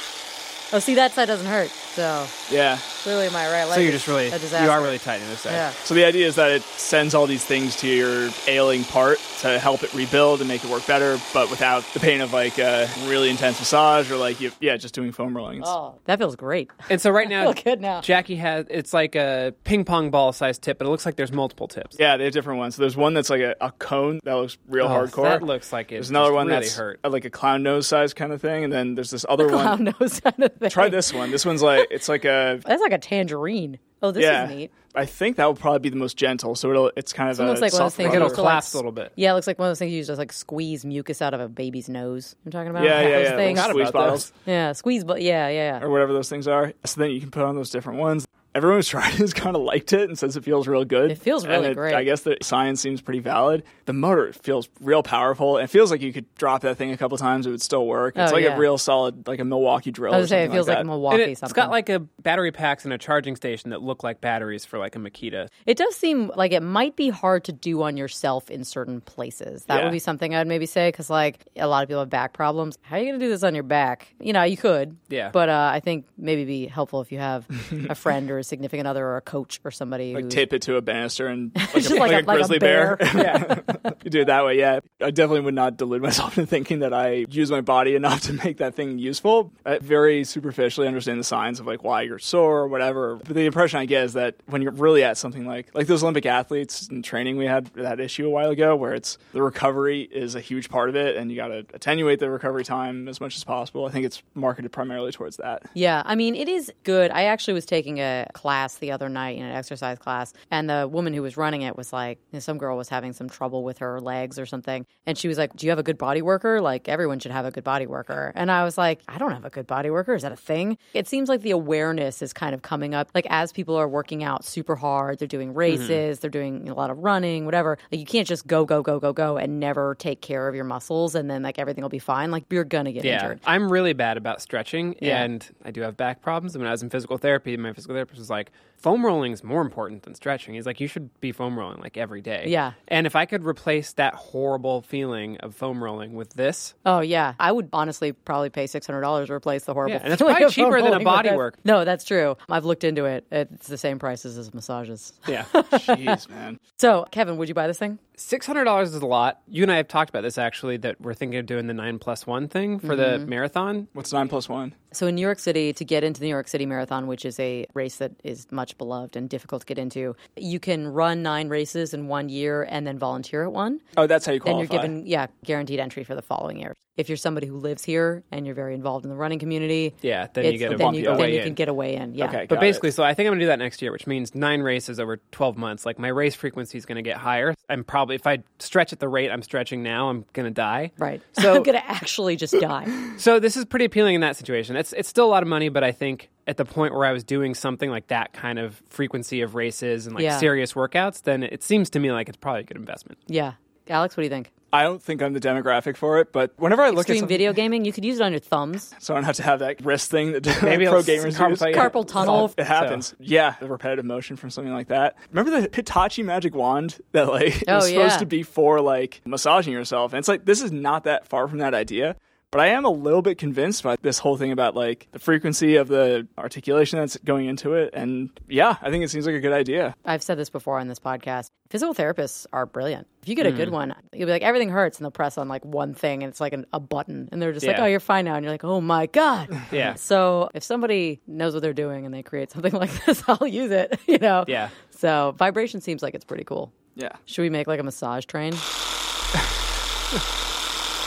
Oh, 0.74 0.80
see, 0.80 0.96
that 0.96 1.12
side 1.14 1.26
doesn't 1.26 1.46
hurt. 1.48 1.70
So 1.70 2.26
Yeah. 2.50 2.78
clearly 3.04 3.30
my 3.32 3.46
right 3.52 3.66
leg 3.66 3.76
So 3.76 3.82
you're 3.82 3.92
just 3.92 4.08
really, 4.08 4.28
a 4.28 4.40
disaster. 4.40 4.64
you 4.64 4.72
are 4.72 4.82
really 4.82 5.00
tight 5.00 5.22
in 5.22 5.28
this 5.28 5.42
side. 5.42 5.52
Yeah. 5.52 5.72
So 5.84 5.94
the 5.94 6.06
idea 6.06 6.26
is 6.28 6.36
that 6.36 6.52
it 6.52 6.62
sends 6.62 7.14
all 7.14 7.28
these 7.28 7.44
things 7.44 7.76
to 7.78 7.88
your 7.88 8.30
ailing 8.48 8.86
part 8.86 9.20
to 9.42 9.60
help 9.60 9.84
it 9.84 9.94
rebuild 9.94 10.40
and 10.40 10.48
make 10.48 10.64
it 10.64 10.70
work 10.70 10.88
better, 10.88 11.20
but 11.34 11.50
without 11.50 11.84
the 11.94 12.00
pain 12.00 12.22
of 12.22 12.32
like 12.32 12.58
a 12.60 12.88
really 13.08 13.30
intense 13.30 13.60
massage 13.60 14.10
or 14.10 14.16
like 14.16 14.40
you, 14.40 14.52
yeah, 14.62 14.78
just 14.78 14.94
doing 14.94 15.12
foam 15.12 15.36
rolling. 15.36 15.62
Oh, 15.66 15.96
that 16.06 16.18
feels 16.20 16.38
great. 16.38 16.70
And 16.90 17.02
so 17.02 17.10
right 17.12 17.28
now, 17.30 17.52
feel 17.52 17.64
good 17.64 17.82
now. 17.82 18.00
Jackie 18.00 18.38
has 18.38 18.66
it's 18.70 18.94
like 18.94 19.16
a 19.16 19.54
ping 19.66 19.84
pong 19.84 20.10
ball 20.12 20.32
size 20.32 20.58
tip, 20.58 20.78
but 20.78 20.88
it 20.88 20.90
looks 20.90 21.06
like 21.06 21.18
there's 21.18 21.34
multiple 21.34 21.68
tips. 21.68 21.98
Yeah, 22.00 22.16
they 22.16 22.24
have 22.26 22.34
different 22.34 22.60
ones. 22.60 22.76
So 22.76 22.82
there's 22.82 22.96
one 22.96 23.14
that's 23.14 23.30
like 23.30 23.42
a, 23.42 23.56
a 23.60 23.72
cone 23.74 24.22
that 24.24 24.34
looks 24.36 24.58
real 24.70 24.86
Oh, 24.86 24.90
hardcore. 24.90 25.24
That 25.24 25.44
looks 25.44 25.74
like 25.74 25.88
it. 25.92 25.96
there's 25.96 26.10
another 26.10 26.32
one 26.32 26.48
really 26.48 26.62
that's 26.62 26.78
hurt. 26.78 27.00
like 27.04 27.26
a 27.26 27.30
clown 27.30 27.64
nose 27.64 27.88
size 27.88 28.14
kind 28.14 28.32
of 28.32 28.40
thing, 28.42 28.64
and 28.64 28.72
then 28.72 28.96
there's 28.96 29.12
this 29.12 29.26
other 29.28 29.50
Clown 29.50 29.84
one. 29.86 29.94
nose 30.00 30.20
kind 30.22 30.42
of 30.44 30.61
thing. 30.62 30.70
Try 30.72 30.90
this 30.90 31.14
one. 31.14 31.32
This 31.32 31.46
one's 31.46 31.62
like 31.62 31.88
it's 31.92 32.10
like 32.10 32.26
a 32.26 32.60
That's 32.66 32.82
like 32.82 32.94
a 32.94 32.98
tangerine. 32.98 33.80
Oh, 34.04 34.12
this 34.12 34.24
yeah. 34.24 34.46
is 34.46 34.50
neat. 34.50 34.72
I 34.96 35.06
think 35.06 35.38
that 35.38 35.46
will 35.46 35.56
probably 35.56 35.80
be 35.80 35.90
the 35.90 35.96
most 35.96 36.18
gentle. 36.18 36.56
So 36.56 36.70
it'll 36.72 36.92
it's 36.96 37.14
kind 37.14 37.30
of 37.30 37.40
It 37.40 37.44
a 37.44 37.46
looks 37.46 37.62
like 37.62 37.72
one 37.74 37.82
of 37.84 37.86
those 37.86 37.96
things. 37.96 38.14
It'll 38.14 38.26
used 38.28 38.36
collapse 38.36 38.74
a 38.74 38.78
little 38.78 38.92
bit. 38.92 39.14
Yeah, 39.16 39.32
it 39.32 39.36
looks 39.36 39.48
like 39.48 39.60
one 39.60 39.68
of 39.68 39.72
those 39.72 39.80
things 39.80 39.92
you 39.92 39.98
use 39.98 40.08
to 40.08 40.16
like 40.16 40.34
squeeze 40.34 40.84
mucus 40.84 41.22
out 41.22 41.34
of 41.34 41.40
a 41.40 41.48
baby's 41.48 41.88
nose. 41.88 42.36
I'm 42.46 42.52
talking 42.52 42.70
about. 42.70 42.84
Yeah, 42.84 43.02
Those 43.04 43.12
yeah, 43.12 43.20
yeah. 43.20 43.36
Things. 43.38 43.60
Little 43.60 43.72
squeeze 43.74 43.90
about 43.90 43.94
bottles 43.94 44.34
Yeah, 44.46 44.72
squeeze, 44.74 45.04
but 45.04 45.22
yeah, 45.22 45.48
yeah, 45.50 45.80
yeah. 45.80 45.86
or 45.86 45.90
whatever 45.90 46.14
those 46.14 46.30
things 46.30 46.48
are. 46.48 46.74
So 46.86 47.00
then 47.00 47.12
you 47.12 47.20
can 47.22 47.32
put 47.32 47.44
on 47.44 47.56
those 47.56 47.70
different 47.70 48.00
ones. 48.00 48.26
Everyone 48.54 48.78
who's 48.80 48.88
tried 48.90 49.14
it 49.14 49.20
has 49.20 49.34
kind 49.34 49.56
of 49.56 49.62
liked 49.62 49.94
it 49.94 50.10
and 50.10 50.18
says 50.20 50.36
it 50.36 50.44
feels 50.44 50.68
real 50.68 50.84
good. 50.84 51.12
It 51.12 51.18
feels 51.18 51.44
And 51.46 51.52
really 51.64 51.74
great. 51.74 51.94
I 51.96 52.04
guess 52.04 52.22
the 52.22 52.38
science 52.42 52.82
seems 52.82 53.02
pretty 53.02 53.20
valid. 53.20 53.64
The 53.86 53.94
motor 53.94 54.34
feels 54.34 54.68
real 54.82 55.04
powerful. 55.04 55.58
It 55.58 55.68
feels 55.70 55.90
like 55.92 56.02
you 56.02 56.12
could 56.12 56.26
drop 56.36 56.62
that 56.64 56.76
thing 56.78 56.92
a 56.92 56.98
couple 56.98 57.18
times; 57.18 57.48
it 57.48 57.52
would 57.52 57.62
still 57.62 57.86
work. 57.88 58.18
It's 58.18 58.32
Oh, 58.32 58.36
like 58.36 58.44
yeah. 58.44 58.56
a 58.56 58.60
real 58.60 58.78
solid, 58.78 59.28
like 59.28 59.40
a 59.40 59.46
Milwaukee 59.46 59.92
drill. 59.92 60.14
I 60.14 60.18
was 60.18 60.26
or 60.26 60.28
say 60.30 60.42
it 60.42 60.46
something 60.48 60.56
feels 60.58 60.68
like, 60.68 60.78
that. 60.78 60.82
a 60.82 60.86
Milwaukee 60.86 61.24
And 61.24 61.32
it, 61.32 61.38
something. 61.38 61.48
it's 61.52 61.54
got 61.54 61.70
like 61.72 61.90
a 61.90 62.00
battery 62.22 62.52
packs 62.52 62.84
and 62.84 62.94
a 62.94 62.98
charging 62.98 63.36
station 63.36 63.70
that 63.70 63.82
look 63.82 64.04
like 64.04 64.20
batteries 64.22 64.66
for 64.66 64.78
like 64.80 64.96
a 64.96 65.00
Makita. 65.00 65.48
It 65.66 65.78
does 65.78 65.96
seem 65.96 66.32
like 66.36 66.52
it 66.52 66.62
might 66.64 66.96
be 66.98 67.10
hard 67.10 67.46
to 67.46 67.52
do 67.54 67.82
on 67.84 67.96
yourself 67.96 68.50
in 68.52 68.64
certain 68.66 69.00
places. 69.02 69.64
That 69.66 69.78
Yeah. 69.78 69.84
would 69.86 69.92
be 69.92 70.00
something 70.00 70.36
I'd 70.36 70.48
maybe 70.48 70.66
say 70.66 70.90
because, 70.90 71.10
like, 71.10 71.46
a 71.56 71.68
lot 71.68 71.84
of 71.84 71.90
people 71.90 72.02
have 72.02 72.10
back 72.10 72.34
problems. 72.34 72.78
How 72.82 72.98
are 72.98 73.00
you 73.00 73.06
going 73.06 73.20
to 73.20 73.26
do 73.26 73.30
this 73.30 73.44
on 73.44 73.54
your 73.56 73.64
back? 73.64 74.14
You 74.20 74.34
know, 74.34 74.44
you 74.44 74.58
could. 74.58 74.98
Yeah. 75.10 75.30
But 75.32 75.48
uh, 75.50 75.70
I 75.74 75.80
think 75.80 76.06
maybe 76.18 76.44
be 76.46 76.68
helpful 76.68 77.02
if 77.02 77.12
you 77.14 77.20
have 77.20 77.46
a 77.90 77.96
friend 77.96 78.30
or 78.30 78.41
a 78.42 78.44
significant 78.44 78.88
other 78.88 79.06
or 79.06 79.18
a 79.18 79.22
coach 79.22 79.60
or 79.64 79.72
somebody 79.72 80.14
like 80.14 80.26
who's 80.26 80.34
tape 80.34 80.52
it 80.54 80.62
to 80.64 80.76
a 80.76 80.82
banister 80.82 81.28
and 81.28 81.52
like, 81.56 81.74
Just 81.74 81.92
a, 81.92 81.96
like 81.96 82.12
like, 82.12 82.12
a- 82.12 82.14
a 82.14 82.16
like 82.16 82.24
a 82.24 82.24
grizzly 82.38 82.60
bear. 82.60 82.98
bear. 82.98 83.64
you 84.04 84.10
do 84.12 84.22
it 84.22 84.26
that 84.26 84.46
way. 84.46 84.60
Yeah, 84.60 84.80
I 85.02 85.12
definitely 85.12 85.42
would 85.42 85.54
not 85.54 85.78
delude 85.78 86.02
myself 86.02 86.38
into 86.38 86.48
thinking 86.50 86.80
that 86.80 86.94
I 86.94 87.26
use 87.30 87.50
my 87.52 87.62
body 87.62 87.96
enough 87.96 88.22
to 88.24 88.34
make 88.34 88.58
that 88.58 88.76
thing 88.76 88.98
useful. 89.00 89.54
I 89.66 89.78
very 89.80 90.24
superficially 90.24 90.88
understand 90.88 91.20
the 91.20 91.24
signs 91.24 91.60
of 91.60 91.66
like 91.68 91.84
why 91.84 92.02
you're 92.02 92.20
sore 92.20 92.60
or 92.62 92.68
whatever. 92.68 93.16
But 93.16 93.36
the 93.36 93.46
impression 93.46 93.80
I 93.80 93.86
get 93.86 94.04
is 94.04 94.14
that 94.14 94.36
when 94.48 94.62
you're 94.62 94.72
really 94.72 95.04
at 95.04 95.18
something 95.18 95.46
like 95.46 95.70
like 95.74 95.88
those 95.88 96.04
Olympic 96.04 96.26
athletes 96.26 96.88
in 96.90 97.02
training, 97.02 97.38
we 97.38 97.46
had 97.46 97.68
that 97.76 98.00
issue 98.00 98.26
a 98.28 98.30
while 98.30 98.50
ago 98.50 98.76
where 98.76 98.94
it's 98.94 99.18
the 99.34 99.42
recovery 99.42 100.02
is 100.02 100.36
a 100.36 100.42
huge 100.42 100.70
part 100.70 100.90
of 100.90 100.96
it, 100.96 101.16
and 101.16 101.30
you 101.30 101.38
got 101.38 101.48
to 101.50 101.66
attenuate 101.74 102.20
the 102.20 102.30
recovery 102.30 102.64
time 102.64 103.08
as 103.08 103.22
much 103.22 103.36
as 103.36 103.44
possible. 103.44 103.86
I 103.86 103.92
think 103.92 104.06
it's 104.06 104.24
marketed 104.34 104.72
primarily 104.72 105.12
towards 105.12 105.38
that. 105.38 105.64
Yeah, 105.74 106.02
I 106.06 106.16
mean, 106.16 106.36
it 106.36 106.50
is 106.50 106.72
good. 106.84 107.12
I 107.12 107.24
actually 107.26 107.54
was 107.54 107.66
taking 107.66 108.00
a 108.00 108.28
class 108.34 108.76
the 108.76 108.92
other 108.92 109.10
night, 109.10 109.38
in 109.38 109.44
an 109.44 109.56
exercise 109.56 109.98
class, 110.00 110.34
and 110.50 110.70
the 110.70 110.88
woman 110.88 111.14
who 111.14 111.22
was 111.22 111.38
running 111.38 111.62
it 111.62 111.76
was 111.76 111.94
like, 111.94 112.20
you 112.32 112.38
know, 112.38 112.40
some 112.40 112.58
girl 112.58 112.78
was 112.78 112.90
having 112.90 113.14
some 113.14 113.30
trouble 113.30 113.64
with 113.64 113.80
her 113.80 114.00
legs 114.00 114.40
or 114.40 114.46
something. 114.46 114.86
And 115.06 115.18
she 115.18 115.28
was 115.28 115.38
like, 115.38 115.56
Do 115.56 115.66
you 115.66 115.72
have 115.72 115.80
a 115.80 115.84
good 115.84 115.98
body 115.98 116.22
worker? 116.22 116.62
Like, 116.62 116.88
everyone 116.88 117.20
should 117.20 117.32
have 117.32 117.46
a 117.46 117.52
good 117.52 117.64
body 117.64 117.88
worker. 117.88 118.32
And 118.36 118.52
I 118.52 118.64
was 118.64 118.78
like, 118.78 119.02
I 119.08 119.18
don't 119.18 119.32
have 119.32 119.46
a 119.46 119.50
good 119.50 119.68
body 119.68 119.90
worker. 119.90 120.14
Is 120.14 120.24
that 120.24 120.32
a 120.32 120.38
thing? 120.38 120.78
It 120.94 121.08
seems 121.08 121.30
like 121.30 121.42
the 121.42 121.52
awareness 121.52 122.22
is 122.22 122.34
kind 122.34 122.54
of 122.54 122.62
coming 122.62 122.94
up. 122.94 123.10
Like, 123.14 123.28
as 123.30 123.52
people 123.52 123.76
are 123.76 123.88
working 123.88 124.24
out 124.24 124.46
super 124.46 124.76
hard, 124.76 125.20
they're 125.20 125.28
doing 125.28 125.50
mm-hmm. 125.50 125.58
races, 125.58 126.20
they're 126.20 126.30
doing 126.30 126.70
a 126.70 126.74
lot 126.74 126.90
of 126.90 127.00
running, 127.00 127.46
whatever. 127.46 127.78
Like, 127.92 128.00
you 128.00 128.06
can't 128.06 128.28
just 128.28 128.48
go, 128.48 128.66
go, 128.66 128.82
go, 128.82 129.00
go, 129.00 129.14
go 129.14 129.38
and 129.38 129.60
never 129.60 129.96
take 129.96 130.22
care 130.22 130.48
of 130.48 130.56
your 130.56 130.64
muscles 130.66 131.16
and 131.16 131.30
then, 131.30 131.44
like, 131.44 131.60
everything 131.60 131.82
will 131.82 131.90
be 131.90 132.00
fine. 132.00 132.32
Like, 132.32 132.46
you're 132.50 132.64
going 132.64 132.86
to 132.86 132.92
get 132.92 133.04
Yeah, 133.04 133.24
injured. 133.24 133.42
I'm 133.46 133.72
really 133.72 133.94
bad 133.94 134.18
about 134.18 134.42
stretching, 134.42 134.96
Yeah. 135.02 135.24
and 135.24 135.48
I 135.64 135.72
do 135.72 135.82
have 135.82 135.98
back 135.98 136.22
problems. 136.22 136.56
And 136.56 136.62
when 136.62 136.70
I 136.70 136.72
was 136.72 136.84
in 136.84 136.90
physical 136.90 137.18
therapy, 137.18 137.58
my 137.58 137.74
physical 137.74 137.96
therapist 137.96 138.20
was 138.22 138.30
like, 138.30 138.52
"Foam 138.82 139.06
rolling 139.06 139.32
is 139.32 139.44
more 139.44 139.62
important 139.62 140.04
than 140.04 140.16
stretching." 140.16 140.54
He's 140.54 140.66
like, 140.66 140.80
"You 140.80 140.88
should 140.88 141.10
be 141.22 141.32
foam 141.32 141.58
rolling 141.58 141.80
like 141.82 141.98
every 141.98 142.22
day." 142.22 142.46
Yeah. 142.48 142.74
And 142.88 143.08
if 143.08 143.16
I 143.16 143.26
could 143.26 143.44
replace 143.46 143.94
that 143.94 144.14
horrible 144.16 144.82
feeling 144.82 145.38
of 145.38 145.56
foam 145.56 145.84
rolling 145.84 146.14
with 146.14 146.34
this, 146.34 146.74
Oh 146.86 147.00
yeah, 147.02 147.34
I 147.40 147.52
would 147.52 147.70
honestly 147.74 148.12
probably 148.12 148.50
pay 148.50 148.68
six 148.68 148.86
hundred 148.88 149.02
dollars 149.02 149.28
to 149.28 149.34
replace 149.34 149.64
the 149.66 149.74
horrible. 149.74 149.96
Yeah, 149.96 150.02
and 150.04 150.14
it's 150.14 150.20
feeling 150.20 150.34
probably 150.34 150.46
of 150.48 150.52
cheaper 150.54 150.72
than 150.72 150.80
a 150.80 150.84
rolling 150.92 150.98
with 151.00 151.06
body 151.06 151.32
work. 151.32 151.58
No, 151.64 151.86
that's 151.86 152.04
true. 152.04 152.36
I've 152.50 152.66
looked 152.66 152.84
into 152.84 153.06
it. 153.06 153.26
It's 153.32 153.68
the 153.68 153.78
same 153.78 154.00
prices 154.00 154.38
as 154.38 154.54
massages. 154.54 155.14
yeah, 155.28 155.44
Jeez, 155.54 156.30
man. 156.30 156.60
So, 156.80 157.06
Kevin, 157.12 157.38
would 157.38 157.48
you 157.48 157.54
buy 157.56 157.68
this 157.68 157.78
thing? 157.80 158.00
six 158.18 158.46
hundred 158.46 158.66
dollars 158.66 158.94
is 158.94 159.02
a 159.02 159.06
lot. 159.06 159.42
You 159.48 159.64
and 159.64 159.72
I 159.72 159.78
have 159.78 159.88
talked 159.88 160.10
about 160.10 160.22
this 160.22 160.38
actually. 160.38 160.78
That 160.78 161.02
we're 161.02 161.14
thinking 161.16 161.40
of 161.40 161.46
doing 161.48 161.68
the 161.68 161.74
nine 161.74 161.98
plus 162.00 162.26
one 162.28 162.48
thing 162.48 162.80
for 162.80 162.96
the 162.96 163.02
Mm-hmm. 163.12 163.30
marathon. 163.30 163.88
What's 163.94 164.14
nine 164.14 164.28
plus 164.30 164.48
one? 164.48 164.74
So 164.94 165.08
in 165.08 165.16
New 165.16 165.22
York 165.22 165.40
City, 165.40 165.74
to 165.74 165.84
get 165.86 166.04
into 166.04 166.20
the 166.20 166.26
New 166.28 166.32
York 166.32 166.48
City 166.48 166.66
Marathon, 166.66 167.08
which 167.08 167.24
is 167.26 167.40
a 167.40 167.66
race 167.74 167.96
that 167.98 168.12
is 168.24 168.46
much 168.52 168.71
beloved 168.78 169.16
and 169.16 169.30
difficult 169.30 169.62
to 169.62 169.66
get 169.66 169.78
into, 169.80 170.16
you 170.36 170.60
can 170.60 170.88
run 170.88 171.22
nine 171.22 171.50
races 171.50 171.94
in 171.94 172.08
one 172.08 172.30
year 172.30 172.64
and 172.70 172.86
then 172.88 172.98
volunteer 173.00 173.44
at 173.44 173.52
one. 173.52 173.82
Oh, 173.98 174.08
that's 174.08 174.26
how 174.26 174.32
you 174.32 174.40
Then 174.40 174.54
qualify. 174.54 174.74
you're 174.74 174.82
given, 174.82 175.06
yeah, 175.06 175.28
guaranteed 175.46 175.80
entry 175.80 176.04
for 176.04 176.16
the 176.16 176.22
following 176.22 176.60
year. 176.60 176.74
If 176.98 177.08
you're 177.08 177.18
somebody 177.18 177.48
who 177.48 177.58
lives 177.58 177.86
here 177.86 178.22
and 178.32 178.46
you're 178.46 178.54
very 178.54 178.76
involved 178.76 179.06
in 179.06 179.10
the 179.10 179.16
running 179.16 179.40
community, 179.40 179.96
Yeah, 180.02 180.28
then 180.34 180.44
you 180.44 180.50
it's- 180.52 180.60
get 180.60 180.74
a 180.74 180.78
then 180.78 180.94
you, 180.94 181.10
you 181.10 181.16
then 181.18 181.30
you 181.32 181.42
can 181.42 181.54
get 181.54 181.70
a 181.70 181.74
way 181.74 181.96
in. 181.96 182.14
Yeah. 182.14 182.26
Okay. 182.26 182.46
But 182.50 182.56
Got 182.56 182.62
basically, 182.62 182.92
so 182.92 183.02
I 183.02 183.14
think 183.14 183.28
I'm 183.28 183.32
going 183.32 183.40
to 183.40 183.46
do 183.46 183.48
that 183.48 183.60
next 183.60 183.82
year, 183.82 183.92
which 183.94 184.06
means 184.06 184.36
nine 184.36 184.62
races 184.62 185.00
over 185.00 185.18
12 185.32 185.58
months. 185.58 185.86
Like 185.86 185.98
my 185.98 186.10
race 186.10 186.36
frequency 186.36 186.78
is 186.78 186.86
going 186.86 186.98
to 186.98 187.02
get 187.02 187.16
higher. 187.18 187.56
I'm 187.70 187.86
probably, 187.86 188.16
if 188.16 188.28
I 188.28 188.40
stretch 188.60 188.92
at 188.92 189.00
the 189.00 189.08
rate 189.08 189.32
I'm 189.32 189.42
stretching 189.42 189.82
now, 189.84 190.10
I'm 190.10 190.26
going 190.34 190.46
to 190.46 190.52
die. 190.54 190.92
Right. 190.98 191.22
So- 191.40 191.56
I'm 191.56 191.64
going 191.64 191.80
to 191.80 191.90
actually 191.90 192.36
just 192.36 192.54
die. 192.60 192.86
So 193.18 193.40
this 193.40 193.56
is 193.56 193.64
pretty 193.66 193.86
appealing 193.86 194.16
in 194.16 194.22
that 194.22 194.36
situation. 194.36 194.76
It's 194.76 194.92
it's 194.94 195.08
still 195.10 195.26
a 195.26 195.32
lot 195.32 195.44
of 195.44 195.50
money, 195.50 195.70
but 195.70 195.84
I 195.86 195.94
think 195.94 196.30
at 196.52 196.58
the 196.58 196.66
point 196.66 196.94
where 196.94 197.06
I 197.06 197.14
was 197.14 197.24
doing 197.24 197.56
something 197.56 197.90
like 197.90 198.08
that 198.08 198.34
kind 198.34 198.60
of 198.60 198.84
frequency 198.90 199.40
of 199.42 199.56
races 199.56 200.06
and 200.06 200.14
like 200.14 200.24
Yeah. 200.26 200.38
serious 200.38 200.74
workouts, 200.74 201.24
then 201.24 201.44
it 201.44 201.64
seems 201.64 201.90
to 201.92 202.00
me 202.00 202.12
like 202.12 202.28
it's 202.28 202.38
probably 202.38 202.62
a 202.62 202.66
good 202.66 202.76
investment. 202.78 203.18
Yeah. 203.28 203.54
Alex, 203.88 204.18
what 204.18 204.22
do 204.22 204.26
you 204.26 204.30
think? 204.30 204.52
I 204.74 204.84
don't 204.84 205.02
think 205.02 205.22
I'm 205.22 205.34
the 205.34 205.40
demographic 205.40 205.96
for 205.98 206.20
it, 206.20 206.32
but 206.32 206.54
whenever 206.58 206.82
I 206.82 206.90
look 206.90 206.98
at 206.98 207.00
Extreme 207.12 207.20
something, 207.20 207.34
video 207.34 207.52
gaming, 207.54 207.84
you 207.86 207.92
could 207.94 208.04
use 208.06 208.20
it 208.20 208.24
on 208.24 208.32
your 208.32 208.40
thumbs. 208.40 208.94
so 209.00 209.14
I 209.14 209.18
don't 209.18 209.24
have 209.26 209.36
to 209.38 209.44
have 209.44 209.60
that 209.60 209.84
wrist 209.86 210.12
thing 210.12 210.34
that 210.34 210.46
Maybe 210.64 210.86
pro 210.88 211.02
gamers 211.02 211.28
s- 211.34 211.38
carpal 211.38 211.50
use. 211.68 211.78
Carpal 211.78 212.08
tunnel. 212.08 212.54
It 212.58 212.66
happens. 212.68 213.14
Yeah, 213.20 213.56
the 213.60 213.68
repetitive 213.68 214.06
motion 214.06 214.36
from 214.38 214.50
something 214.50 214.74
like 214.74 214.88
that. 214.90 215.16
Remember 215.32 215.62
the 215.62 215.70
Hitachi 215.74 216.24
magic 216.24 216.54
wand 216.56 217.00
that 217.14 217.28
like 217.28 217.64
Oh, 217.68 217.76
was 217.76 217.88
supposed 217.88 218.14
yeah. 218.14 218.18
to 218.18 218.26
be 218.26 218.44
for 218.44 218.82
like 218.82 219.22
massaging 219.26 219.74
yourself, 219.74 220.12
and 220.14 220.20
it's 220.20 220.28
like 220.28 220.46
this 220.46 220.62
is 220.62 220.72
not 220.74 221.04
that 221.06 221.28
far 221.28 221.48
from 221.48 221.60
that 221.60 221.74
idea. 221.74 222.16
But 222.52 222.60
I 222.60 222.68
am 222.68 222.84
a 222.84 222.90
little 222.90 223.22
bit 223.22 223.38
convinced 223.38 223.82
by 223.82 223.96
this 224.02 224.20
whole 224.20 224.36
thing 224.36 224.52
about 224.52 224.76
like 224.76 225.08
the 225.14 225.20
frequency 225.20 225.78
of 225.78 225.88
the 225.88 226.28
articulation 226.38 227.00
that's 227.00 227.16
going 227.24 227.48
into 227.48 227.76
it, 227.76 227.92
and 227.94 228.30
yeah, 228.50 228.76
I 228.82 228.90
think 228.90 229.06
it 229.06 229.10
seems 229.10 229.26
like 229.26 229.36
a 229.36 229.40
good 229.40 229.54
idea. 229.54 229.96
I've 230.04 230.22
said 230.22 230.38
this 230.38 230.50
before 230.50 230.78
on 230.78 230.90
this 230.90 231.00
podcast. 231.00 231.50
Physical 231.70 231.96
therapists 231.96 232.46
are 232.52 232.66
brilliant. 232.66 233.08
If 233.22 233.30
you 233.30 233.36
get 233.36 233.46
a 233.46 233.52
hmm. 233.52 233.56
good 233.56 233.70
one, 233.70 233.96
you'll 234.12 234.26
be 234.26 234.34
like, 234.34 234.42
everything 234.42 234.68
hurts, 234.68 234.98
and 234.98 235.06
they'll 235.06 235.12
press 235.12 235.38
on 235.38 235.48
like 235.48 235.64
one 235.64 235.94
thing, 235.94 236.24
and 236.24 236.30
it's 236.30 236.42
like 236.42 236.52
an, 236.52 236.66
a 236.74 236.80
button, 236.82 237.30
and 237.32 237.42
they're 237.42 237.54
just 237.54 237.66
like, 237.66 237.80
oh, 237.80 237.86
you're 237.86 238.02
fine 238.02 238.26
now. 238.26 238.36
And 238.36 238.44
you're 238.44 238.54
like, 238.54 238.66
oh 238.66 238.82
my 238.82 239.06
God. 239.06 239.50
Yeah. 239.72 239.94
So 239.94 240.50
if 240.54 240.64
somebody 240.64 241.22
knows 241.28 241.54
what 241.54 241.62
they're 241.62 241.72
doing 241.72 242.06
and 242.06 242.14
they 242.14 242.24
create 242.24 242.52
something 242.52 242.74
like 242.84 243.06
this, 243.06 243.24
I'll 243.28 243.48
use 243.48 243.72
it, 243.72 243.98
you 244.08 244.18
know? 244.18 244.44
Yeah. 244.48 244.70
So 244.90 245.34
vibration 245.38 245.80
seems 245.80 246.04
like 246.04 246.14
it's 246.14 246.26
pretty 246.26 246.44
cool. 246.44 246.74
Yeah, 246.96 247.14
Should 247.26 247.44
we 247.44 247.50
make 247.50 247.68
like 247.68 247.80
a 247.80 247.84
massage 247.84 248.26
train? 248.26 248.54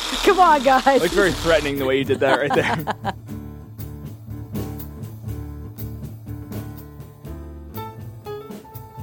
Come 0.25 0.41
on, 0.41 0.63
guys. 0.63 1.01
like 1.01 1.11
very 1.11 1.33
threatening 1.33 1.79
the 1.79 1.87
way 1.87 1.99
you 1.99 2.05
did 2.05 2.21
that 2.21 2.39
right 2.39 2.55
there. 2.55 3.15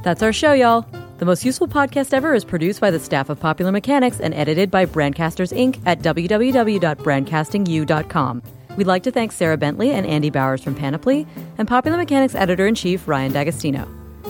That's 0.04 0.22
our 0.24 0.34
show, 0.34 0.54
y'all. 0.54 0.86
The 1.20 1.26
Most 1.26 1.46
Useful 1.46 1.68
Podcast 1.68 2.12
Ever 2.14 2.34
is 2.34 2.44
produced 2.44 2.82
by 2.82 2.90
the 2.90 2.98
staff 3.00 3.30
of 3.30 3.40
Popular 3.40 3.72
Mechanics 3.72 4.20
and 4.20 4.34
edited 4.34 4.72
by 4.72 4.88
Brandcasters 4.88 5.56
Inc. 5.56 5.80
at 5.86 6.00
www.brandcastingu.com. 6.00 8.42
We'd 8.76 8.88
like 8.88 9.04
to 9.04 9.12
thank 9.12 9.32
Sarah 9.32 9.58
Bentley 9.58 9.92
and 9.92 10.08
Andy 10.08 10.32
Bowers 10.32 10.64
from 10.64 10.74
Panoply 10.74 11.28
and 11.60 11.68
Popular 11.68 11.98
Mechanics 11.98 12.34
editor 12.34 12.66
in 12.66 12.74
chief 12.74 13.08
Ryan 13.08 13.32
D'Agostino. 13.34 13.88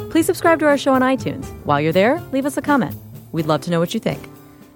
Please 0.10 0.26
subscribe 0.26 0.60
to 0.60 0.66
our 0.66 0.78
show 0.78 0.94
on 0.94 1.02
iTunes. 1.02 1.46
While 1.64 1.80
you're 1.80 1.94
there, 1.94 2.20
leave 2.34 2.46
us 2.46 2.58
a 2.58 2.62
comment. 2.62 2.94
We'd 3.32 3.46
love 3.46 3.62
to 3.62 3.72
know 3.72 3.80
what 3.80 3.94
you 3.94 4.02
think. 4.02 4.20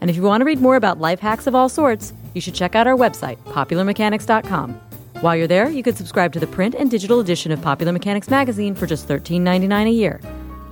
And 0.02 0.10
if 0.10 0.16
you 0.16 0.24
want 0.24 0.42
to 0.42 0.46
read 0.46 0.60
more 0.60 0.76
about 0.76 1.00
life 1.00 1.20
hacks 1.20 1.48
of 1.48 1.56
all 1.56 1.70
sorts, 1.70 2.14
you 2.34 2.42
should 2.42 2.56
check 2.56 2.76
out 2.76 2.88
our 2.88 2.96
website, 2.96 3.38
popularmechanics.com. 3.46 4.80
While 5.22 5.36
you're 5.36 5.48
there, 5.48 5.70
you 5.70 5.82
could 5.82 5.98
subscribe 5.98 6.34
to 6.34 6.40
the 6.40 6.48
print 6.48 6.76
and 6.76 6.92
digital 6.92 7.20
edition 7.20 7.52
of 7.52 7.62
Popular 7.62 7.92
Mechanics 7.92 8.30
magazine 8.30 8.76
for 8.76 8.86
just 8.86 9.08
$13.99 9.08 9.88
a 9.88 9.90
year. 9.92 10.22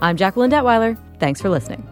I'm 0.01 0.17
Jacqueline 0.17 0.51
Detwiler. 0.51 0.97
Thanks 1.19 1.41
for 1.41 1.49
listening. 1.49 1.87